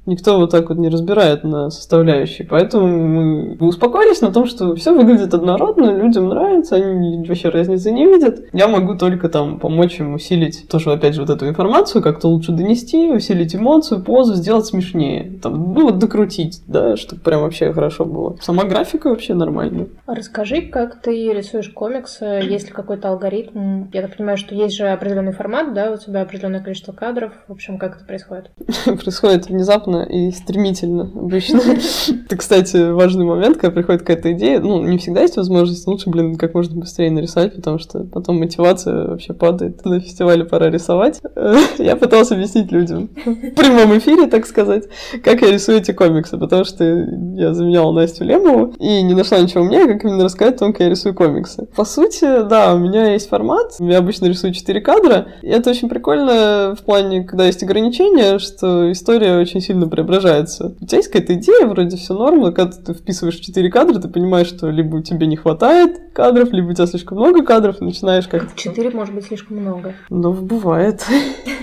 никто 0.07 0.39
вот 0.39 0.49
так 0.49 0.69
вот 0.69 0.79
не 0.79 0.89
разбирает 0.89 1.43
на 1.43 1.69
составляющие. 1.69 2.47
Поэтому 2.47 2.87
мы 2.87 3.67
успокоились 3.67 4.21
на 4.21 4.31
том, 4.31 4.47
что 4.47 4.73
все 4.75 4.91
выглядит 4.91 5.35
однородно, 5.35 5.91
людям 5.91 6.29
нравится, 6.29 6.75
они 6.75 6.94
они 6.97 7.27
вообще 7.27 7.49
разницы 7.49 7.91
не 7.91 8.05
видят. 8.05 8.45
Я 8.53 8.67
могу 8.67 8.95
только 8.95 9.29
там 9.29 9.60
помочь 9.60 9.99
им 9.99 10.13
усилить 10.13 10.67
тоже, 10.67 10.91
опять 10.91 11.15
же, 11.15 11.21
вот 11.21 11.29
эту 11.29 11.47
информацию, 11.47 12.01
как-то 12.01 12.27
лучше 12.27 12.51
донести, 12.51 13.10
усилить 13.10 13.55
эмоцию, 13.55 14.03
позу, 14.03 14.36
сделать 14.36 14.65
смешнее. 14.65 15.39
Там, 15.41 15.73
ну, 15.73 15.86
вот 15.86 15.99
докрутить, 15.99 16.62
да, 16.67 16.95
чтобы 16.97 17.21
прям 17.21 17.41
вообще 17.41 17.73
хорошо 17.73 18.05
было. 18.05 18.38
Сама 18.41 18.63
графика 18.63 19.10
вообще 19.10 19.34
нормальная. 19.34 19.88
Расскажи, 20.08 20.62
как 20.62 21.01
ты 21.01 21.34
рисуешь 21.34 21.69
комиксы, 21.69 22.25
есть 22.25 22.67
ли 22.67 22.73
какой-то 22.73 23.10
алгоритм? 23.10 23.86
Я 23.93 24.01
так 24.01 24.15
понимаю, 24.15 24.38
что 24.38 24.55
есть 24.55 24.75
же 24.75 24.88
определенный 24.88 25.34
формат, 25.34 25.73
да, 25.73 25.91
у 25.91 25.97
тебя 25.97 26.21
определенное 26.21 26.62
количество 26.62 26.91
кадров. 26.91 27.34
В 27.47 27.51
общем, 27.51 27.77
как 27.77 27.97
это 27.97 28.05
происходит? 28.05 28.51
Происходит 28.86 29.47
внезапно 29.47 30.03
и 30.03 30.31
стремительно 30.31 31.03
обычно. 31.03 31.62
Это, 32.25 32.38
кстати, 32.38 32.91
важный 32.91 33.25
момент, 33.25 33.58
когда 33.58 33.71
приходит 33.71 34.01
какая-то 34.01 34.31
идея. 34.34 34.60
Ну, 34.60 34.81
не 34.84 34.97
всегда 34.97 35.21
есть 35.21 35.38
возможность, 35.38 35.88
лучше, 35.88 36.10
блин, 36.10 36.36
как 36.36 36.53
можно 36.53 36.85
быстрее 36.86 37.10
нарисовать, 37.10 37.56
потому 37.56 37.80
что 37.80 38.04
потом 38.04 38.38
мотивация 38.39 39.08
вообще 39.08 39.34
падает. 39.34 39.84
На 39.86 40.00
фестивале 40.00 40.45
пора 40.45 40.69
рисовать. 40.69 41.19
Я 41.80 41.95
пыталась 41.95 42.32
объяснить 42.32 42.71
людям 42.71 43.10
в 43.26 43.52
прямом 43.52 43.98
эфире, 43.98 44.28
так 44.28 44.45
сказать, 44.45 44.84
как 45.24 45.41
я 45.41 45.52
рисую 45.52 45.80
эти 45.80 45.91
комиксы, 45.91 46.38
потому 46.38 46.63
что 46.63 46.84
я 46.84 47.54
заменяла 47.54 47.91
Настю 47.91 48.24
Лемову 48.24 48.74
и 48.80 49.02
не 49.02 49.13
нашла 49.13 49.39
ничего 49.39 49.63
умнее, 49.63 49.88
как 49.88 50.04
именно 50.04 50.24
рассказать 50.24 50.56
о 50.56 50.60
том, 50.60 50.74
как 50.74 50.82
я 50.82 50.89
рисую 50.89 51.15
комиксы. 51.15 51.67
По 51.76 51.86
сути, 51.86 52.48
да, 52.48 52.74
у 52.74 52.78
меня 52.78 53.13
есть 53.13 53.30
формат, 53.30 53.74
я 53.80 53.98
обычно 53.98 54.28
рисую 54.28 54.54
4 54.54 54.82
кадра, 54.82 55.28
и 55.41 55.48
это 55.48 55.71
очень 55.71 55.89
прикольно 55.89 56.76
в 56.80 56.84
плане, 56.84 57.24
когда 57.24 57.45
есть 57.45 57.63
ограничения, 57.63 58.39
что 58.39 58.91
история 58.91 59.38
очень 59.38 59.62
сильно 59.62 59.88
преображается. 59.88 60.76
У 60.80 60.86
тебя 60.86 60.98
есть 60.98 61.10
какая-то 61.10 61.34
идея, 61.34 61.67
вроде 61.67 61.98
все 61.98 62.13
норм, 62.13 62.41
но 62.41 62.52
когда 62.52 62.71
ты 62.78 62.93
вписываешь 62.93 63.38
4 63.38 63.69
кадра, 63.69 64.00
ты 64.00 64.08
понимаешь, 64.08 64.48
что 64.48 64.69
либо 64.69 65.02
тебе 65.02 65.26
не 65.28 65.36
хватает 65.36 66.06
кадров, 66.13 66.52
либо 66.52 66.71
у 66.71 66.74
тебя 66.75 66.88
слишком 66.88 67.17
много 67.17 67.43
кадров, 67.43 67.81
начинаешь 67.81 68.27
как-то... 68.27 68.55
4 68.55 68.89
может 68.91 69.13
быть 69.13 69.25
слишком 69.25 69.57
много. 69.57 69.93
Ну, 70.09 70.33
бывает. 70.33 71.03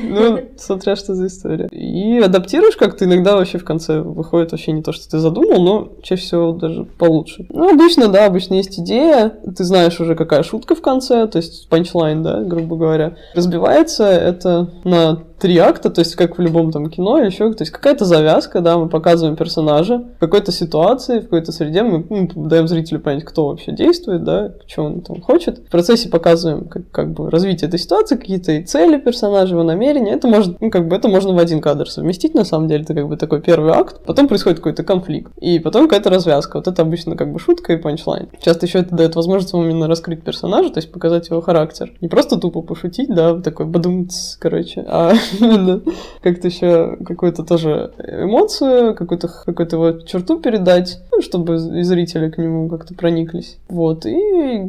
Ну, 0.05 0.41
смотря 0.57 0.97
что 0.97 1.15
за 1.15 1.29
история. 1.29 1.69
И 1.69 2.19
адаптируешь 2.19 2.77
как-то, 2.77 3.05
иногда 3.05 3.37
вообще 3.37 3.59
в 3.59 3.65
конце 3.65 4.01
выходит 4.01 4.51
вообще 4.51 4.73
не 4.73 4.83
то, 4.83 4.91
что 4.91 5.09
ты 5.09 5.19
задумал, 5.19 5.63
но 5.63 5.93
чаще 6.03 6.23
всего 6.23 6.53
даже 6.53 6.85
получше. 6.85 7.47
Ну, 7.51 7.73
обычно, 7.73 8.09
да, 8.09 8.27
обычно 8.27 8.55
есть 8.55 8.81
идея, 8.81 9.29
ты 9.29 9.63
знаешь 9.63 10.01
уже, 10.01 10.17
какая 10.17 10.43
шутка 10.43 10.75
в 10.75 10.83
конце, 10.83 11.29
то 11.29 11.39
есть 11.39 11.69
панчлайн, 11.69 12.23
да, 12.23 12.43
грубо 12.43 12.77
говоря. 12.77 13.17
Разбивается 13.35 14.05
это 14.05 14.73
на 14.85 15.23
три 15.43 15.59
акта, 15.59 15.91
то 15.91 16.03
есть 16.03 16.15
как 16.15 16.39
в 16.39 16.41
любом 16.41 16.71
там 16.71 16.89
кино 16.89 17.19
или 17.19 17.27
еще, 17.27 17.53
то 17.53 17.63
есть 17.63 17.73
какая-то 17.73 18.05
завязка, 18.05 18.61
да, 18.61 18.79
мы 18.79 18.89
показываем 18.89 19.35
персонажа 19.35 19.99
в 19.99 20.21
какой-то 20.21 20.53
ситуации, 20.53 21.19
в 21.19 21.25
какой-то 21.25 21.51
среде, 21.51 21.83
мы 21.83 22.07
ну, 22.09 22.29
даем 22.49 22.69
зрителю 22.69 23.01
понять, 23.01 23.25
кто 23.25 23.49
вообще 23.49 23.73
действует, 23.73 24.23
да, 24.23 24.53
что 24.69 24.85
он 24.85 25.01
там 25.01 25.21
хочет. 25.21 25.59
В 25.59 25.69
процессе 25.69 26.09
показываем 26.09 26.69
как, 26.69 26.89
как 26.93 27.13
бы 27.13 27.29
развитие 27.29 27.67
этой 27.67 27.81
ситуации, 27.81 28.15
какие-то 28.15 28.63
цели 28.63 28.99
персонажа, 28.99 29.55
его 29.55 29.65
намерения. 29.65 30.13
Это 30.13 30.29
может, 30.29 30.61
ну, 30.61 30.71
как 30.71 30.87
бы 30.87 30.95
это 30.95 31.09
можно 31.09 31.35
в 31.35 31.39
один 31.39 31.61
кадр 31.61 31.91
совместить, 31.91 32.35
на 32.35 32.45
самом 32.45 32.69
деле, 32.69 32.85
это 32.85 32.95
как 32.95 33.09
бы 33.09 33.17
такой 33.17 33.43
первый 33.43 33.73
акт, 33.73 34.01
потом 34.07 34.29
происходит 34.29 34.59
какой-то 34.59 34.85
конфликт, 34.85 35.33
и 35.41 35.59
потом 35.59 35.89
какая-то 35.89 36.09
развязка. 36.09 36.59
Вот 36.59 36.69
это 36.69 36.83
обычно 36.83 37.17
как 37.17 37.33
бы 37.33 37.41
шутка 37.41 37.73
и 37.73 37.79
панчлайн. 37.79 38.29
Часто 38.41 38.67
еще 38.67 38.79
это 38.79 38.95
дает 38.95 39.17
возможность 39.17 39.53
именно 39.55 39.89
раскрыть 39.89 40.23
персонажа, 40.23 40.71
то 40.71 40.79
есть 40.79 40.93
показать 40.93 41.31
его 41.31 41.41
характер. 41.41 41.93
Не 42.01 42.07
просто 42.07 42.39
тупо 42.39 42.63
пошутить, 42.63 43.13
да, 43.13 43.41
такой 43.41 43.67
бадумц, 43.67 44.37
короче, 44.39 44.85
а 44.87 45.15
именно 45.41 45.83
как-то 46.23 46.49
еще 46.49 46.97
какую-то 47.05 47.45
тоже 47.45 47.93
эмоцию, 47.99 48.95
какую-то 48.95 49.29
какую 49.29 49.69
его 49.71 50.01
черту 50.01 50.39
передать, 50.41 51.01
ну, 51.11 51.21
чтобы 51.21 51.55
и 51.55 51.83
зрители 51.83 52.31
к 52.31 52.39
нему 52.39 52.69
как-то 52.69 52.95
прониклись. 52.95 53.59
Вот, 53.69 54.07
и 54.07 54.17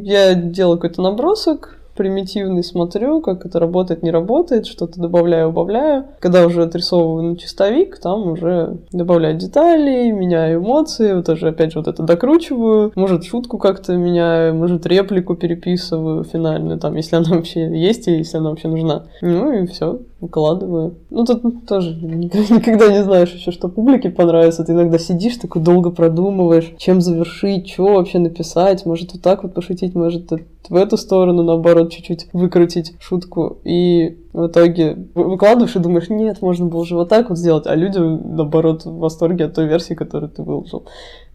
я 0.02 0.34
делаю 0.34 0.78
какой-то 0.78 1.02
набросок, 1.02 1.78
примитивный, 1.96 2.62
смотрю, 2.62 3.20
как 3.20 3.46
это 3.46 3.58
работает, 3.58 4.02
не 4.02 4.10
работает, 4.10 4.66
что-то 4.66 5.00
добавляю, 5.00 5.48
убавляю. 5.48 6.06
Когда 6.18 6.46
уже 6.46 6.62
отрисовываю 6.62 7.22
на 7.22 7.36
чистовик, 7.36 7.98
там 7.98 8.32
уже 8.32 8.78
добавляю 8.92 9.36
детали, 9.36 10.10
меняю 10.10 10.60
эмоции, 10.60 11.12
вот 11.14 11.26
тоже 11.26 11.48
опять 11.48 11.72
же 11.72 11.78
вот 11.78 11.88
это 11.88 12.02
докручиваю, 12.02 12.92
может 12.96 13.24
шутку 13.24 13.58
как-то 13.58 13.96
меняю, 13.96 14.54
может 14.54 14.86
реплику 14.86 15.34
переписываю 15.36 16.24
финальную, 16.24 16.78
там, 16.78 16.96
если 16.96 17.16
она 17.16 17.30
вообще 17.30 17.76
есть 17.78 18.08
и 18.08 18.16
если 18.18 18.38
она 18.38 18.50
вообще 18.50 18.68
нужна. 18.68 19.04
Ну 19.22 19.52
и 19.52 19.66
все, 19.66 20.00
выкладываю. 20.20 20.94
Ну, 21.10 21.24
тут 21.24 21.66
тоже 21.66 21.94
никогда 21.94 22.88
не 22.92 23.02
знаешь 23.02 23.32
еще, 23.32 23.50
что 23.50 23.68
публике 23.68 24.10
понравится. 24.10 24.64
Ты 24.64 24.72
иногда 24.72 24.98
сидишь, 24.98 25.36
такой 25.36 25.62
долго 25.62 25.90
продумываешь, 25.90 26.72
чем 26.78 27.00
завершить, 27.00 27.68
что 27.68 27.94
вообще 27.94 28.18
написать. 28.18 28.86
Может, 28.86 29.12
вот 29.12 29.22
так 29.22 29.42
вот 29.42 29.54
пошутить, 29.54 29.94
может, 29.94 30.30
в 30.68 30.74
эту 30.74 30.96
сторону, 30.96 31.42
наоборот, 31.42 31.92
чуть-чуть 31.92 32.28
выкрутить 32.32 32.94
шутку. 33.00 33.58
И 33.64 34.18
в 34.32 34.46
итоге 34.46 35.08
выкладываешь 35.14 35.76
и 35.76 35.80
думаешь, 35.80 36.08
нет, 36.08 36.40
можно 36.42 36.66
было 36.66 36.84
же 36.84 36.96
вот 36.96 37.08
так 37.08 37.28
вот 37.28 37.38
сделать, 37.38 37.66
а 37.66 37.74
люди, 37.74 37.98
наоборот, 37.98 38.84
в 38.84 38.96
восторге 38.98 39.44
от 39.46 39.54
той 39.54 39.66
версии, 39.66 39.94
которую 39.94 40.30
ты 40.30 40.42
выложил. 40.42 40.84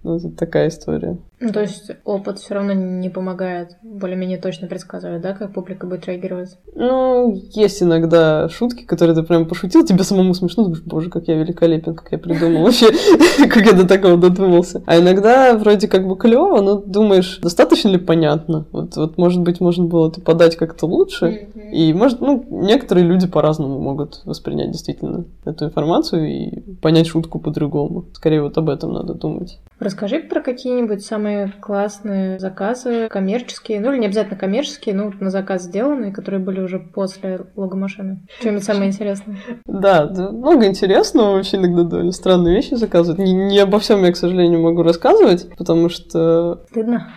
Ну, 0.03 0.15
это 0.15 0.29
такая 0.29 0.69
история. 0.69 1.17
Ну, 1.39 1.53
то 1.53 1.61
есть 1.61 1.91
опыт 2.03 2.39
все 2.39 2.55
равно 2.55 2.73
не 2.73 3.09
помогает 3.09 3.77
более-менее 3.81 4.39
точно 4.39 4.67
предсказывать, 4.67 5.21
да, 5.21 5.33
как 5.33 5.53
публика 5.53 5.87
будет 5.87 6.05
реагировать? 6.05 6.57
Ну, 6.75 7.33
есть 7.51 7.81
иногда 7.81 8.49
шутки, 8.49 8.83
которые 8.83 9.15
ты 9.15 9.23
прям 9.23 9.47
пошутил, 9.47 9.85
тебе 9.85 10.03
самому 10.03 10.33
смешно, 10.33 10.63
думаешь, 10.63 10.83
боже, 10.83 11.09
как 11.09 11.27
я 11.27 11.35
великолепен, 11.35 11.95
как 11.95 12.11
я 12.11 12.17
придумал 12.17 12.63
вообще, 12.63 12.87
как 13.47 13.65
я 13.65 13.71
до 13.71 13.87
такого 13.87 14.17
додумался. 14.17 14.83
А 14.85 14.97
иногда 14.97 15.57
вроде 15.57 15.87
как 15.87 16.07
бы 16.07 16.17
клево, 16.17 16.61
но 16.61 16.75
думаешь, 16.75 17.39
достаточно 17.41 17.89
ли 17.89 17.97
понятно? 17.97 18.65
Вот, 18.71 18.97
вот 18.97 19.17
может 19.17 19.41
быть, 19.41 19.61
можно 19.61 19.85
было 19.85 20.09
это 20.09 20.19
подать 20.21 20.57
как-то 20.57 20.87
лучше. 20.87 21.49
И 21.71 21.93
может, 21.93 22.19
ну, 22.19 22.45
некоторые 22.49 23.05
люди 23.05 23.27
по-разному 23.27 23.79
могут 23.79 24.21
воспринять 24.25 24.71
действительно 24.71 25.25
эту 25.45 25.65
информацию 25.65 26.27
и 26.27 26.59
понять 26.81 27.07
шутку 27.07 27.39
по-другому. 27.39 28.05
Скорее 28.13 28.41
вот 28.41 28.57
об 28.57 28.69
этом 28.69 28.93
надо 28.93 29.13
думать. 29.13 29.59
Расскажи 29.79 30.19
про 30.19 30.41
какие-нибудь 30.41 31.05
самые 31.05 31.28
классные 31.59 32.39
заказы, 32.39 33.07
коммерческие, 33.09 33.79
ну 33.79 33.91
или 33.91 33.99
не 33.99 34.05
обязательно 34.07 34.37
коммерческие, 34.37 34.95
но 34.95 35.11
на 35.19 35.29
заказ 35.29 35.63
сделанные, 35.63 36.11
которые 36.11 36.41
были 36.41 36.59
уже 36.59 36.79
после 36.79 37.41
логомашины. 37.55 38.25
Что-нибудь 38.39 38.63
самое 38.63 38.89
интересное? 38.89 39.37
Да, 39.65 40.05
да, 40.05 40.31
много 40.31 40.65
интересного, 40.65 41.35
вообще 41.35 41.57
иногда 41.57 41.83
довольно 41.83 42.11
странные 42.11 42.55
вещи 42.55 42.75
заказывают. 42.75 43.19
Не, 43.19 43.33
не 43.33 43.59
обо 43.59 43.79
всем 43.79 44.03
я, 44.03 44.11
к 44.11 44.17
сожалению, 44.17 44.61
могу 44.61 44.83
рассказывать, 44.83 45.49
потому 45.57 45.89
что... 45.89 46.65
Стыдно? 46.69 47.07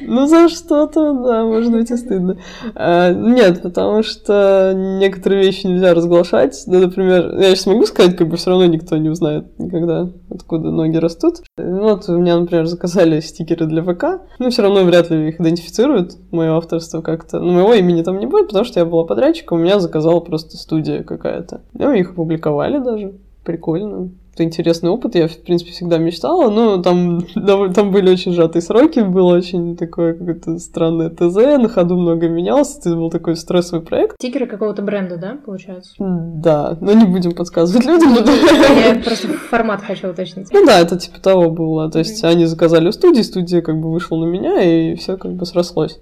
Ну, 0.00 0.26
за 0.26 0.48
что-то, 0.48 1.12
да, 1.12 1.44
может 1.44 1.72
быть 1.72 1.90
и 1.90 1.96
стыдно. 1.96 2.38
А, 2.74 3.12
нет, 3.12 3.62
потому 3.62 4.02
что 4.02 4.72
некоторые 4.74 5.44
вещи 5.44 5.66
нельзя 5.66 5.94
разглашать. 5.94 6.62
Ну, 6.66 6.80
например, 6.80 7.36
я 7.38 7.54
сейчас 7.54 7.66
могу 7.66 7.86
сказать, 7.86 8.16
как 8.16 8.28
бы 8.28 8.36
все 8.36 8.50
равно 8.50 8.66
никто 8.66 8.96
не 8.96 9.08
узнает 9.08 9.58
никогда, 9.58 10.10
откуда 10.30 10.70
ноги 10.70 10.96
растут. 10.96 11.36
Вот 11.56 12.08
у 12.08 12.18
меня, 12.18 12.38
например, 12.38 12.66
заказали 12.66 13.20
стикеры 13.20 13.66
для 13.66 13.82
ВК. 13.82 14.22
Ну, 14.38 14.50
все 14.50 14.62
равно 14.62 14.84
вряд 14.84 15.10
ли 15.10 15.28
их 15.28 15.40
идентифицируют, 15.40 16.16
мое 16.30 16.56
авторство 16.56 17.02
как-то. 17.02 17.40
Но 17.40 17.52
моего 17.52 17.74
имени 17.74 18.02
там 18.02 18.18
не 18.18 18.26
будет, 18.26 18.48
потому 18.48 18.64
что 18.64 18.80
я 18.80 18.86
была 18.86 19.04
подрядчиком, 19.04 19.58
у 19.58 19.62
меня 19.62 19.80
заказала 19.80 20.20
просто 20.20 20.56
студия 20.56 21.02
какая-то. 21.02 21.62
Ну, 21.74 21.92
их 21.92 22.12
опубликовали 22.12 22.78
даже. 22.78 23.14
Прикольно 23.44 24.10
это 24.34 24.44
интересный 24.44 24.90
опыт, 24.90 25.14
я, 25.14 25.28
в 25.28 25.36
принципе, 25.38 25.70
всегда 25.70 25.98
мечтала, 25.98 26.50
но 26.50 26.82
там, 26.82 27.24
там 27.74 27.90
были 27.90 28.10
очень 28.10 28.32
сжатые 28.32 28.62
сроки, 28.62 29.00
было 29.00 29.36
очень 29.36 29.76
такое 29.76 30.14
какое-то 30.14 30.58
странное 30.58 31.08
ТЗ, 31.08 31.36
на 31.62 31.68
ходу 31.68 31.96
много 31.96 32.28
менялся, 32.28 32.80
это 32.80 32.96
был 32.96 33.10
такой 33.10 33.36
стрессовый 33.36 33.84
проект. 33.84 34.16
Стикеры 34.16 34.46
какого-то 34.46 34.82
бренда, 34.82 35.16
да, 35.16 35.38
получается? 35.44 35.94
Да, 35.98 36.76
но 36.80 36.92
не 36.92 37.04
будем 37.04 37.32
подсказывать 37.32 37.86
людям. 37.86 38.14
Я 38.14 39.00
просто 39.04 39.28
формат 39.28 39.82
хочу 39.82 40.10
уточнить. 40.10 40.48
Ну 40.52 40.66
да, 40.66 40.80
это 40.80 40.98
типа 40.98 41.20
того 41.20 41.50
было, 41.50 41.90
то 41.90 42.00
есть 42.00 42.22
они 42.24 42.46
заказали 42.46 42.88
у 42.88 42.92
студии, 42.92 43.22
студия 43.22 43.62
как 43.62 43.80
бы 43.80 43.92
вышла 43.92 44.16
на 44.16 44.24
меня, 44.24 44.62
и 44.62 44.96
все 44.96 45.16
как 45.16 45.32
бы 45.32 45.46
срослось. 45.46 46.00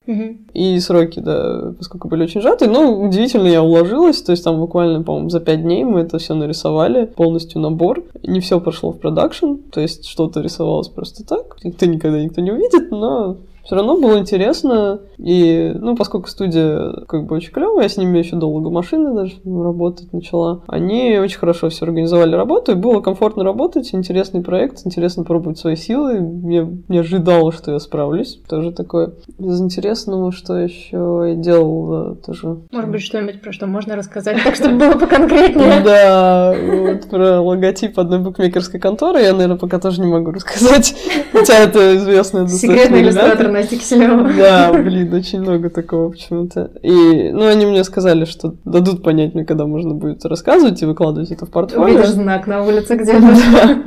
И 0.54 0.78
сроки, 0.80 1.20
да, 1.20 1.74
поскольку 1.76 2.08
были 2.08 2.24
очень 2.24 2.40
сжатые, 2.40 2.70
но 2.70 2.98
удивительно 2.98 3.46
я 3.46 3.62
уложилась, 3.62 4.22
то 4.22 4.32
есть 4.32 4.44
там 4.44 4.58
буквально, 4.58 5.02
по-моему, 5.02 5.28
за 5.28 5.40
пять 5.40 5.62
дней 5.62 5.84
мы 5.84 6.00
это 6.00 6.18
все 6.18 6.34
нарисовали, 6.34 7.04
полностью 7.04 7.60
набор, 7.60 8.02
не 8.22 8.40
все 8.40 8.60
пошло 8.60 8.92
в 8.92 8.98
продакшн, 8.98 9.54
то 9.72 9.80
есть 9.80 10.06
что-то 10.06 10.40
рисовалось 10.40 10.88
просто 10.88 11.24
так. 11.24 11.62
Никто 11.64 11.86
никогда 11.86 12.22
никто 12.22 12.40
не 12.40 12.52
увидит, 12.52 12.90
но 12.90 13.36
все 13.64 13.76
равно 13.76 14.00
было 14.00 14.18
интересно. 14.18 15.00
И, 15.18 15.72
ну, 15.74 15.96
поскольку 15.96 16.28
студия 16.28 17.04
как 17.06 17.26
бы 17.26 17.36
очень 17.36 17.52
клевая, 17.52 17.84
я 17.84 17.88
с 17.88 17.96
ними 17.96 18.18
еще 18.18 18.36
долго 18.36 18.70
машины 18.70 19.14
даже 19.14 19.34
работать 19.44 20.12
начала. 20.12 20.62
Они 20.66 21.18
очень 21.18 21.38
хорошо 21.38 21.68
все 21.68 21.84
организовали 21.84 22.34
работу, 22.34 22.72
и 22.72 22.76
было 22.76 23.00
комфортно 23.00 23.44
работать, 23.44 23.94
интересный 23.94 24.42
проект, 24.42 24.80
интересно 24.84 25.24
пробовать 25.24 25.58
свои 25.58 25.76
силы. 25.76 26.14
Я 26.50 26.68
не 26.88 26.98
ожидала, 26.98 27.52
что 27.52 27.72
я 27.72 27.78
справлюсь. 27.78 28.40
Тоже 28.48 28.72
такое. 28.72 29.12
Из 29.38 29.60
интересного, 29.60 30.32
что 30.32 30.56
еще 30.56 31.24
я 31.28 31.34
делала 31.34 32.16
тоже. 32.16 32.58
Может 32.72 32.90
быть, 32.90 33.02
что-нибудь 33.02 33.42
про 33.42 33.52
что 33.52 33.66
можно 33.66 33.94
рассказать, 33.94 34.42
так, 34.42 34.56
чтобы 34.56 34.76
было 34.76 34.92
поконкретнее. 34.92 35.82
Да, 35.84 36.54
вот 36.54 37.10
про 37.10 37.40
логотип 37.40 37.98
одной 37.98 38.18
букмекерской 38.18 38.80
конторы 38.80 39.20
я, 39.20 39.32
наверное, 39.32 39.56
пока 39.56 39.78
тоже 39.78 40.00
не 40.00 40.08
могу 40.08 40.32
рассказать. 40.32 40.96
Хотя 41.32 41.58
это 41.58 41.96
известная 41.96 42.42
достаточно 42.42 42.72
Секретный 42.72 43.02
иллюстратор 43.02 43.51
Насти 43.52 43.78
Киселева. 43.78 44.30
Да, 44.36 44.72
блин, 44.72 45.12
очень 45.12 45.40
много 45.40 45.70
такого 45.70 46.10
почему-то. 46.10 46.70
И, 46.82 47.30
ну, 47.32 47.46
они 47.46 47.66
мне 47.66 47.84
сказали, 47.84 48.24
что 48.24 48.54
дадут 48.64 49.02
понять 49.02 49.34
мне, 49.34 49.44
когда 49.44 49.66
можно 49.66 49.94
будет 49.94 50.24
рассказывать 50.24 50.80
и 50.82 50.86
выкладывать 50.86 51.30
это 51.30 51.46
в 51.46 51.50
портфолио. 51.50 51.96
Видишь 51.96 52.10
знак 52.10 52.46
на 52.46 52.64
улице 52.64 52.96
где-то. 52.96 53.82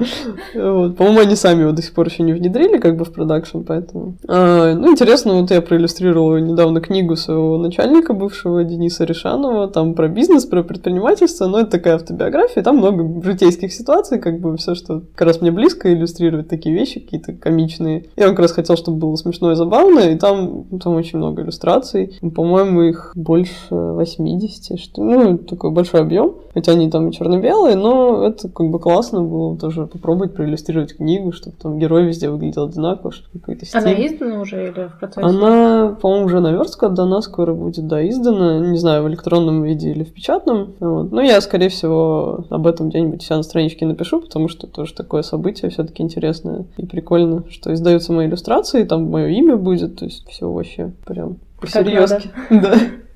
Вот. 0.56 0.97
По-моему, 0.97 1.19
они 1.21 1.36
сами 1.36 1.62
его 1.62 1.71
до 1.71 1.82
сих 1.82 1.93
пор 1.93 2.08
еще 2.08 2.23
не 2.23 2.34
внедрили 2.34 2.78
как 2.78 2.97
бы 2.97 3.06
в 3.06 3.12
продакшн, 3.12 3.60
поэтому... 3.60 4.15
А, 4.28 4.73
ну, 4.73 4.91
интересно, 4.91 5.39
вот 5.39 5.51
я 5.51 5.62
проиллюстрировала 5.62 6.38
недавно 6.38 6.82
книгу 6.82 7.16
своего 7.16 7.57
начальника 7.57 8.13
бывшего 8.13 8.63
Дениса 8.63 9.03
Решанова, 9.03 9.68
там 9.68 9.93
про 9.93 10.07
бизнес, 10.07 10.45
про 10.45 10.63
предпринимательство, 10.63 11.47
но 11.47 11.61
это 11.61 11.72
такая 11.72 11.95
автобиография, 11.95 12.63
там 12.63 12.78
много 12.78 13.24
житейских 13.24 13.74
ситуаций, 13.74 14.20
как 14.20 14.39
бы 14.39 14.55
все, 14.57 14.76
что 14.76 15.03
как 15.16 15.28
раз 15.28 15.41
мне 15.41 15.51
близко 15.51 15.93
иллюстрировать 15.93 16.47
такие 16.47 16.76
вещи 16.76 16.99
какие-то 16.99 17.34
комичные. 17.34 18.05
Я 18.16 18.30
как 18.30 18.39
раз 18.39 18.51
хотел, 18.51 18.78
чтобы 18.78 18.97
было 18.97 19.16
смешно 19.16 19.51
и 19.56 19.58
забавно, 19.58 19.99
и 19.99 20.16
там, 20.18 20.66
там 20.82 20.95
очень 20.95 21.18
много 21.18 21.41
иллюстраций. 21.41 22.18
По-моему, 22.36 22.84
их 22.84 23.12
больше 23.16 23.53
80, 23.70 24.80
что, 24.80 25.03
ну, 25.03 25.38
такой 25.38 25.72
большой 25.72 26.01
объем. 26.01 26.36
Хотя 26.53 26.72
они 26.72 26.89
там 26.89 27.10
и 27.10 27.12
черно-белые, 27.12 27.76
но 27.76 28.26
это 28.26 28.47
как 28.47 28.70
бы 28.70 28.80
классно 28.80 29.22
было 29.22 29.58
тоже 29.58 29.88
попробовать 29.88 30.34
проиллюстрировать 30.36 30.95
книгу, 30.95 31.34
чтобы 31.34 31.58
там 31.62 31.78
герой 31.78 32.06
везде 32.06 32.30
выглядел 32.30 32.68
одинаково, 32.68 33.12
чтобы 33.12 33.39
какой-то 33.39 33.66
стиль. 33.66 33.82
Она 33.82 33.91
издана 33.93 34.39
уже 34.39 34.70
или 34.70 34.88
в 34.88 34.97
процессе? 34.97 35.28
Она, 35.28 35.97
по-моему, 36.01 36.26
уже 36.28 36.39
на 36.39 36.53
верстку 36.53 36.86
отдана, 36.86 37.20
скоро 37.20 37.53
будет, 37.53 37.88
да, 37.88 38.08
издана. 38.08 38.60
Не 38.60 38.78
знаю, 38.78 39.03
в 39.03 39.10
электронном 39.10 39.64
виде 39.64 39.91
или 39.91 40.06
в 40.06 40.14
печатном. 40.14 40.76
Вот. 40.80 41.12
Но 41.12 41.22
я, 41.22 41.41
скорее 41.41 41.68
всего, 41.68 42.45
об 42.49 42.68
этом 42.68 42.88
где-нибудь 42.88 43.22
себя 43.22 43.36
на 43.36 43.43
страничке 43.43 43.86
напишу, 43.86 44.22
потому 44.22 44.47
что 44.47 44.66
тоже 44.66 44.93
такое 44.93 45.24
событие 45.24 45.70
все-таки 45.70 46.03
интересное 46.03 46.66
и 46.78 46.86
прикольно, 46.86 47.43
что 47.49 47.74
издаются 47.74 48.14
мои 48.14 48.28
иллюстрации, 48.28 48.86
там 48.86 49.10
мое 49.10 49.28
имя 49.28 49.44
будет, 49.53 49.97
то 49.97 50.05
есть 50.05 50.27
все 50.27 50.51
вообще 50.51 50.91
прям 51.05 51.37
по-серьезки. 51.59 52.29
Да. 52.49 52.75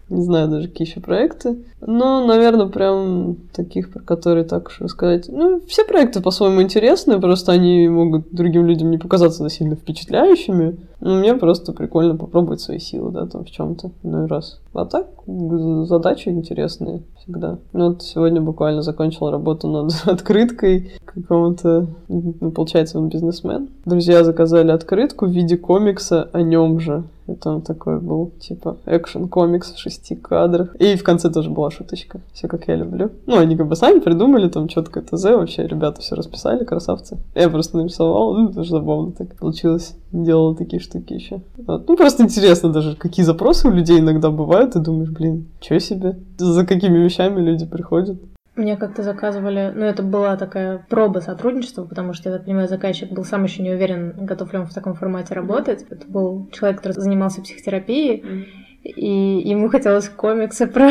Не 0.09 0.23
знаю 0.23 0.47
даже, 0.47 0.67
какие 0.67 0.87
еще 0.87 1.01
проекты. 1.01 1.57
Но, 1.81 2.25
наверное, 2.25 2.67
прям 2.67 3.37
таких, 3.53 3.91
про 3.91 4.01
которые 4.01 4.43
так 4.43 4.67
уж 4.67 4.81
рассказать. 4.81 5.25
Ну, 5.29 5.61
все 5.67 5.85
проекты 5.85 6.21
по-своему 6.21 6.61
интересны, 6.61 7.19
просто 7.19 7.51
они 7.51 7.87
могут 7.87 8.31
другим 8.31 8.65
людям 8.65 8.91
не 8.91 8.97
показаться 8.97 9.47
сильно 9.49 9.75
впечатляющими. 9.75 10.77
Но 11.01 11.15
мне 11.15 11.33
просто 11.33 11.71
прикольно 11.71 12.17
попробовать 12.17 12.59
свои 12.59 12.79
силы, 12.79 13.11
да, 13.11 13.25
там 13.25 13.45
в 13.45 13.51
чем-то 13.51 13.91
иной 14.03 14.27
раз. 14.27 14.59
А 14.73 14.85
так, 14.85 15.07
задачи 15.25 16.29
интересные 16.29 17.03
всегда. 17.21 17.57
Ну, 17.71 17.89
вот 17.89 18.03
сегодня 18.03 18.41
буквально 18.41 18.81
закончил 18.81 19.29
работу 19.29 19.67
над 19.67 19.93
открыткой 20.05 20.91
какому-то, 21.05 21.87
ну, 22.07 22.51
получается, 22.51 22.99
он 22.99 23.07
бизнесмен. 23.07 23.69
Друзья 23.85 24.23
заказали 24.23 24.71
открытку 24.71 25.25
в 25.25 25.31
виде 25.31 25.57
комикса 25.57 26.29
о 26.33 26.41
нем 26.41 26.79
же. 26.79 27.03
Это 27.27 27.51
он 27.51 27.61
такой 27.61 27.99
был, 27.99 28.31
типа, 28.39 28.77
экшен 28.87 29.27
комикс 29.27 29.71
в 29.71 29.77
шести 29.77 30.15
кадрах. 30.15 30.75
И 30.77 30.95
в 30.95 31.03
конце 31.03 31.29
тоже 31.29 31.51
была 31.51 31.68
шуточка. 31.69 32.21
Все 32.33 32.47
как 32.47 32.67
я 32.67 32.75
люблю. 32.75 33.11
Ну, 33.25 33.37
они 33.37 33.57
как 33.57 33.67
бы 33.67 33.75
сами 33.75 33.99
придумали, 33.99 34.49
там 34.49 34.67
четко 34.67 35.01
ТЗ 35.01 35.23
вообще. 35.25 35.67
Ребята 35.67 36.01
все 36.01 36.15
расписали, 36.15 36.63
красавцы. 36.63 37.17
Я 37.35 37.49
просто 37.49 37.77
нарисовал, 37.77 38.35
ну, 38.35 38.51
тоже 38.51 38.69
забавно 38.69 39.11
так 39.11 39.35
получилось. 39.35 39.95
Делала 40.11 40.55
такие 40.55 40.79
штуки 40.79 41.13
еще. 41.13 41.41
Вот. 41.57 41.87
Ну, 41.87 41.95
просто 41.97 42.23
интересно 42.23 42.69
даже, 42.69 42.95
какие 42.95 43.25
запросы 43.25 43.67
у 43.67 43.71
людей 43.71 43.99
иногда 43.99 44.29
бывают. 44.29 44.75
И 44.75 44.79
думаешь, 44.79 45.09
блин, 45.09 45.47
что 45.61 45.79
себе? 45.79 46.17
За 46.37 46.65
какими 46.65 46.97
вещами 46.97 47.41
люди 47.41 47.65
приходят? 47.65 48.19
Мне 48.59 48.75
как-то 48.75 49.03
заказывали, 49.03 49.71
ну 49.73 49.85
это 49.85 50.03
была 50.03 50.35
такая 50.35 50.85
проба 50.89 51.19
сотрудничества, 51.19 51.85
потому 51.85 52.11
что, 52.11 52.29
я 52.29 52.35
так 52.35 52.43
понимаю, 52.43 52.67
заказчик 52.67 53.09
был 53.09 53.23
сам 53.23 53.45
еще 53.45 53.63
не 53.63 53.71
уверен, 53.71 54.13
готов 54.17 54.51
ли 54.51 54.59
он 54.59 54.65
в 54.65 54.73
таком 54.73 54.95
формате 54.95 55.33
работать. 55.33 55.85
Это 55.89 56.05
был 56.05 56.49
человек, 56.51 56.81
который 56.81 56.99
занимался 56.99 57.41
психотерапией, 57.41 58.47
и 58.83 59.41
ему 59.45 59.69
хотелось 59.69 60.09
комиксы 60.09 60.67
про 60.67 60.89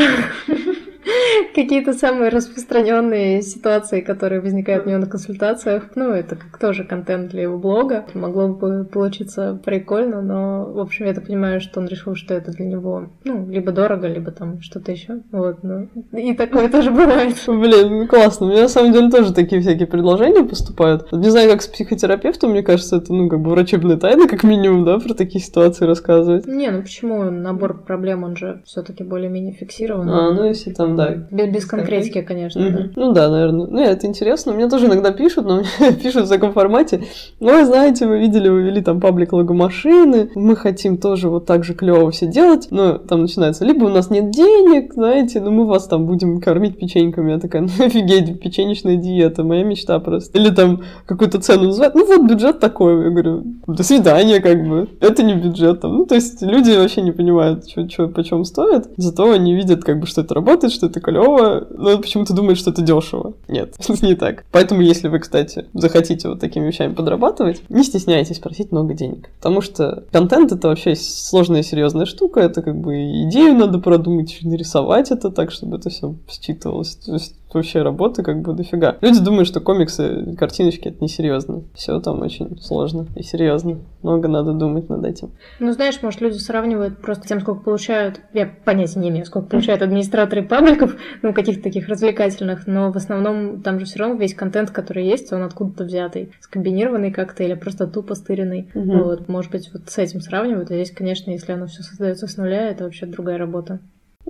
какие-то 1.58 1.92
самые 1.92 2.28
распространенные 2.28 3.42
ситуации, 3.42 4.00
которые 4.00 4.40
возникают 4.40 4.86
у 4.86 4.90
него 4.90 5.00
на 5.00 5.08
консультациях. 5.08 5.90
Ну, 5.96 6.10
это 6.10 6.36
как 6.36 6.56
тоже 6.56 6.84
контент 6.84 7.32
для 7.32 7.42
его 7.42 7.58
блога. 7.58 8.06
Могло 8.14 8.46
бы 8.46 8.84
получиться 8.84 9.60
прикольно, 9.64 10.22
но, 10.22 10.64
в 10.72 10.78
общем, 10.78 11.06
я 11.06 11.14
так 11.14 11.26
понимаю, 11.26 11.60
что 11.60 11.80
он 11.80 11.88
решил, 11.88 12.14
что 12.14 12.34
это 12.34 12.52
для 12.52 12.64
него, 12.64 13.08
ну, 13.24 13.48
либо 13.48 13.72
дорого, 13.72 14.06
либо 14.06 14.30
там 14.30 14.60
что-то 14.60 14.92
еще. 14.92 15.22
Вот, 15.32 15.64
ну, 15.64 15.88
и 16.12 16.32
такое 16.34 16.68
тоже 16.70 16.92
бывает. 16.92 17.34
Блин, 17.48 18.06
классно. 18.06 18.46
У 18.46 18.50
меня 18.50 18.62
на 18.62 18.68
самом 18.68 18.92
деле 18.92 19.10
тоже 19.10 19.34
такие 19.34 19.60
всякие 19.60 19.88
предложения 19.88 20.44
поступают. 20.44 21.10
Не 21.10 21.28
знаю, 21.28 21.50
как 21.50 21.62
с 21.62 21.66
психотерапевтом, 21.66 22.52
мне 22.52 22.62
кажется, 22.62 22.98
это, 22.98 23.12
ну, 23.12 23.28
как 23.28 23.40
бы 23.40 23.50
врачебная 23.50 23.96
тайна, 23.96 24.28
как 24.28 24.44
минимум, 24.44 24.84
да, 24.84 25.00
про 25.00 25.12
такие 25.12 25.44
ситуации 25.44 25.86
рассказывать. 25.86 26.46
Не, 26.46 26.70
ну 26.70 26.82
почему? 26.82 27.24
Набор 27.24 27.82
проблем, 27.82 28.22
он 28.22 28.36
же 28.36 28.62
все 28.64 28.82
таки 28.82 29.02
более-менее 29.02 29.54
фиксирован. 29.54 30.08
А, 30.08 30.32
ну 30.32 30.44
если 30.44 30.72
там, 30.72 30.94
да. 30.94 31.26
Без, 31.50 31.64
конкретики, 31.64 32.22
конечно, 32.22 32.60
mm-hmm. 32.60 32.72
да. 32.72 32.90
Ну 32.96 33.12
да, 33.12 33.30
наверное. 33.30 33.66
Ну, 33.66 33.78
это 33.78 34.06
интересно. 34.06 34.52
Мне 34.52 34.68
тоже 34.68 34.86
иногда 34.86 35.12
пишут, 35.12 35.46
но 35.46 35.62
мне 35.80 35.92
пишут 35.92 36.26
в 36.26 36.28
таком 36.28 36.52
формате. 36.52 37.02
Ну, 37.40 37.64
знаете, 37.64 38.06
вы 38.06 38.18
видели, 38.18 38.48
вы 38.48 38.62
вели 38.62 38.82
там 38.82 39.00
паблик 39.00 39.32
логомашины, 39.32 40.30
мы 40.34 40.56
хотим 40.56 40.98
тоже 40.98 41.28
вот 41.28 41.46
так 41.46 41.64
же 41.64 41.74
клево 41.74 42.10
все 42.10 42.26
делать. 42.26 42.68
Но 42.70 42.98
там 42.98 43.22
начинается, 43.22 43.64
либо 43.64 43.84
у 43.84 43.88
нас 43.88 44.10
нет 44.10 44.30
денег, 44.30 44.94
знаете, 44.94 45.40
но 45.40 45.50
мы 45.50 45.66
вас 45.66 45.86
там 45.86 46.06
будем 46.06 46.40
кормить 46.40 46.78
печеньками. 46.78 47.32
Я 47.32 47.38
такая, 47.38 47.62
ну 47.62 47.68
офигеть, 47.84 48.40
печенечная 48.40 48.96
диета, 48.96 49.44
моя 49.44 49.64
мечта 49.64 49.98
просто. 49.98 50.38
Или 50.38 50.50
там 50.50 50.82
какую-то 51.06 51.40
цену 51.40 51.64
называют, 51.64 51.94
ну 51.94 52.06
вот 52.06 52.28
бюджет 52.28 52.60
такой. 52.60 53.04
Я 53.04 53.10
говорю, 53.10 53.44
до 53.66 53.82
свидания, 53.82 54.40
как 54.40 54.66
бы. 54.66 54.88
Это 55.00 55.22
не 55.22 55.34
бюджет 55.34 55.80
там. 55.80 55.96
Ну, 55.96 56.06
то 56.06 56.14
есть 56.14 56.42
люди 56.42 56.70
вообще 56.70 57.02
не 57.02 57.12
понимают, 57.12 57.68
что, 57.68 57.88
что 57.88 58.08
почем 58.08 58.44
стоит. 58.44 58.86
Зато 58.96 59.30
они 59.30 59.54
видят, 59.54 59.84
как 59.84 60.00
бы, 60.00 60.06
что 60.06 60.22
это 60.22 60.34
работает, 60.34 60.72
что 60.72 60.86
это 60.86 61.00
клево, 61.00 61.27
но 61.36 61.98
почему-то 61.98 62.34
думают, 62.34 62.58
что 62.58 62.70
это 62.70 62.82
дешево. 62.82 63.34
Нет, 63.48 63.74
не 64.02 64.14
так. 64.14 64.44
Поэтому, 64.50 64.80
если 64.80 65.08
вы, 65.08 65.18
кстати, 65.18 65.66
захотите 65.74 66.28
вот 66.28 66.40
такими 66.40 66.66
вещами 66.66 66.94
подрабатывать, 66.94 67.62
не 67.68 67.84
стесняйтесь 67.84 68.38
просить 68.38 68.72
много 68.72 68.94
денег. 68.94 69.28
Потому 69.36 69.60
что 69.60 70.04
контент 70.10 70.52
это 70.52 70.68
вообще 70.68 70.94
сложная 70.96 71.62
серьезная 71.62 72.06
штука, 72.06 72.40
это 72.40 72.62
как 72.62 72.76
бы 72.78 72.94
идею 73.28 73.54
надо 73.54 73.78
продумать, 73.78 74.38
нарисовать 74.42 75.10
это 75.10 75.30
так, 75.30 75.50
чтобы 75.50 75.76
это 75.76 75.90
все 75.90 76.14
считывалось. 76.28 76.96
То 76.96 77.14
есть 77.14 77.34
вообще 77.54 77.82
работы 77.82 78.22
как 78.22 78.40
бы 78.42 78.52
дофига. 78.52 78.96
Люди 79.00 79.20
думают, 79.20 79.48
что 79.48 79.60
комиксы, 79.60 80.34
картиночки 80.36 80.88
это 80.88 81.02
несерьезно. 81.02 81.64
Все 81.74 81.98
там 82.00 82.20
очень 82.22 82.58
сложно 82.60 83.06
и 83.16 83.22
серьезно. 83.22 83.78
Много 84.02 84.28
надо 84.28 84.52
думать 84.52 84.88
над 84.88 85.04
этим. 85.04 85.32
Ну, 85.58 85.72
знаешь, 85.72 86.00
может, 86.02 86.20
люди 86.20 86.36
сравнивают 86.36 86.98
просто 86.98 87.26
тем, 87.26 87.40
сколько 87.40 87.62
получают. 87.62 88.20
Я 88.32 88.50
понятия 88.64 89.00
не 89.00 89.08
имею, 89.08 89.24
сколько 89.24 89.48
получают 89.48 89.82
администраторы 89.82 90.42
пабликов, 90.42 90.96
ну, 91.22 91.32
каких-то 91.32 91.62
таких 91.62 91.88
развлекательных, 91.88 92.66
но 92.66 92.92
в 92.92 92.96
основном 92.96 93.62
там 93.62 93.78
же 93.80 93.86
все 93.86 94.00
равно 94.00 94.16
весь 94.16 94.34
контент, 94.34 94.70
который 94.70 95.06
есть, 95.06 95.32
он 95.32 95.42
откуда-то 95.42 95.84
взятый, 95.84 96.32
скомбинированный 96.40 97.12
как-то 97.12 97.42
или 97.44 97.54
просто 97.54 97.86
тупо 97.86 98.14
стыренный. 98.14 98.70
Угу. 98.74 99.04
Вот, 99.04 99.28
может 99.28 99.50
быть, 99.50 99.70
вот 99.72 99.88
с 99.88 99.98
этим 99.98 100.20
сравнивают. 100.20 100.70
А 100.70 100.74
здесь, 100.74 100.90
конечно, 100.90 101.30
если 101.30 101.52
оно 101.52 101.66
все 101.66 101.82
создается 101.82 102.26
с 102.26 102.36
нуля, 102.36 102.68
это 102.70 102.84
вообще 102.84 103.06
другая 103.06 103.38
работа. 103.38 103.80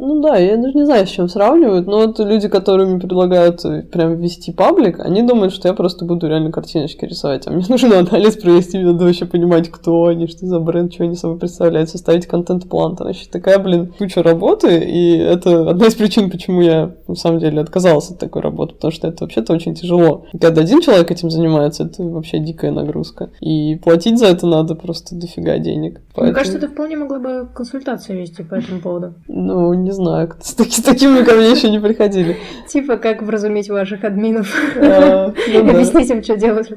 Ну 0.00 0.20
да, 0.20 0.36
я 0.36 0.56
даже 0.56 0.74
не 0.74 0.84
знаю, 0.84 1.06
с 1.06 1.10
чем 1.10 1.28
сравнивают, 1.28 1.88
но 1.88 2.06
вот 2.06 2.20
люди, 2.20 2.48
которые 2.48 2.88
мне 2.88 3.00
предлагают 3.00 3.64
э, 3.64 3.82
прям 3.82 4.14
вести 4.14 4.52
паблик, 4.52 5.00
они 5.00 5.22
думают, 5.22 5.52
что 5.52 5.66
я 5.66 5.74
просто 5.74 6.04
буду 6.04 6.28
реально 6.28 6.52
картиночки 6.52 7.04
рисовать, 7.04 7.46
а 7.46 7.50
мне 7.50 7.64
нужно 7.68 7.98
анализ 7.98 8.36
провести, 8.36 8.78
мне 8.78 8.92
надо 8.92 9.04
вообще 9.04 9.26
понимать, 9.26 9.70
кто 9.70 10.06
они, 10.06 10.28
что 10.28 10.46
за 10.46 10.60
бренд, 10.60 10.92
что 10.94 11.02
они 11.02 11.16
собой 11.16 11.38
представляют, 11.38 11.90
составить 11.90 12.26
контент-план, 12.26 12.94
вообще 12.98 13.28
такая, 13.28 13.58
блин, 13.58 13.92
куча 13.98 14.22
работы, 14.22 14.78
и 14.78 15.16
это 15.16 15.68
одна 15.68 15.86
из 15.86 15.96
причин, 15.96 16.30
почему 16.30 16.60
я, 16.60 16.92
на 17.08 17.16
самом 17.16 17.40
деле, 17.40 17.60
отказался 17.60 18.12
от 18.12 18.20
такой 18.20 18.42
работы, 18.42 18.74
потому 18.74 18.92
что 18.92 19.08
это 19.08 19.24
вообще-то 19.24 19.52
очень 19.52 19.74
тяжело. 19.74 20.26
Когда 20.40 20.62
один 20.62 20.80
человек 20.80 21.10
этим 21.10 21.28
занимается, 21.28 21.84
это 21.84 22.04
вообще 22.04 22.38
дикая 22.38 22.70
нагрузка, 22.70 23.30
и 23.40 23.74
платить 23.74 24.18
за 24.18 24.26
это 24.26 24.46
надо 24.46 24.76
просто 24.76 25.16
дофига 25.16 25.58
денег. 25.58 26.00
Поэтому... 26.14 26.26
Мне 26.26 26.34
кажется, 26.34 26.60
ты 26.60 26.68
вполне 26.68 26.96
могла 26.96 27.18
бы 27.18 27.48
консультацию 27.52 28.20
вести 28.20 28.44
по 28.44 28.54
этому 28.54 28.80
поводу. 28.80 29.14
Ну, 29.26 29.74
не 29.88 29.94
знаю, 29.94 30.30
с, 30.42 30.54
таки, 30.54 30.72
с 30.72 30.82
такими 30.82 31.24
ко 31.24 31.34
мне 31.34 31.50
еще 31.50 31.70
не 31.70 31.80
приходили. 31.80 32.36
Типа, 32.68 32.98
как 32.98 33.22
вразумить 33.22 33.70
ваших 33.70 34.04
админов. 34.04 34.54
А, 34.76 35.32
ну 35.50 35.60
Объяснить 35.70 36.10
им, 36.10 36.22
что 36.22 36.36
делать. 36.36 36.68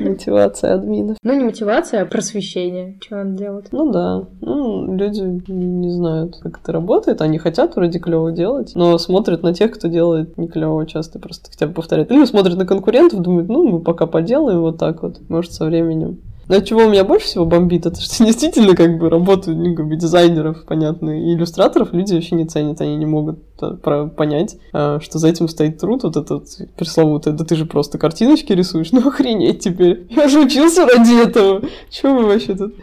Мотивация 0.00 0.74
админов. 0.74 1.18
Ну, 1.22 1.34
не 1.34 1.44
мотивация, 1.44 2.02
а 2.02 2.06
просвещение, 2.06 2.98
что 3.04 3.16
надо 3.16 3.36
делать. 3.36 3.66
Ну 3.70 3.92
да. 3.92 4.24
Ну, 4.40 4.96
люди 4.96 5.20
не 5.50 5.90
знают, 5.90 6.38
как 6.42 6.60
это 6.62 6.72
работает. 6.72 7.20
Они 7.20 7.36
хотят 7.36 7.76
вроде 7.76 7.98
клево 7.98 8.32
делать, 8.32 8.72
но 8.74 8.96
смотрят 8.96 9.42
на 9.42 9.52
тех, 9.52 9.70
кто 9.72 9.88
делает 9.88 10.38
не 10.38 10.48
клево 10.48 10.86
часто, 10.86 11.18
просто 11.18 11.50
хотя 11.50 11.66
бы 11.66 11.74
повторяют. 11.74 12.10
Или 12.10 12.24
смотрят 12.24 12.56
на 12.56 12.64
конкурентов, 12.64 13.20
думают, 13.20 13.48
ну, 13.48 13.64
мы 13.64 13.80
пока 13.80 14.06
поделаем 14.06 14.62
вот 14.62 14.78
так 14.78 15.02
вот. 15.02 15.20
Может, 15.28 15.52
со 15.52 15.66
временем 15.66 16.18
но 16.48 16.60
чего 16.60 16.84
меня 16.84 17.04
больше 17.04 17.26
всего 17.26 17.44
бомбит, 17.44 17.86
это 17.86 18.00
что 18.00 18.24
действительно 18.24 18.74
как 18.74 18.98
бы 18.98 19.08
работу 19.08 19.52
ну, 19.52 19.74
как 19.74 19.88
бы, 19.88 19.96
дизайнеров, 19.96 20.64
понятно, 20.66 21.10
и 21.10 21.34
иллюстраторов 21.34 21.92
люди 21.92 22.14
вообще 22.14 22.34
не 22.34 22.46
ценят, 22.46 22.80
они 22.80 22.96
не 22.96 23.06
могут 23.06 23.38
э, 23.60 24.08
понять, 24.16 24.56
э, 24.72 24.98
что 25.00 25.18
за 25.18 25.28
этим 25.28 25.48
стоит 25.48 25.78
труд, 25.78 26.02
вот 26.02 26.16
этот 26.16 26.46
пресловутый, 26.76 27.32
да 27.32 27.44
ты 27.44 27.56
же 27.56 27.66
просто 27.66 27.98
картиночки 27.98 28.52
рисуешь, 28.52 28.92
ну 28.92 29.06
охренеть 29.06 29.60
теперь, 29.60 30.06
я 30.10 30.28
же 30.28 30.40
учился 30.40 30.86
ради 30.86 31.22
этого, 31.22 31.62
чего 31.90 32.14
вы 32.14 32.26
вообще 32.26 32.54
тут... 32.54 32.74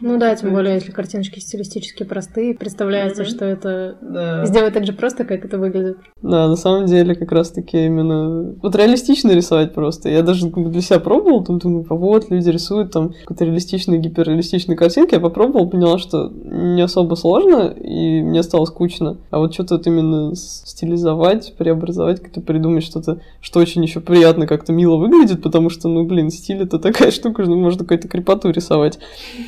Ну 0.00 0.18
да, 0.18 0.34
тем 0.36 0.52
более, 0.52 0.74
если 0.74 0.90
картиночки 0.92 1.38
стилистически 1.38 2.02
простые, 2.04 2.54
представляется, 2.54 3.22
Мгм. 3.22 3.30
что 3.30 3.44
это 3.46 3.96
Да. 4.02 4.44
сделать 4.44 4.74
так 4.74 4.84
же 4.84 4.92
просто, 4.92 5.24
как 5.24 5.44
это 5.44 5.58
выглядит. 5.58 5.96
Да, 6.22 6.48
на 6.48 6.56
самом 6.56 6.86
деле 6.86 7.14
как 7.14 7.32
раз-таки 7.32 7.86
именно... 7.86 8.54
Вот 8.62 8.76
реалистично 8.76 9.30
рисовать 9.32 9.72
просто. 9.74 10.08
Я 10.10 10.22
даже 10.22 10.48
для 10.48 10.80
себя 10.82 11.00
пробовал, 11.00 11.44
там 11.44 11.58
думаю, 11.58 11.86
«А 11.88 11.94
вот, 11.94 12.30
люди 12.30 12.48
рисуют 12.50 12.92
там 12.92 13.14
какие-то 13.24 13.44
реалистичные, 13.46 13.98
гиперреалистичные 13.98 14.76
картинки. 14.76 15.14
Я 15.14 15.20
попробовал, 15.20 15.68
поняла, 15.70 15.98
что 15.98 16.28
не 16.28 16.82
особо 16.82 17.14
сложно, 17.14 17.68
и 17.68 18.20
мне 18.20 18.42
стало 18.42 18.66
скучно. 18.66 19.16
А 19.30 19.38
вот 19.38 19.54
что-то 19.54 19.76
вот 19.76 19.86
именно 19.86 20.34
стилизовать, 20.34 21.54
преобразовать, 21.56 22.20
как-то 22.20 22.40
придумать 22.40 22.84
что-то, 22.84 23.20
что 23.40 23.60
очень 23.60 23.82
еще 23.82 24.00
приятно, 24.00 24.46
как-то 24.46 24.72
мило 24.72 24.96
выглядит, 24.96 25.42
потому 25.42 25.70
что, 25.70 25.88
ну, 25.88 26.04
блин, 26.04 26.30
стиль 26.30 26.62
это 26.62 26.78
такая 26.78 27.10
штука, 27.10 27.42
что 27.44 27.54
можно 27.54 27.80
какую-то 27.84 28.08
крепоту 28.08 28.50
рисовать. 28.50 28.98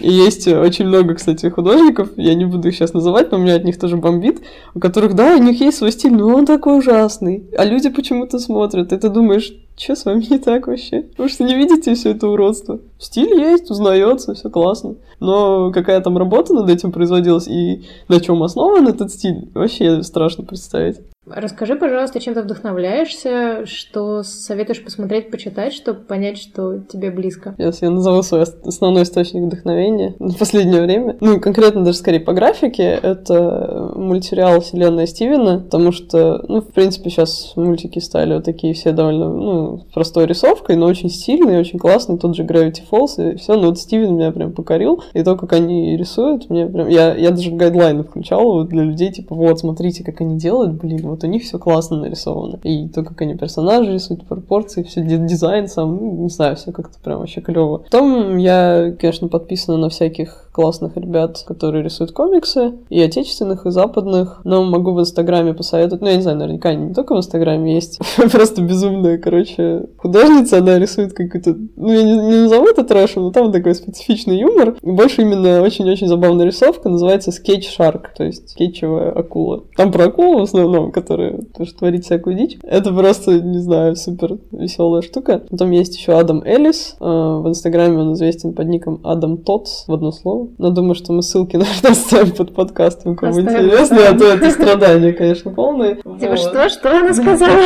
И 0.01 0.11
есть 0.11 0.38
э, 0.47 0.59
очень 0.59 0.87
много, 0.87 1.15
кстати, 1.15 1.49
художников, 1.49 2.11
я 2.17 2.35
не 2.35 2.45
буду 2.45 2.69
их 2.69 2.75
сейчас 2.75 2.93
называть, 2.95 3.31
но 3.31 3.39
у 3.39 3.41
меня 3.41 3.55
от 3.55 3.65
них 3.65 3.79
тоже 3.79 3.97
бомбит, 3.97 4.41
у 4.75 4.81
которых, 4.81 5.15
да, 5.15 5.35
у 5.35 5.43
них 5.43 5.61
есть 5.61 5.79
свой 5.79 5.93
стиль, 5.93 6.15
но 6.15 6.29
он 6.29 6.47
такой 6.47 6.79
ужасный. 6.79 7.49
А 7.57 7.65
люди 7.65 7.89
почему-то 7.89 8.39
смотрят, 8.39 8.93
и 8.93 8.99
ты 8.99 9.09
думаешь, 9.09 9.53
что 9.79 9.97
с 9.97 10.05
вами 10.05 10.25
не 10.31 10.39
так 10.39 10.67
вообще? 10.67 11.03
Потому 11.03 11.29
что 11.29 11.45
не 11.45 11.55
видите 11.55 11.95
все 11.95 12.11
это 12.11 12.29
уродство. 12.29 12.81
Стиль 12.99 13.33
есть, 13.41 13.71
узнается, 13.71 14.35
все 14.35 14.51
классно. 14.51 14.97
Но 15.21 15.71
какая 15.73 16.01
там 16.01 16.19
работа 16.19 16.53
над 16.55 16.69
этим 16.69 16.93
производилась 16.93 17.49
и 17.49 17.85
на 18.09 18.21
чем 18.21 18.43
основан 18.43 18.89
этот 18.89 19.13
стиль, 19.13 19.49
вообще 19.55 20.03
страшно 20.03 20.45
представить. 20.45 20.99
Расскажи, 21.31 21.77
пожалуйста, 21.77 22.21
чем 22.21 22.33
ты 22.33 22.43
вдохновляешься, 22.43 23.67
что 23.67 24.23
советуешь 24.23 24.83
посмотреть, 24.83 25.31
почитать, 25.31 25.75
чтобы 25.75 26.01
понять, 26.01 26.39
что 26.39 26.79
тебе 26.79 27.11
близко. 27.11 27.55
Сейчас 27.59 27.83
я 27.83 27.91
назову 27.91 28.23
свой 28.23 28.43
ос- 28.43 28.57
основной 28.65 29.03
источник 29.03 29.43
вдохновения 29.43 30.15
в 30.19 30.39
последнее 30.39 30.81
время. 30.81 31.19
Ну, 31.21 31.39
конкретно 31.39 31.85
даже 31.85 31.99
скорее 31.99 32.21
по 32.21 32.33
графике. 32.33 32.99
Это 33.03 33.93
мультсериал 33.95 34.61
«Вселенная 34.61 35.07
Стивена», 35.07 35.59
потому 35.59 35.93
что, 35.93 36.45
ну, 36.49 36.63
в 36.63 36.69
принципе, 36.73 37.11
сейчас 37.11 37.53
мультики 37.57 37.99
стали 37.99 38.35
вот 38.35 38.45
такие 38.45 38.73
все 38.73 38.93
довольно, 38.93 39.29
ну, 39.29 39.68
простой 39.93 40.27
рисовкой, 40.27 40.77
но 40.77 40.87
очень 40.87 41.11
стильные, 41.11 41.61
очень 41.61 41.79
классные. 41.79 42.19
Тот 42.19 42.35
же 42.35 42.45
Gravity 42.45 42.83
Falls 42.91 43.33
и 43.33 43.37
все. 43.37 43.55
Но 43.55 43.69
вот 43.69 43.79
Стивен 43.79 44.15
меня 44.17 44.33
прям 44.33 44.53
покорил. 44.53 45.03
И 45.13 45.23
то, 45.23 45.37
как 45.37 45.53
они 45.53 45.97
рисуют, 45.97 46.51
мне 46.51 46.67
прям... 46.67 46.89
Я, 46.89 47.15
я 47.15 47.31
даже 47.31 47.51
гайдлайны 47.51 48.05
включала 48.05 48.53
вот 48.53 48.69
для 48.69 48.83
людей, 48.83 49.13
типа, 49.13 49.35
вот, 49.35 49.59
смотрите, 49.61 50.05
как 50.05 50.21
они 50.21 50.39
делают, 50.39 50.73
блин, 50.73 51.09
вот 51.09 51.25
у 51.25 51.27
них 51.27 51.43
все 51.43 51.59
классно 51.59 51.99
нарисовано. 51.99 52.59
И 52.63 52.89
то, 52.89 53.05
как 53.05 53.21
они 53.23 53.35
персонажи 53.35 53.93
рисуют, 53.93 54.27
пропорции, 54.27 54.83
все 54.83 55.03
дизайн 55.03 55.69
сам, 55.69 55.97
ну, 55.97 56.23
не 56.25 56.29
знаю, 56.29 56.57
все 56.57 56.73
как-то 56.73 56.99
прям 57.03 57.21
вообще 57.21 57.41
клево. 57.41 57.79
Потом 57.79 58.37
я, 58.37 58.95
конечно, 58.99 59.29
подписана 59.29 59.79
на 59.79 59.89
всяких 59.89 60.49
классных 60.59 60.97
ребят, 60.97 61.45
которые 61.47 61.85
рисуют 61.85 62.11
комиксы, 62.11 62.73
и 62.89 63.01
отечественных, 63.01 63.65
и 63.65 63.71
западных, 63.71 64.41
но 64.43 64.65
могу 64.65 64.93
в 64.93 65.01
Инстаграме 65.01 65.55
посоветовать, 65.55 66.03
ну, 66.03 66.09
я 66.09 66.17
не 66.17 66.23
знаю, 66.23 66.39
наверняка 66.39 66.75
не 66.75 66.93
только 66.95 67.15
в 67.15 67.19
Инстаграме 67.19 67.75
есть, 67.75 68.01
просто 68.33 68.63
безумная, 68.63 69.19
короче, 69.19 69.58
художница, 69.97 70.59
она 70.59 70.79
рисует 70.79 71.13
какой-то, 71.13 71.57
ну, 71.77 71.93
я 71.93 72.03
не, 72.03 72.13
не 72.17 72.37
назову 72.43 72.67
это 72.69 72.85
трэшем, 72.85 73.25
но 73.25 73.31
там 73.31 73.53
такой 73.53 73.75
специфичный 73.75 74.39
юмор, 74.39 74.77
и 74.83 74.91
больше 74.91 75.23
именно 75.23 75.63
очень-очень 75.63 76.09
забавная 76.09 76.47
рисовка, 76.47 76.89
называется 76.89 77.31
Sketch 77.31 77.65
Shark, 77.79 78.07
то 78.17 78.25
есть 78.25 78.51
скетчевая 78.51 79.11
акула. 79.13 79.65
Там 79.77 79.93
про 79.93 80.05
акулу 80.07 80.41
в 80.41 80.43
основном, 80.43 80.93
которая 80.93 81.39
тоже 81.57 81.75
творит 81.75 82.05
всякую 82.05 82.37
дичь. 82.37 82.59
Это 82.63 82.93
просто, 82.93 83.41
не 83.41 83.59
знаю, 83.59 83.97
супер 83.97 84.39
веселая 84.53 85.03
штука. 85.03 85.43
Потом 85.51 85.71
есть 85.71 85.97
еще 85.97 86.19
Адам 86.19 86.43
Эллис. 86.45 86.97
э, 87.01 87.05
В 87.05 87.47
Инстаграме 87.49 87.99
он 87.99 88.13
известен 88.15 88.53
под 88.53 88.67
ником 88.69 89.01
Адам 89.05 89.39
Тотс 89.39 89.87
в 89.87 89.93
одно 89.93 90.13
слово. 90.13 90.49
Но 90.59 90.71
думаю, 90.71 90.95
что 90.95 91.13
мы 91.13 91.23
ссылки 91.23 91.57
наверное, 91.57 91.93
оставим 91.93 92.33
под 92.33 92.55
подкастом, 92.55 93.17
кому 93.17 93.41
интересно. 93.41 93.99
А 94.09 94.19
то 94.19 94.25
это 94.27 94.51
страдания, 94.51 95.13
конечно, 95.13 95.51
полные. 95.51 95.97
Типа, 95.97 96.11
Вот. 96.31 96.39
что? 96.39 96.69
Что 96.69 96.99
она 96.99 97.13
сказала? 97.15 97.59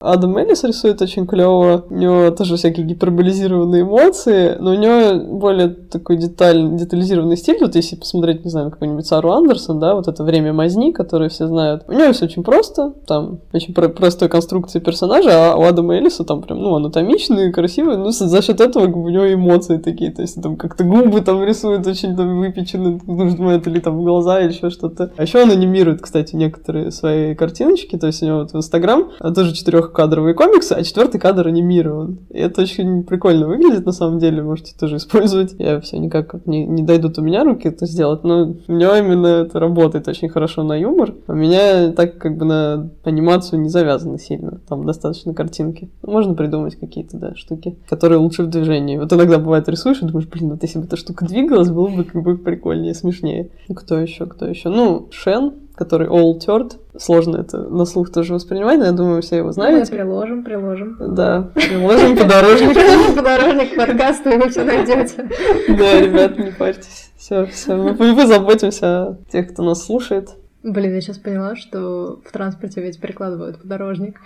Адам 0.00 0.36
Эллис 0.36 0.64
рисует 0.64 0.93
очень 1.02 1.26
клево. 1.26 1.84
У 1.90 1.94
него 1.94 2.30
тоже 2.30 2.56
всякие 2.56 2.86
гиперболизированные 2.86 3.82
эмоции, 3.82 4.56
но 4.58 4.72
у 4.72 4.74
него 4.74 5.38
более 5.38 5.68
такой 5.68 6.16
деталь, 6.16 6.76
детализированный 6.76 7.36
стиль. 7.36 7.58
Вот 7.60 7.74
если 7.74 7.96
посмотреть, 7.96 8.44
не 8.44 8.50
знаю, 8.50 8.70
какой-нибудь 8.70 9.06
Сару 9.06 9.32
Андерсон, 9.32 9.80
да, 9.80 9.94
вот 9.94 10.08
это 10.08 10.24
время 10.24 10.52
мазни, 10.52 10.92
которое 10.92 11.28
все 11.28 11.46
знают. 11.46 11.84
У 11.88 11.92
него 11.92 12.12
все 12.12 12.26
очень 12.26 12.42
просто, 12.42 12.94
там 13.06 13.40
очень 13.52 13.74
про- 13.74 13.88
простой 13.88 14.28
конструкции 14.28 14.80
персонажа, 14.80 15.52
а 15.52 15.56
у 15.56 15.62
Адама 15.62 15.96
Эллиса 15.96 16.24
там 16.24 16.42
прям, 16.42 16.60
ну, 16.60 16.74
анатомичный, 16.74 17.52
красивый. 17.52 17.96
Ну, 17.96 18.10
за 18.10 18.42
счет 18.42 18.60
этого 18.60 18.84
у 18.84 19.08
него 19.08 19.32
эмоции 19.32 19.78
такие, 19.78 20.10
то 20.10 20.22
есть 20.22 20.40
там 20.42 20.56
как-то 20.56 20.84
губы 20.84 21.20
там 21.20 21.42
рисует 21.42 21.86
очень 21.86 22.16
там 22.16 22.38
выпечены, 22.38 23.00
нужно 23.06 23.50
это 23.50 23.70
или 23.70 23.80
там 23.80 24.02
глаза 24.04 24.40
или 24.40 24.52
еще 24.52 24.70
что-то. 24.70 25.12
А 25.16 25.22
еще 25.22 25.42
он 25.42 25.50
анимирует, 25.50 26.00
кстати, 26.00 26.36
некоторые 26.36 26.90
свои 26.90 27.34
картиночки, 27.34 27.96
то 27.96 28.06
есть 28.06 28.22
у 28.22 28.26
него 28.26 28.38
вот 28.38 28.52
в 28.52 28.56
Инстаграм 28.56 29.10
тоже 29.34 29.54
четырехкадровые 29.54 30.34
комиксы, 30.34 30.72
а 30.72 30.83
четвертый 30.84 31.20
кадр 31.20 31.48
анимирован. 31.48 32.18
И 32.30 32.38
это 32.38 32.62
очень 32.62 33.04
прикольно 33.04 33.46
выглядит 33.46 33.86
на 33.86 33.92
самом 33.92 34.18
деле, 34.18 34.42
можете 34.42 34.74
тоже 34.78 34.96
использовать. 34.96 35.54
Я 35.58 35.80
все 35.80 35.98
никак 35.98 36.46
не, 36.46 36.66
не 36.66 36.82
дойдут 36.82 37.18
у 37.18 37.22
меня 37.22 37.44
руки 37.44 37.68
это 37.68 37.86
сделать, 37.86 38.24
но 38.24 38.54
у 38.66 38.72
него 38.72 38.94
именно 38.94 39.26
это 39.26 39.58
работает 39.58 40.08
очень 40.08 40.28
хорошо 40.28 40.62
на 40.62 40.74
юмор. 40.74 41.14
У 41.26 41.34
меня 41.34 41.92
так 41.92 42.18
как 42.18 42.36
бы 42.36 42.44
на 42.44 42.90
анимацию 43.04 43.60
не 43.60 43.68
завязано 43.68 44.18
сильно, 44.18 44.60
там 44.68 44.84
достаточно 44.84 45.34
картинки. 45.34 45.90
Можно 46.02 46.34
придумать 46.34 46.76
какие-то, 46.76 47.16
да, 47.18 47.34
штуки, 47.34 47.76
которые 47.88 48.18
лучше 48.18 48.44
в 48.44 48.50
движении. 48.50 48.96
Вот 48.96 49.12
иногда 49.12 49.38
бывает 49.38 49.68
рисуешь 49.68 50.02
и 50.02 50.06
думаешь, 50.06 50.28
блин, 50.28 50.50
вот 50.50 50.62
если 50.62 50.78
бы 50.78 50.86
эта 50.86 50.96
штука 50.96 51.24
двигалась, 51.24 51.70
было 51.70 51.88
бы 51.88 52.04
как 52.04 52.22
бы 52.22 52.36
прикольнее, 52.36 52.94
смешнее. 52.94 53.50
Ну, 53.68 53.74
Кто 53.74 53.98
еще, 53.98 54.26
кто 54.26 54.46
еще? 54.46 54.68
Ну, 54.68 55.08
Шен, 55.10 55.52
который 55.74 56.06
All 56.08 56.38
Third. 56.38 56.72
Сложно 56.98 57.38
это 57.38 57.58
на 57.58 57.84
слух 57.84 58.12
тоже 58.12 58.34
воспринимать, 58.34 58.78
но 58.78 58.84
я 58.86 58.92
думаю, 58.92 59.22
все 59.22 59.36
его 59.38 59.48
Мы 59.48 59.52
знаете. 59.52 59.90
приложим, 59.92 60.44
приложим. 60.44 60.96
Да, 61.00 61.50
приложим 61.54 62.16
подорожник. 62.16 62.72
Приложим 62.74 63.14
подорожник 63.16 63.72
к 63.72 63.76
подкасту, 63.76 64.30
и 64.30 64.36
вы 64.36 64.48
все 64.48 64.64
найдете. 64.64 65.28
Да, 65.68 66.00
ребят, 66.00 66.38
не 66.38 66.52
парьтесь. 66.52 67.10
Все, 67.16 67.46
все. 67.46 67.74
Мы, 67.76 67.92
мы 67.94 68.26
заботимся 68.26 68.86
о 69.02 69.16
тех, 69.32 69.52
кто 69.52 69.62
нас 69.64 69.84
слушает. 69.84 70.30
Блин, 70.62 70.94
я 70.94 71.00
сейчас 71.02 71.18
поняла, 71.18 71.56
что 71.56 72.20
в 72.24 72.32
транспорте 72.32 72.80
ведь 72.80 72.98
перекладывают 73.00 73.60
подорожник, 73.60 74.18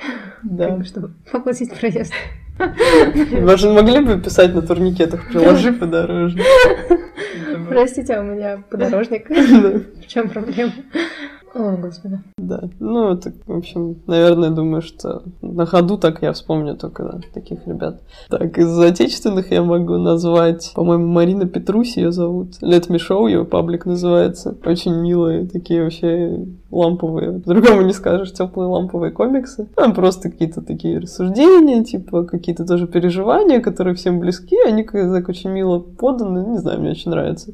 Да. 0.44 0.84
чтобы 0.84 1.12
оплатить 1.32 1.72
проезд. 1.78 2.12
Вы 2.58 3.56
же 3.56 3.70
могли 3.70 4.00
бы 4.00 4.20
писать 4.20 4.54
на 4.54 4.62
турникетах 4.62 5.28
«Приложи 5.28 5.72
подорожник». 5.72 6.44
Простите, 7.68 8.14
а 8.14 8.20
у 8.20 8.24
меня 8.24 8.62
подорожник. 8.70 9.28
В 9.28 10.06
чем 10.06 10.28
проблема? 10.28 10.72
О, 11.54 11.76
господи. 11.76 12.18
Да, 12.36 12.68
ну, 12.78 13.12
это, 13.12 13.32
в 13.46 13.56
общем, 13.56 13.96
наверное, 14.06 14.50
думаю, 14.50 14.82
что 14.82 15.22
на 15.40 15.66
ходу 15.66 15.98
так 15.98 16.22
я 16.22 16.32
вспомню 16.32 16.76
только 16.76 17.04
да, 17.04 17.20
таких 17.32 17.66
ребят. 17.66 18.00
Так, 18.28 18.58
из 18.58 18.78
отечественных 18.78 19.50
я 19.50 19.62
могу 19.62 19.96
назвать, 19.96 20.72
по-моему, 20.74 21.06
Марина 21.06 21.46
Петрусь 21.46 21.96
ее 21.96 22.12
зовут. 22.12 22.62
Let 22.62 22.88
Me 22.88 22.98
Show 22.98 23.26
ее 23.26 23.44
паблик 23.44 23.86
называется. 23.86 24.56
Очень 24.64 24.96
милые, 24.96 25.46
такие 25.46 25.82
вообще 25.82 26.46
ламповые, 26.70 27.40
по-другому 27.40 27.82
не 27.82 27.92
скажешь, 27.92 28.32
теплые 28.32 28.68
ламповые 28.68 29.10
комиксы. 29.10 29.68
Там 29.74 29.94
просто 29.94 30.30
какие-то 30.30 30.60
такие 30.60 30.98
рассуждения, 30.98 31.82
типа 31.82 32.24
какие-то 32.24 32.66
тоже 32.66 32.86
переживания, 32.86 33.60
которые 33.60 33.94
всем 33.94 34.20
близки, 34.20 34.56
они 34.66 34.84
как 34.84 35.10
так 35.12 35.28
очень 35.28 35.50
мило 35.50 35.78
поданы, 35.78 36.46
не 36.50 36.58
знаю, 36.58 36.80
мне 36.80 36.90
очень 36.90 37.10
нравится. 37.10 37.52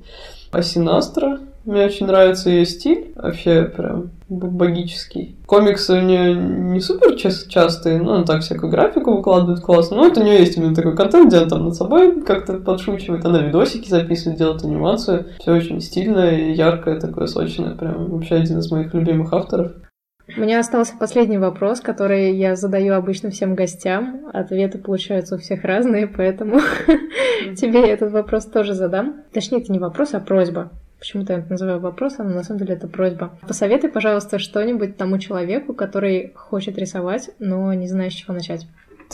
А 0.53 0.63
Синастра, 0.63 1.41
мне 1.65 1.85
очень 1.85 2.07
нравится 2.07 2.51
ее 2.51 2.67
стиль, 2.67 3.13
вообще 3.17 3.65
прям 3.65 4.11
богический. 4.29 5.37
Комиксы 5.47 5.95
у 5.95 6.01
нее 6.01 6.35
не 6.35 6.81
супер 6.81 7.17
ча- 7.17 7.49
частые, 7.49 8.01
но 8.01 8.15
она 8.15 8.25
так 8.25 8.43
всякую 8.43 8.71
графику 8.71 9.17
выкладывает 9.17 9.61
классно. 9.61 9.99
Но 9.99 10.07
это 10.07 10.21
у 10.21 10.25
нее 10.25 10.39
есть 10.39 10.57
именно 10.57 10.75
такой 10.75 10.97
контент, 10.97 11.29
где 11.29 11.39
она 11.39 11.49
там 11.49 11.65
над 11.65 11.75
собой 11.75 12.23
как-то 12.23 12.55
подшучивает, 12.55 13.25
она 13.25 13.41
видосики 13.41 13.89
записывает, 13.89 14.39
делает 14.39 14.65
анимацию. 14.65 15.27
Все 15.39 15.53
очень 15.53 15.81
стильное, 15.81 16.53
яркое, 16.53 17.01
такое 17.01 17.27
сочное. 17.27 17.75
Прям 17.75 18.11
вообще 18.11 18.37
один 18.37 18.59
из 18.59 18.71
моих 18.71 18.93
любимых 18.95 19.33
авторов. 19.33 19.73
У 20.37 20.41
меня 20.41 20.61
остался 20.61 20.95
последний 20.99 21.37
вопрос, 21.37 21.81
который 21.81 22.35
я 22.35 22.57
задаю 22.57 22.95
обычно 22.95 23.31
всем 23.31 23.55
гостям. 23.55 24.27
Ответы 24.33 24.79
получаются 24.79 25.35
у 25.35 25.39
всех 25.39 25.65
разные, 25.65 26.07
поэтому 26.07 26.61
тебе 27.57 27.87
этот 27.87 28.11
вопрос 28.11 28.47
тоже 28.47 28.73
задам. 28.73 29.17
Точнее, 29.35 29.61
это 29.61 29.71
не 29.71 29.79
вопрос, 29.79 30.15
а 30.15 30.21
просьба. 30.21 30.71
Почему-то 31.05 31.35
я 31.35 31.41
это 31.41 31.51
называю 31.51 31.81
вопросом, 31.81 32.31
но 32.31 32.37
на 32.37 32.43
самом 32.43 32.61
деле 32.61 32.77
это 32.77 32.89
просьба. 32.89 33.39
Посоветуй, 33.47 33.91
пожалуйста, 33.91 34.39
что-нибудь 34.39 34.97
тому 34.97 35.19
человеку, 35.19 35.75
который 35.75 36.33
хочет 36.35 36.79
рисовать, 36.79 37.29
но 37.39 37.75
не 37.75 37.87
знает, 37.87 38.15
с 38.15 38.17
чего 38.17 38.33
начать. 38.33 38.67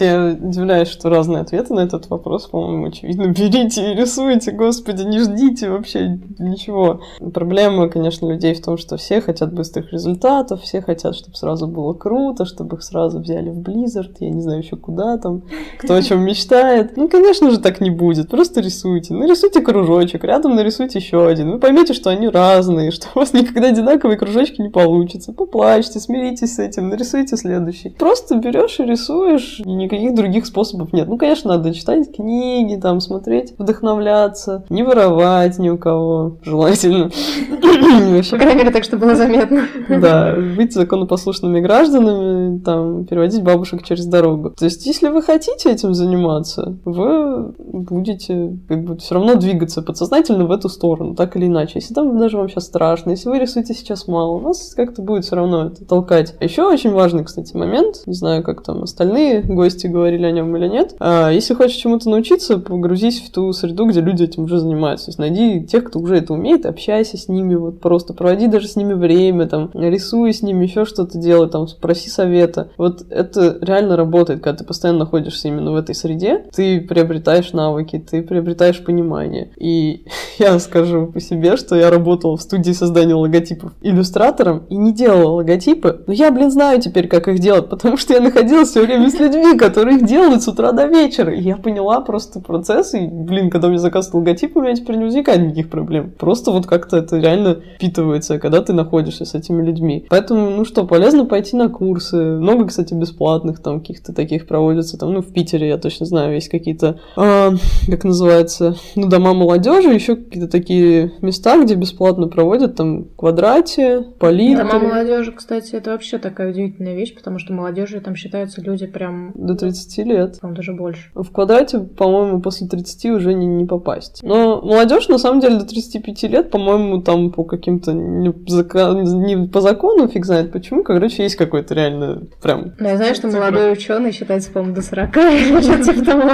Я 0.05 0.37
удивляюсь, 0.41 0.89
что 0.89 1.09
разные 1.09 1.43
ответы 1.43 1.75
на 1.75 1.81
этот 1.81 2.09
вопрос, 2.11 2.47
по-моему, 2.47 2.87
очевидно. 2.87 3.27
Берите 3.27 3.93
и 3.93 3.95
рисуйте, 3.95 4.53
господи, 4.53 5.03
не 5.03 5.19
ждите 5.19 5.71
вообще 5.71 6.19
ничего. 6.39 7.01
Проблема, 7.33 7.89
конечно, 7.89 8.27
людей 8.27 8.55
в 8.55 8.63
том, 8.63 8.77
что 8.77 8.97
все 8.97 9.21
хотят 9.21 9.53
быстрых 9.53 9.93
результатов, 9.93 10.63
все 10.63 10.81
хотят, 10.81 11.17
чтобы 11.17 11.37
сразу 11.37 11.67
было 11.67 11.93
круто, 11.93 12.45
чтобы 12.45 12.77
их 12.77 12.83
сразу 12.83 13.21
взяли 13.21 13.51
в 13.51 13.59
Blizzard, 13.59 14.15
я 14.21 14.31
не 14.31 14.41
знаю 14.41 14.61
еще 14.61 14.77
куда 14.77 15.19
там, 15.19 15.43
кто 15.79 15.95
о 15.95 16.03
чем 16.03 16.23
мечтает. 16.23 16.97
Ну, 16.97 17.09
конечно 17.09 17.51
же, 17.51 17.59
так 17.59 17.81
не 17.81 17.91
будет. 17.91 18.29
Просто 18.29 18.61
рисуйте. 18.61 19.15
Нарисуйте 19.15 19.61
кружочек, 19.61 20.25
рядом 20.25 20.55
нарисуйте 20.55 20.99
еще 20.99 21.27
один. 21.27 21.51
Вы 21.53 21.59
поймете, 21.59 21.93
что 21.95 22.11
они 22.11 22.29
разные, 22.29 22.91
что 22.91 23.09
у 23.15 23.19
вас 23.21 23.33
никогда 23.33 23.69
одинаковые 23.69 24.19
кружочки 24.19 24.61
не 24.61 24.71
получится. 24.71 25.33
Поплачьте, 25.33 26.01
смиритесь 26.01 26.57
с 26.57 26.59
этим, 26.59 26.89
нарисуйте 26.89 27.37
следующий. 27.37 27.91
Просто 27.91 28.37
берешь 28.37 28.81
и 28.81 28.85
рисуешь, 28.85 29.61
и 29.65 29.73
никаких 29.91 30.15
других 30.15 30.47
способов 30.47 30.93
нет. 30.93 31.09
Ну, 31.09 31.19
конечно, 31.19 31.51
надо 31.51 31.75
читать 31.75 32.15
книги, 32.15 32.79
там, 32.81 33.01
смотреть, 33.01 33.55
вдохновляться, 33.59 34.65
не 34.71 34.83
воровать 34.83 35.59
ни 35.59 35.69
у 35.69 35.79
кого, 35.79 36.39
желательно. 36.43 37.11
По 38.31 38.37
крайней 38.37 38.59
мере, 38.59 38.71
так, 38.71 38.85
чтобы 38.85 39.07
было 39.07 39.17
заметно. 39.17 39.63
Да, 39.89 40.37
быть 40.57 40.73
законопослушными 40.73 41.61
гражданами, 41.61 42.59
там, 42.61 43.05
переводить 43.05 43.43
бабушек 43.43 43.83
через 43.83 44.07
дорогу. 44.07 44.51
То 44.51 44.65
есть, 44.65 44.87
если 44.87 45.09
вы 45.09 45.23
хотите 45.23 45.71
этим 45.71 45.95
заниматься, 45.95 46.77
вы 46.85 47.53
будете 47.59 48.59
как 48.69 48.85
бы 48.85 48.97
все 48.97 49.15
равно 49.15 49.35
двигаться 49.35 49.83
подсознательно 49.83 50.47
в 50.47 50.51
эту 50.51 50.69
сторону, 50.69 51.15
так 51.15 51.37
или 51.37 51.47
иначе. 51.47 51.73
Если 51.77 51.95
там 51.95 52.19
даже 52.19 52.37
вам 52.37 52.49
сейчас 52.49 52.67
страшно, 52.67 53.11
если 53.11 53.29
вы 53.29 53.39
рисуете 53.39 53.75
сейчас 53.75 54.07
мало, 54.07 54.39
вас 54.39 54.75
как-то 54.75 55.03
будет 55.03 55.25
все 55.25 55.37
равно 55.37 55.67
это 55.67 55.85
толкать. 55.85 56.35
Еще 56.41 56.63
очень 56.63 56.93
важный, 56.93 57.25
кстати, 57.25 57.57
момент, 57.57 58.03
не 58.07 58.15
знаю, 58.15 58.43
как 58.43 58.63
там 58.63 58.83
остальные 58.83 59.43
гости 59.43 59.70
говорили 59.89 60.25
о 60.27 60.31
нем 60.31 60.57
или 60.57 60.69
нет. 60.69 60.95
А, 60.99 61.31
если 61.31 61.55
хочешь 61.55 61.77
чему-то 61.77 62.09
научиться, 62.11 62.59
погрузись 62.59 63.21
в 63.21 63.31
ту 63.31 63.53
среду, 63.53 63.87
где 63.87 64.01
люди 64.01 64.25
этим 64.25 64.45
уже 64.45 64.59
занимаются. 64.59 65.07
То 65.07 65.11
есть 65.11 65.19
найди 65.19 65.65
тех, 65.67 65.85
кто 65.85 65.99
уже 65.99 66.17
это 66.17 66.33
умеет, 66.33 66.67
общайся 66.67 67.17
с 67.17 67.29
ними, 67.29 67.55
вот 67.55 67.81
просто 67.81 68.15
проводи 68.15 68.47
даже 68.47 68.69
с 68.69 68.77
ними 68.77 68.95
время, 68.95 69.47
там, 69.47 69.71
рисуй 69.75 70.33
с 70.33 70.43
ними, 70.43 70.65
еще 70.65 70.85
что-то 70.85 71.19
делай, 71.19 71.49
там, 71.49 71.69
спроси 71.69 72.09
совета. 72.09 72.71
Вот 72.77 73.05
это 73.11 73.59
реально 73.61 73.97
работает, 73.97 74.41
когда 74.41 74.59
ты 74.59 74.65
постоянно 74.65 75.01
находишься 75.01 75.49
именно 75.49 75.73
в 75.73 75.77
этой 75.77 75.95
среде, 75.95 76.45
ты 76.55 76.81
приобретаешь 76.81 77.53
навыки, 77.53 77.99
ты 77.99 78.23
приобретаешь 78.23 78.83
понимание. 78.83 79.51
И 79.57 80.05
я 80.39 80.59
скажу 80.59 81.07
по 81.07 81.21
себе, 81.21 81.57
что 81.57 81.77
я 81.77 81.91
работала 81.91 82.37
в 82.37 82.43
студии 82.43 82.73
создания 82.73 83.15
логотипов 83.15 83.73
иллюстратором 83.81 84.65
и 84.69 84.77
не 84.77 84.93
делала 84.93 85.37
логотипы, 85.37 86.03
но 86.07 86.13
я, 86.13 86.31
блин, 86.31 86.51
знаю 86.51 86.81
теперь, 86.81 87.09
как 87.09 87.29
их 87.29 87.39
делать, 87.39 87.69
потому 87.69 87.97
что 87.97 88.15
я 88.15 88.21
находилась 88.21 88.71
все 88.71 88.85
время 88.85 89.11
с 89.11 89.19
людьми, 89.19 89.57
которые 89.61 89.99
их 89.99 90.07
делают 90.07 90.43
с 90.43 90.49
утра 90.49 90.73
до 90.73 90.87
вечера. 90.87 91.33
И 91.35 91.43
я 91.43 91.57
поняла 91.57 92.01
просто 92.01 92.41
процесс, 92.41 92.95
и, 92.95 93.07
блин, 93.07 93.51
когда 93.51 93.69
мне 93.69 93.79
заказывают 93.79 94.27
логотип, 94.27 94.57
у 94.57 94.63
меня 94.63 94.75
теперь 94.75 94.97
не 94.97 95.05
возникает 95.05 95.43
никаких 95.43 95.69
проблем. 95.69 96.13
Просто 96.19 96.51
вот 96.51 96.67
как-то 96.67 96.97
это 96.97 97.19
реально 97.19 97.61
впитывается, 97.77 98.39
когда 98.39 98.63
ты 98.63 98.73
находишься 98.73 99.25
с 99.25 99.35
этими 99.35 99.63
людьми. 99.63 100.07
Поэтому, 100.09 100.51
ну 100.51 100.65
что, 100.65 100.87
полезно 100.87 101.27
пойти 101.27 101.57
на 101.57 101.69
курсы. 101.69 102.17
Много, 102.17 102.67
кстати, 102.67 102.95
бесплатных 102.95 103.61
там 103.61 103.81
каких-то 103.81 104.15
таких 104.15 104.47
проводится. 104.47 104.99
Там, 104.99 105.13
ну, 105.13 105.21
в 105.21 105.33
Питере, 105.33 105.69
я 105.69 105.77
точно 105.77 106.07
знаю, 106.07 106.35
есть 106.35 106.49
какие-то, 106.49 106.99
э, 107.17 107.51
как 107.87 108.05
называется, 108.05 108.77
ну, 108.97 109.09
дома 109.09 109.35
молодежи, 109.35 109.91
еще 109.91 110.17
какие-то 110.17 110.49
такие 110.51 111.13
места, 111.21 111.63
где 111.63 111.75
бесплатно 111.75 112.29
проводят 112.29 112.77
там 112.77 113.05
квадрате, 113.17 114.07
палитры. 114.19 114.65
Дома 114.65 114.79
молодежи, 114.79 115.33
кстати, 115.33 115.75
это 115.75 115.91
вообще 115.91 116.17
такая 116.19 116.51
удивительная 116.51 116.95
вещь, 116.95 117.15
потому 117.15 117.39
что 117.39 117.53
молодежи 117.53 118.01
там 118.01 118.17
считаются 118.17 118.63
люди 118.63 118.87
прям... 118.87 119.33
До 119.51 119.57
30 119.57 119.99
лет. 120.07 120.39
Там 120.41 120.55
даже 120.55 120.73
больше. 120.73 121.11
В 121.13 121.29
квадрате, 121.33 121.81
по-моему, 121.81 122.41
после 122.41 122.69
30 122.69 123.07
уже 123.07 123.35
не, 123.35 123.47
не 123.47 123.65
попасть. 123.65 124.21
Но 124.23 124.61
молодежь, 124.61 125.09
на 125.09 125.19
самом 125.19 125.41
деле, 125.41 125.59
до 125.59 125.67
35 125.67 126.23
лет, 126.25 126.51
по-моему, 126.53 127.03
там 127.03 127.33
по 127.33 127.43
каким-то 127.43 127.93
не, 127.93 128.29
не 128.29 129.49
по 129.49 129.61
закону, 129.61 130.07
фиг 130.07 130.25
знает 130.25 130.53
почему, 130.53 130.85
короче, 130.85 131.25
есть 131.25 131.35
какой-то 131.35 131.75
реально 131.75 132.23
прям... 132.41 132.75
Да, 132.79 132.91
я 132.91 132.97
знаю, 132.97 133.15
что 133.17 133.27
молодой 133.27 133.73
ученый 133.73 134.13
считается, 134.13 134.53
по-моему, 134.53 134.77
до 134.77 134.83
40 134.83 135.17
или 135.17 135.61
что-то 135.61 135.85
типа 135.85 136.05
того. 136.05 136.31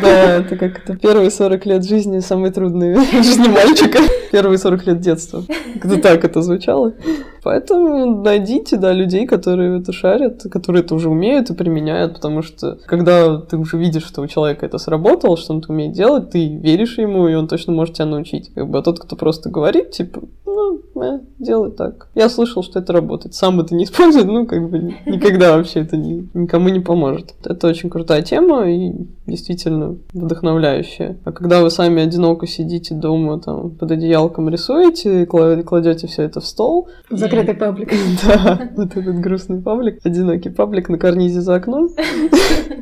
Да, 0.00 0.36
это 0.36 0.56
как 0.56 0.78
это 0.78 0.96
первые 0.96 1.30
40 1.30 1.66
лет 1.66 1.84
жизни 1.84 2.20
самые 2.20 2.52
трудные 2.52 2.96
в 2.96 3.12
жизни 3.12 3.48
мальчика. 3.48 3.98
Первые 4.30 4.58
40 4.58 4.86
лет 4.86 5.00
детства. 5.00 5.42
Как-то 5.80 6.00
так 6.00 6.24
это 6.24 6.40
звучало. 6.40 6.94
Поэтому 7.44 8.22
найдите, 8.22 8.78
да, 8.78 8.92
людей, 8.92 9.26
которые 9.26 9.80
это 9.80 9.92
шарят, 9.92 10.44
которые 10.50 10.82
это 10.82 10.94
уже 10.94 11.10
умеют 11.10 11.50
и 11.50 11.54
применяют, 11.54 12.14
потому 12.14 12.40
что 12.40 12.78
когда 12.86 13.38
ты 13.38 13.58
уже 13.58 13.76
видишь, 13.76 14.06
что 14.06 14.22
у 14.22 14.26
человека 14.26 14.64
это 14.64 14.78
сработало, 14.78 15.36
что 15.36 15.52
он 15.52 15.58
это 15.58 15.70
умеет 15.70 15.92
делать, 15.92 16.30
ты 16.30 16.48
веришь 16.48 16.96
ему, 16.96 17.28
и 17.28 17.34
он 17.34 17.46
точно 17.46 17.74
может 17.74 17.96
тебя 17.96 18.06
научить. 18.06 18.50
Как 18.54 18.66
бы, 18.66 18.78
а 18.78 18.82
тот, 18.82 18.98
кто 18.98 19.14
просто 19.14 19.50
говорит, 19.50 19.90
типа, 19.90 20.22
ну, 20.46 20.80
э, 21.02 21.20
делай 21.38 21.70
так. 21.70 22.08
Я 22.14 22.28
слышал, 22.28 22.62
что 22.62 22.80
это 22.80 22.92
работает. 22.92 23.34
Сам 23.34 23.60
это 23.60 23.74
не 23.74 23.84
использует, 23.84 24.26
ну, 24.26 24.46
как 24.46 24.68
бы 24.68 24.94
никогда 25.06 25.56
вообще 25.56 25.80
это 25.80 25.96
не, 25.96 26.28
никому 26.34 26.68
не 26.68 26.80
поможет. 26.80 27.34
Это 27.44 27.68
очень 27.68 27.90
крутая 27.90 28.22
тема 28.22 28.70
и 28.70 28.92
действительно 29.26 29.96
вдохновляющая. 30.12 31.18
А 31.24 31.32
когда 31.32 31.62
вы 31.62 31.70
сами 31.70 32.02
одиноко 32.02 32.46
сидите 32.46 32.94
дома, 32.94 33.40
там, 33.40 33.70
под 33.70 33.90
одеялком 33.90 34.48
рисуете, 34.48 35.26
кладете 35.26 36.06
все 36.06 36.22
это 36.22 36.40
в 36.40 36.46
стол. 36.46 36.88
Закрытый 37.10 37.54
паблик. 37.54 37.92
Да, 38.24 38.70
вот 38.76 38.96
этот 38.96 39.20
грустный 39.20 39.60
паблик, 39.60 40.04
одинокий 40.04 40.50
паблик 40.50 40.88
на 40.88 40.98
карнизе 40.98 41.40
за 41.40 41.56
окном. 41.56 41.90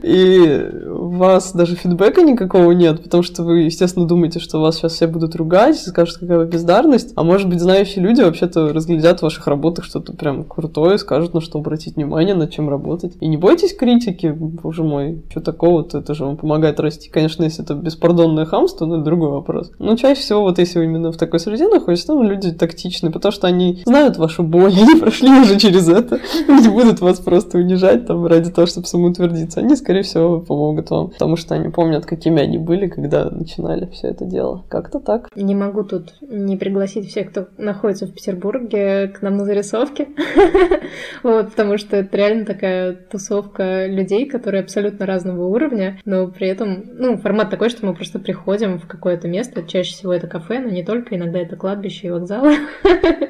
И 0.02 0.70
у 0.88 1.10
вас 1.10 1.52
даже 1.52 1.76
фидбэка 1.76 2.22
никакого 2.22 2.72
нет, 2.72 3.02
потому 3.02 3.22
что 3.22 3.44
вы, 3.44 3.60
естественно, 3.60 4.06
думаете, 4.06 4.40
что 4.40 4.60
вас 4.60 4.76
сейчас 4.76 4.94
все 4.94 5.06
будут 5.06 5.36
ругать, 5.36 5.78
скажут, 5.78 6.18
какая 6.18 6.44
бездарность. 6.44 7.12
А 7.16 7.22
может 7.22 7.48
быть, 7.48 7.60
знающие 7.60 8.04
люди 8.04 8.20
вообще-то 8.52 8.72
разглядят 8.72 9.20
в 9.20 9.22
ваших 9.22 9.46
работах 9.46 9.84
что-то 9.84 10.12
прям 10.12 10.44
крутое, 10.44 10.98
скажут, 10.98 11.34
на 11.34 11.40
что 11.40 11.58
обратить 11.58 11.96
внимание, 11.96 12.34
над 12.34 12.50
чем 12.50 12.68
работать. 12.68 13.14
И 13.20 13.28
не 13.28 13.36
бойтесь 13.36 13.74
критики, 13.74 14.34
боже 14.36 14.82
мой, 14.82 15.22
что 15.30 15.40
такого-то, 15.40 15.98
это 15.98 16.14
же 16.14 16.24
вам 16.24 16.36
помогает 16.36 16.80
расти. 16.80 17.10
Конечно, 17.10 17.44
если 17.44 17.64
это 17.64 17.74
беспардонное 17.74 18.44
хамство, 18.44 18.86
ну, 18.86 18.96
это 18.96 19.04
другой 19.04 19.30
вопрос. 19.30 19.72
Но 19.78 19.96
чаще 19.96 20.20
всего, 20.20 20.42
вот 20.42 20.58
если 20.58 20.78
вы 20.78 20.84
именно 20.84 21.12
в 21.12 21.16
такой 21.16 21.40
среде 21.40 21.68
находитесь, 21.68 22.04
там 22.04 22.22
люди 22.22 22.52
тактичны, 22.52 23.10
потому 23.10 23.32
что 23.32 23.46
они 23.46 23.82
знают 23.86 24.16
вашу 24.16 24.42
боль, 24.42 24.72
они 24.76 25.00
прошли 25.00 25.30
уже 25.30 25.58
через 25.58 25.88
это, 25.88 26.20
не 26.48 26.68
будут 26.68 27.00
вас 27.00 27.20
просто 27.20 27.58
унижать 27.58 28.06
там 28.06 28.26
ради 28.26 28.50
того, 28.50 28.66
чтобы 28.66 28.86
самоутвердиться. 28.86 29.60
Они, 29.60 29.76
скорее 29.76 30.02
всего, 30.02 30.40
помогут 30.40 30.90
вам, 30.90 31.10
потому 31.10 31.36
что 31.36 31.54
они 31.54 31.68
помнят, 31.68 32.06
какими 32.06 32.42
они 32.42 32.58
были, 32.58 32.88
когда 32.88 33.30
начинали 33.30 33.86
все 33.92 34.08
это 34.08 34.24
дело. 34.24 34.64
Как-то 34.68 35.00
так. 35.00 35.28
Не 35.36 35.54
могу 35.54 35.84
тут 35.84 36.14
не 36.20 36.56
пригласить 36.56 37.08
всех, 37.08 37.30
кто 37.30 37.46
находится 37.58 38.06
в 38.06 38.12
Петербурге, 38.12 38.31
к 38.36 39.22
нам 39.22 39.36
на 39.36 39.44
зарисовке. 39.44 40.08
Вот, 41.22 41.50
потому 41.50 41.78
что 41.78 41.96
это 41.96 42.16
реально 42.16 42.44
такая 42.44 42.92
тусовка 42.92 43.86
людей, 43.86 44.26
которые 44.28 44.62
абсолютно 44.62 45.06
разного 45.06 45.44
уровня, 45.46 46.00
но 46.04 46.26
при 46.26 46.48
этом, 46.48 46.84
ну, 46.98 47.16
формат 47.16 47.48
такой, 47.48 47.70
что 47.70 47.86
мы 47.86 47.94
просто 47.94 48.18
приходим 48.18 48.78
в 48.78 48.86
какое-то 48.86 49.28
место, 49.28 49.62
чаще 49.62 49.92
всего 49.92 50.12
это 50.12 50.26
кафе, 50.26 50.58
но 50.58 50.68
не 50.68 50.84
только, 50.84 51.16
иногда 51.16 51.38
это 51.38 51.56
кладбище 51.56 52.08
и 52.08 52.10
вокзалы. 52.10 52.56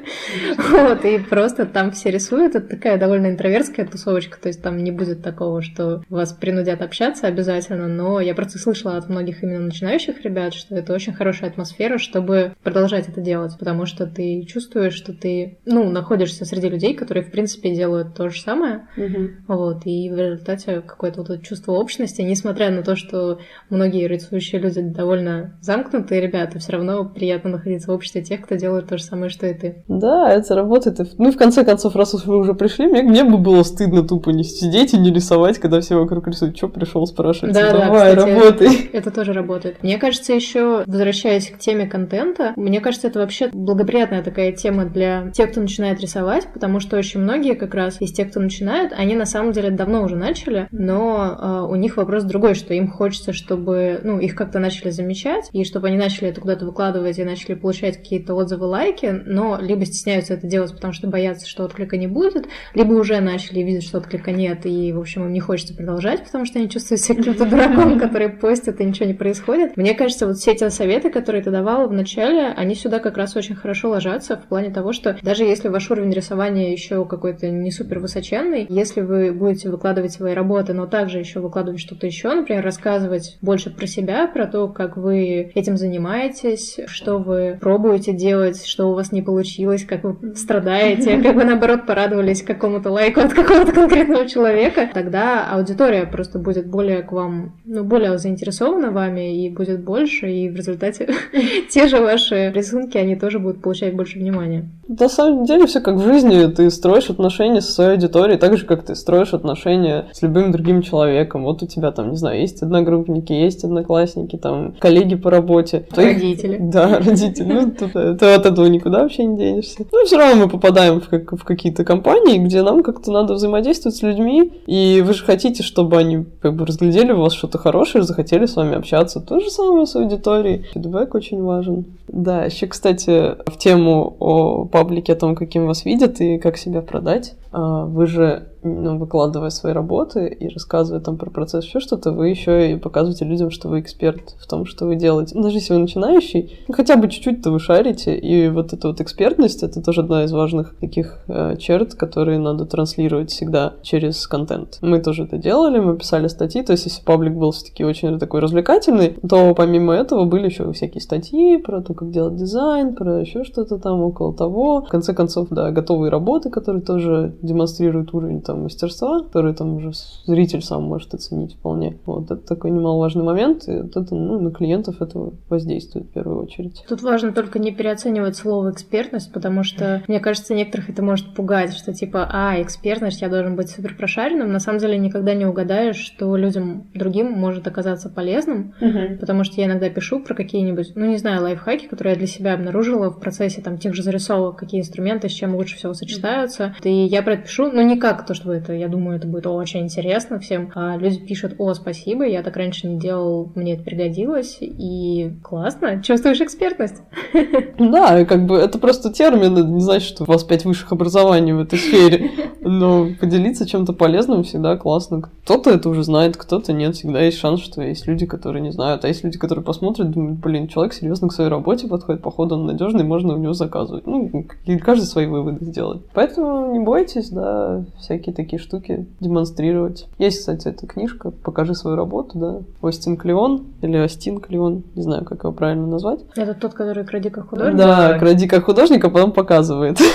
Вот, 0.57 1.05
и 1.05 1.19
просто 1.19 1.65
там 1.65 1.91
все 1.91 2.11
рисуют. 2.11 2.55
Это 2.55 2.67
такая 2.67 2.97
довольно 2.97 3.27
интровертская 3.27 3.85
тусовочка, 3.85 4.39
то 4.39 4.47
есть 4.47 4.61
там 4.61 4.83
не 4.83 4.91
будет 4.91 5.21
такого, 5.21 5.61
что 5.61 6.03
вас 6.09 6.33
принудят 6.33 6.81
общаться 6.81 7.27
обязательно, 7.27 7.87
но 7.87 8.19
я 8.19 8.35
просто 8.35 8.57
слышала 8.57 8.97
от 8.97 9.09
многих 9.09 9.43
именно 9.43 9.59
начинающих 9.59 10.21
ребят, 10.23 10.53
что 10.53 10.75
это 10.75 10.93
очень 10.93 11.13
хорошая 11.13 11.49
атмосфера, 11.49 11.97
чтобы 11.97 12.53
продолжать 12.63 13.07
это 13.07 13.21
делать, 13.21 13.57
потому 13.57 13.85
что 13.85 14.05
ты 14.07 14.43
чувствуешь, 14.43 14.92
что 14.93 15.13
ты, 15.13 15.57
ну, 15.65 15.89
находишься 15.89 16.45
среди 16.45 16.69
людей, 16.69 16.93
которые, 16.93 17.23
в 17.23 17.31
принципе, 17.31 17.73
делают 17.75 18.15
то 18.15 18.29
же 18.29 18.39
самое, 18.41 18.87
Мгм. 18.95 19.43
вот, 19.47 19.85
и 19.85 20.09
в 20.09 20.17
результате 20.17 20.81
какое-то 20.81 21.21
вот 21.21 21.29
это 21.29 21.43
чувство 21.43 21.73
общности, 21.73 22.21
несмотря 22.21 22.69
на 22.71 22.83
то, 22.83 22.95
что 22.95 23.39
многие 23.69 24.07
рисующие 24.07 24.61
люди 24.61 24.81
довольно 24.81 25.57
замкнутые 25.61 26.21
ребята, 26.21 26.59
все 26.59 26.73
равно 26.73 27.05
приятно 27.05 27.49
находиться 27.51 27.91
в 27.91 27.95
обществе 27.95 28.21
тех, 28.21 28.41
кто 28.41 28.55
делает 28.55 28.87
то 28.87 28.97
же 28.97 29.03
самое, 29.03 29.29
что 29.29 29.47
и 29.47 29.53
ты. 29.53 29.83
Да, 29.87 30.31
это 30.31 30.55
работает. 30.55 30.99
Ну, 31.17 31.31
в 31.31 31.37
конце 31.37 31.63
концов, 31.63 31.95
раз 31.95 32.13
уж 32.13 32.25
вы 32.25 32.37
уже 32.37 32.53
пришли, 32.53 32.87
мне, 32.87 33.01
мне 33.03 33.23
бы 33.23 33.37
было 33.37 33.63
стыдно 33.63 34.07
тупо 34.07 34.29
не 34.29 34.43
сидеть 34.43 34.93
и 34.93 34.97
не 34.97 35.11
рисовать, 35.11 35.59
когда 35.59 35.81
все 35.81 35.95
вокруг 35.95 36.27
рисуют. 36.27 36.55
Че 36.55 36.67
пришел, 36.67 37.05
спрашивать? 37.05 37.53
Да, 37.53 37.71
да, 37.71 37.85
Давай, 37.85 38.15
кстати, 38.15 38.29
работай. 38.29 38.89
Это 38.93 39.11
тоже 39.11 39.33
работает. 39.33 39.81
Мне 39.83 39.97
кажется, 39.97 40.33
еще 40.33 40.83
возвращаясь 40.85 41.49
к 41.49 41.57
теме 41.57 41.87
контента, 41.87 42.53
мне 42.55 42.79
кажется, 42.81 43.07
это 43.07 43.19
вообще 43.19 43.49
благоприятная 43.53 44.23
такая 44.23 44.51
тема 44.51 44.82
тема 44.83 44.93
для 44.93 45.31
тех, 45.31 45.51
кто 45.51 45.61
начинает 45.61 45.99
рисовать, 46.01 46.47
потому 46.53 46.79
что 46.79 46.97
очень 46.97 47.19
многие 47.19 47.55
как 47.55 47.73
раз 47.73 48.01
из 48.01 48.11
тех, 48.11 48.29
кто 48.29 48.39
начинают, 48.39 48.93
они 48.93 49.15
на 49.15 49.25
самом 49.25 49.51
деле 49.51 49.71
давно 49.71 50.03
уже 50.03 50.15
начали, 50.15 50.67
но 50.71 51.37
э, 51.67 51.71
у 51.71 51.75
них 51.75 51.97
вопрос 51.97 52.23
другой, 52.23 52.55
что 52.55 52.73
им 52.73 52.87
хочется, 52.87 53.33
чтобы 53.33 53.99
ну, 54.03 54.19
их 54.19 54.35
как-то 54.35 54.59
начали 54.59 54.89
замечать, 54.89 55.49
и 55.51 55.63
чтобы 55.63 55.87
они 55.87 55.97
начали 55.97 56.29
это 56.29 56.41
куда-то 56.41 56.65
выкладывать 56.65 57.19
и 57.19 57.23
начали 57.23 57.55
получать 57.55 57.97
какие-то 57.97 58.33
отзывы, 58.33 58.65
лайки, 58.65 59.21
но 59.25 59.57
либо 59.59 59.85
стесняются 59.85 60.33
это 60.33 60.47
делать, 60.47 60.73
потому 60.73 60.93
что 60.93 61.07
боятся, 61.07 61.47
что 61.47 61.63
отклика 61.63 61.97
не 61.97 62.07
будет, 62.07 62.47
либо 62.73 62.93
уже 62.93 63.19
начали 63.19 63.59
видеть, 63.59 63.83
что 63.83 63.97
отклика 63.97 64.31
нет, 64.31 64.65
и, 64.65 64.91
в 64.93 64.99
общем, 64.99 65.25
им 65.25 65.33
не 65.33 65.39
хочется 65.39 65.75
продолжать, 65.75 66.23
потому 66.23 66.45
что 66.45 66.59
они 66.59 66.69
чувствуют 66.69 67.01
себя 67.01 67.17
каким-то 67.17 67.45
дураком, 67.45 67.99
который 67.99 68.29
постит, 68.29 68.79
и 68.81 68.85
ничего 68.85 69.07
не 69.07 69.13
происходит. 69.13 69.77
Мне 69.77 69.93
кажется, 69.93 70.27
вот 70.27 70.37
все 70.37 70.51
эти 70.51 70.67
советы, 70.69 71.09
которые 71.09 71.43
ты 71.43 71.51
давала 71.51 71.87
в 71.87 71.93
начале, 71.93 72.47
они 72.47 72.75
сюда 72.75 72.99
как 72.99 73.17
раз 73.17 73.35
очень 73.35 73.55
хорошо 73.55 73.89
ложатся 73.89 74.37
в 74.37 74.47
плане 74.47 74.69
того, 74.73 74.93
что 74.93 75.17
даже 75.21 75.43
если 75.43 75.69
ваш 75.69 75.89
уровень 75.91 76.11
рисования 76.11 76.71
еще 76.71 77.05
какой-то 77.05 77.49
не 77.49 77.71
супер 77.71 77.99
высоченный, 77.99 78.65
если 78.69 79.01
вы 79.01 79.31
будете 79.31 79.69
выкладывать 79.69 80.13
свои 80.13 80.33
работы, 80.33 80.73
но 80.73 80.87
также 80.87 81.19
еще 81.19 81.39
выкладывать 81.39 81.79
что-то 81.79 82.05
еще, 82.07 82.33
например, 82.33 82.63
рассказывать 82.63 83.37
больше 83.41 83.69
про 83.69 83.87
себя, 83.87 84.27
про 84.27 84.47
то, 84.47 84.67
как 84.67 84.97
вы 84.97 85.51
этим 85.53 85.77
занимаетесь, 85.77 86.79
что 86.87 87.17
вы 87.17 87.57
пробуете 87.59 88.13
делать, 88.13 88.65
что 88.65 88.89
у 88.89 88.93
вас 88.93 89.11
не 89.11 89.21
получилось, 89.21 89.85
как 89.85 90.03
вы 90.03 90.35
страдаете, 90.35 91.17
как 91.23 91.35
вы, 91.35 91.43
наоборот, 91.43 91.85
порадовались 91.85 92.41
какому-то 92.41 92.89
лайку 92.89 93.21
от 93.21 93.33
какого-то 93.33 93.71
конкретного 93.71 94.27
человека, 94.27 94.89
тогда 94.93 95.47
аудитория 95.49 96.05
просто 96.05 96.39
будет 96.39 96.67
более 96.67 97.03
к 97.03 97.11
вам, 97.11 97.55
ну, 97.65 97.83
более 97.83 98.17
заинтересована 98.17 98.91
вами 98.91 99.45
и 99.45 99.49
будет 99.49 99.83
больше, 99.83 100.31
и 100.31 100.49
в 100.49 100.55
результате 100.55 101.09
те 101.69 101.87
же 101.87 101.99
ваши 101.99 102.51
рисунки, 102.51 102.97
они 102.97 103.15
тоже 103.15 103.39
будут 103.39 103.61
получать 103.61 103.95
больше 103.95 104.19
внимания. 104.19 104.62
На 104.87 105.07
самом 105.07 105.45
деле 105.45 105.65
все 105.65 105.79
как 105.79 105.95
в 105.95 106.03
жизни. 106.03 106.45
Ты 106.47 106.69
строишь 106.69 107.09
отношения 107.09 107.61
со 107.61 107.71
своей 107.71 107.91
аудиторией 107.91 108.37
так 108.37 108.57
же, 108.57 108.65
как 108.65 108.83
ты 108.83 108.95
строишь 108.95 109.33
отношения 109.33 110.07
с 110.11 110.21
любым 110.21 110.51
другим 110.51 110.81
человеком. 110.81 111.43
Вот 111.43 111.63
у 111.63 111.67
тебя 111.67 111.91
там, 111.91 112.11
не 112.11 112.17
знаю, 112.17 112.41
есть 112.41 112.61
одногруппники, 112.61 113.31
есть 113.31 113.63
одноклассники, 113.63 114.35
там, 114.35 114.73
коллеги 114.79 115.15
по 115.15 115.29
работе. 115.29 115.87
Родители. 115.95 116.59
Да, 116.73 116.99
родители. 116.99 117.53
Ну, 117.53 117.71
ты, 117.71 117.87
ты 118.15 118.25
от 118.25 118.45
этого 118.45 118.65
никуда 118.65 119.03
вообще 119.03 119.25
не 119.25 119.37
денешься. 119.37 119.85
Ну, 119.91 120.05
все 120.05 120.17
равно 120.17 120.45
мы 120.45 120.49
попадаем 120.49 121.01
в, 121.01 121.07
как, 121.07 121.31
в 121.33 121.43
какие-то 121.43 121.83
компании, 121.83 122.39
где 122.39 122.63
нам 122.63 122.83
как-то 122.83 123.11
надо 123.11 123.35
взаимодействовать 123.35 123.95
с 123.95 124.01
людьми, 124.01 124.51
и 124.65 125.03
вы 125.05 125.13
же 125.13 125.23
хотите, 125.23 125.61
чтобы 125.61 125.97
они 125.97 126.25
как 126.41 126.55
бы 126.55 126.65
разглядели 126.65 127.11
у 127.11 127.21
вас 127.21 127.33
что-то 127.33 127.57
хорошее, 127.57 128.03
захотели 128.03 128.45
с 128.45 128.55
вами 128.55 128.75
общаться. 128.75 129.19
То 129.19 129.39
же 129.39 129.49
самое 129.49 129.85
с 129.85 129.95
аудиторией. 129.95 130.65
Фидбэк 130.73 131.13
очень 131.13 131.43
важен. 131.43 131.85
Да, 132.07 132.45
еще, 132.45 132.67
кстати, 132.67 133.35
в 133.45 133.57
тему 133.57 134.15
о 134.19 134.52
паблике, 134.71 135.13
о 135.13 135.15
том, 135.15 135.35
каким 135.35 135.67
вас 135.67 135.85
видят 135.85 136.21
и 136.21 136.37
как 136.37 136.57
себя 136.57 136.81
продать. 136.81 137.33
А, 137.53 137.85
вы 137.85 138.07
же 138.07 138.49
ну, 138.63 138.97
выкладывая 138.97 139.49
свои 139.49 139.73
работы 139.73 140.27
и 140.27 140.47
рассказывая 140.47 141.01
там 141.01 141.17
про 141.17 141.29
процесс 141.29 141.65
еще 141.65 141.79
что-то, 141.79 142.11
вы 142.11 142.29
еще 142.29 142.71
и 142.71 142.75
показываете 142.77 143.25
людям, 143.25 143.51
что 143.51 143.69
вы 143.69 143.81
эксперт 143.81 144.35
в 144.39 144.47
том, 144.47 144.65
что 144.65 144.85
вы 144.85 144.95
делаете. 144.95 145.39
Даже 145.39 145.57
если 145.57 145.73
вы 145.73 145.79
начинающий, 145.79 146.59
ну, 146.67 146.73
хотя 146.73 146.95
бы 146.95 147.09
чуть-чуть-то 147.09 147.51
вы 147.51 147.59
шарите, 147.59 148.17
и 148.17 148.49
вот 148.49 148.73
эта 148.73 148.87
вот 148.87 149.01
экспертность, 149.01 149.63
это 149.63 149.81
тоже 149.81 150.01
одна 150.01 150.23
из 150.23 150.31
важных 150.31 150.75
таких 150.79 151.19
э, 151.27 151.57
черт, 151.57 151.93
которые 151.93 152.39
надо 152.39 152.65
транслировать 152.65 153.31
всегда 153.31 153.73
через 153.81 154.25
контент. 154.27 154.79
Мы 154.81 154.99
тоже 154.99 155.23
это 155.23 155.37
делали, 155.37 155.79
мы 155.79 155.97
писали 155.97 156.27
статьи, 156.27 156.63
то 156.63 156.71
есть 156.71 156.85
если 156.85 157.03
паблик 157.03 157.33
был 157.33 157.51
все-таки 157.51 157.83
очень 157.83 158.17
такой 158.17 158.39
развлекательный, 158.39 159.17
то 159.27 159.53
помимо 159.53 159.93
этого 159.93 160.25
были 160.25 160.45
еще 160.45 160.71
всякие 160.71 161.01
статьи 161.01 161.57
про 161.57 161.81
то, 161.81 161.93
как 161.93 162.11
делать 162.11 162.35
дизайн, 162.35 162.95
про 162.95 163.19
еще 163.19 163.43
что-то 163.43 163.77
там 163.77 164.01
около 164.01 164.33
того. 164.33 164.81
В 164.81 164.89
конце 164.89 165.13
концов, 165.13 165.47
да, 165.49 165.71
готовые 165.71 166.09
работы, 166.09 166.49
которые 166.49 166.81
тоже 166.81 167.35
демонстрируют 167.43 168.13
уровень 168.13 168.41
там 168.41 168.63
мастерства, 168.63 169.21
которые 169.21 169.53
там 169.53 169.75
уже 169.75 169.91
зритель 170.25 170.61
сам 170.61 170.83
может 170.83 171.13
оценить 171.13 171.55
вполне. 171.55 171.97
Вот 172.05 172.31
это 172.31 172.37
такой 172.37 172.71
немаловажный 172.71 173.23
момент, 173.23 173.67
и 173.67 173.81
вот 173.81 173.95
это 173.95 174.15
ну, 174.15 174.39
на 174.39 174.51
клиентов 174.51 175.01
это 175.01 175.31
воздействует 175.49 176.07
в 176.07 176.09
первую 176.11 176.41
очередь. 176.41 176.83
Тут 176.87 177.01
важно 177.01 177.33
только 177.33 177.59
не 177.59 177.71
переоценивать 177.71 178.35
слово 178.35 178.71
экспертность, 178.71 179.31
потому 179.33 179.63
что, 179.63 180.03
мне 180.07 180.19
кажется, 180.19 180.53
некоторых 180.53 180.89
это 180.89 181.03
может 181.03 181.33
пугать, 181.35 181.73
что 181.73 181.93
типа, 181.93 182.29
а, 182.31 182.61
экспертность, 182.61 183.21
я 183.21 183.29
должен 183.29 183.55
быть 183.55 183.69
супер 183.69 183.95
прошаренным. 183.95 184.51
На 184.51 184.59
самом 184.59 184.79
деле 184.79 184.97
никогда 184.97 185.33
не 185.33 185.45
угадаешь, 185.45 185.97
что 185.97 186.35
людям 186.35 186.87
другим 186.93 187.31
может 187.31 187.67
оказаться 187.67 188.09
полезным, 188.09 188.73
угу. 188.79 189.17
потому 189.19 189.43
что 189.43 189.59
я 189.59 189.67
иногда 189.67 189.89
пишу 189.89 190.21
про 190.21 190.33
какие-нибудь, 190.33 190.93
ну 190.95 191.05
не 191.05 191.17
знаю, 191.17 191.41
лайфхаки, 191.41 191.87
которые 191.87 192.13
я 192.13 192.17
для 192.17 192.27
себя 192.27 192.53
обнаружила 192.53 193.09
в 193.09 193.19
процессе 193.19 193.61
там 193.61 193.77
тех 193.77 193.93
же 193.93 194.03
зарисовок, 194.03 194.57
какие 194.57 194.79
инструменты 194.79 195.27
с 195.27 195.33
чем 195.33 195.55
лучше 195.55 195.75
всего 195.75 195.93
сочетаются. 195.93 196.75
И 196.83 196.93
я 196.93 197.21
про 197.21 197.32
это 197.33 197.43
пишу, 197.43 197.71
но 197.71 197.81
не 197.81 197.97
как 197.97 198.25
то, 198.25 198.33
что 198.33 198.53
это, 198.53 198.73
я 198.73 198.87
думаю, 198.87 199.17
это 199.17 199.27
будет 199.27 199.47
очень 199.47 199.81
интересно 199.81 200.39
всем. 200.39 200.71
А 200.75 200.97
люди 200.97 201.19
пишут, 201.19 201.55
о, 201.57 201.73
спасибо, 201.73 202.25
я 202.25 202.43
так 202.43 202.55
раньше 202.57 202.87
не 202.87 202.99
делал, 202.99 203.51
мне 203.55 203.73
это 203.73 203.83
пригодилось, 203.83 204.57
и 204.61 205.33
классно, 205.43 206.01
чувствуешь 206.01 206.41
экспертность. 206.41 207.01
Да, 207.77 208.25
как 208.25 208.45
бы 208.45 208.57
это 208.57 208.77
просто 208.79 209.11
термин, 209.11 209.75
не 209.75 209.81
значит, 209.81 210.07
что 210.07 210.23
у 210.23 210.27
вас 210.27 210.43
пять 210.43 210.65
высших 210.65 210.91
образований 210.91 211.53
в 211.53 211.59
этой 211.59 211.77
сфере, 211.77 212.31
но 212.63 213.07
поделиться 213.19 213.65
чем-то 213.65 213.93
полезным 213.93 214.43
всегда 214.43 214.77
классно. 214.77 215.21
Кто-то 215.43 215.69
это 215.71 215.89
уже 215.89 216.03
знает, 216.03 216.37
кто-то 216.37 216.73
нет, 216.73 216.95
всегда 216.95 217.21
есть 217.21 217.37
шанс, 217.37 217.61
что 217.61 217.81
есть 217.81 218.07
люди, 218.07 218.25
которые 218.25 218.61
не 218.61 218.71
знают, 218.71 219.03
а 219.03 219.07
есть 219.07 219.23
люди, 219.23 219.37
которые 219.37 219.63
посмотрят, 219.63 220.11
думают, 220.11 220.39
блин, 220.39 220.67
человек 220.67 220.93
серьезно 220.93 221.27
к 221.27 221.33
своей 221.33 221.49
работе 221.49 221.87
подходит, 221.87 222.21
походу 222.21 222.55
он 222.55 222.65
надежный, 222.65 223.03
можно 223.03 223.33
у 223.33 223.37
него 223.37 223.53
заказывать. 223.53 224.07
Ну, 224.07 224.45
каждый 224.83 225.05
свои 225.05 225.25
выводы 225.25 225.65
сделать. 225.65 226.01
Поэтому 226.13 226.71
не 226.73 226.79
бойтесь, 226.79 227.29
да, 227.29 227.83
всякие 227.99 228.33
такие 228.33 228.59
штуки 228.59 229.05
демонстрировать. 229.19 230.07
Есть, 230.17 230.39
кстати, 230.39 230.67
эта 230.67 230.87
книжка 230.87 231.31
«Покажи 231.31 231.73
свою 231.73 231.95
работу», 231.95 232.37
да, 232.37 232.57
Остин 232.81 233.17
Клеон 233.17 233.63
или 233.81 233.97
Остин 233.97 234.39
Клеон, 234.39 234.83
не 234.95 235.03
знаю, 235.03 235.25
как 235.25 235.43
его 235.43 235.53
правильно 235.53 235.87
назвать. 235.87 236.19
Это 236.35 236.53
тот, 236.53 236.73
который 236.73 237.05
кради 237.05 237.29
как 237.29 237.49
художник? 237.49 237.77
Да, 237.77 238.17
кради 238.19 238.47
как 238.47 238.65
художник, 238.65 239.03
а 239.03 239.09
потом 239.09 239.31
показывает. 239.31 239.99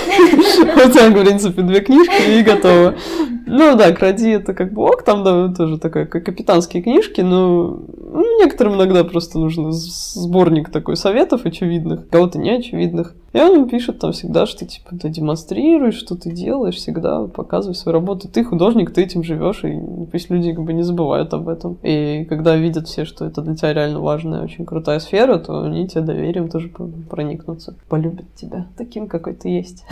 Вот 0.59 0.93
в 0.93 1.13
принципе, 1.13 1.61
две 1.61 1.81
книжки 1.81 2.38
и 2.39 2.43
готово. 2.43 2.95
Ну 3.45 3.75
да, 3.75 3.91
кради 3.91 4.29
это 4.29 4.53
как 4.53 4.73
бы 4.73 4.83
ок, 4.83 5.03
там 5.03 5.23
да, 5.23 5.53
тоже 5.53 5.77
такая, 5.77 6.05
как 6.05 6.23
капитанские 6.23 6.83
книжки, 6.83 7.21
но 7.21 7.79
ну, 7.97 8.39
некоторым 8.39 8.75
иногда 8.75 9.03
просто 9.03 9.39
нужно 9.39 9.71
сборник 9.71 10.69
такой 10.69 10.95
советов 10.95 11.45
очевидных, 11.45 12.07
кого-то 12.09 12.37
неочевидных. 12.37 13.15
И 13.33 13.39
он 13.39 13.69
пишет 13.69 13.99
там 13.99 14.11
всегда, 14.11 14.45
что 14.45 14.65
типа 14.65 14.95
ты 14.99 15.09
демонстрируешь, 15.09 15.95
что 15.95 16.15
ты 16.15 16.31
делаешь, 16.31 16.75
всегда 16.75 17.25
показывай 17.27 17.75
свою 17.75 17.93
работу. 17.93 18.27
Ты 18.27 18.43
художник, 18.43 18.91
ты 18.91 19.03
этим 19.03 19.23
живешь, 19.23 19.63
и 19.63 19.79
пусть 20.11 20.29
люди 20.29 20.53
как 20.53 20.63
бы 20.63 20.73
не 20.73 20.83
забывают 20.83 21.33
об 21.33 21.47
этом. 21.47 21.77
И 21.83 22.25
когда 22.25 22.55
видят 22.55 22.87
все, 22.87 23.05
что 23.05 23.25
это 23.25 23.41
для 23.41 23.55
тебя 23.55 23.73
реально 23.73 23.99
важная, 23.99 24.43
очень 24.43 24.65
крутая 24.65 24.99
сфера, 24.99 25.37
то 25.37 25.63
они 25.63 25.87
тебе 25.87 26.01
доверием 26.01 26.49
тоже 26.49 26.69
проникнутся. 27.09 27.75
Полюбят 27.87 28.33
тебя 28.35 28.67
таким, 28.77 29.07
какой 29.07 29.33
ты 29.33 29.49
есть. 29.49 29.85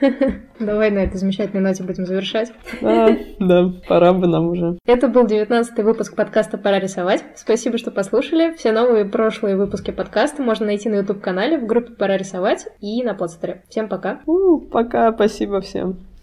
Давай 0.58 0.90
на 0.90 0.98
этой 0.98 1.16
замечательной 1.18 1.62
ноте 1.62 1.82
будем 1.82 2.06
завершать. 2.06 2.52
Да, 2.80 3.16
да, 3.38 3.72
пора 3.88 4.12
бы 4.12 4.26
нам 4.26 4.48
уже. 4.48 4.78
Это 4.86 5.08
был 5.08 5.26
девятнадцатый 5.26 5.84
выпуск 5.84 6.14
подкаста 6.16 6.58
«Пора 6.58 6.78
рисовать». 6.78 7.24
Спасибо, 7.36 7.78
что 7.78 7.90
послушали. 7.90 8.54
Все 8.54 8.72
новые 8.72 9.04
прошлые 9.04 9.56
выпуски 9.56 9.90
подкаста 9.90 10.42
можно 10.42 10.66
найти 10.66 10.88
на 10.88 10.96
YouTube-канале 10.96 11.58
в 11.58 11.66
группе 11.66 11.92
«Пора 11.92 12.16
рисовать» 12.16 12.66
и 12.80 13.02
на 13.02 13.14
подстере. 13.14 13.64
Всем 13.68 13.88
пока. 13.88 14.20
У, 14.26 14.58
пока, 14.58 15.12
спасибо 15.12 15.60
всем. 15.60 16.06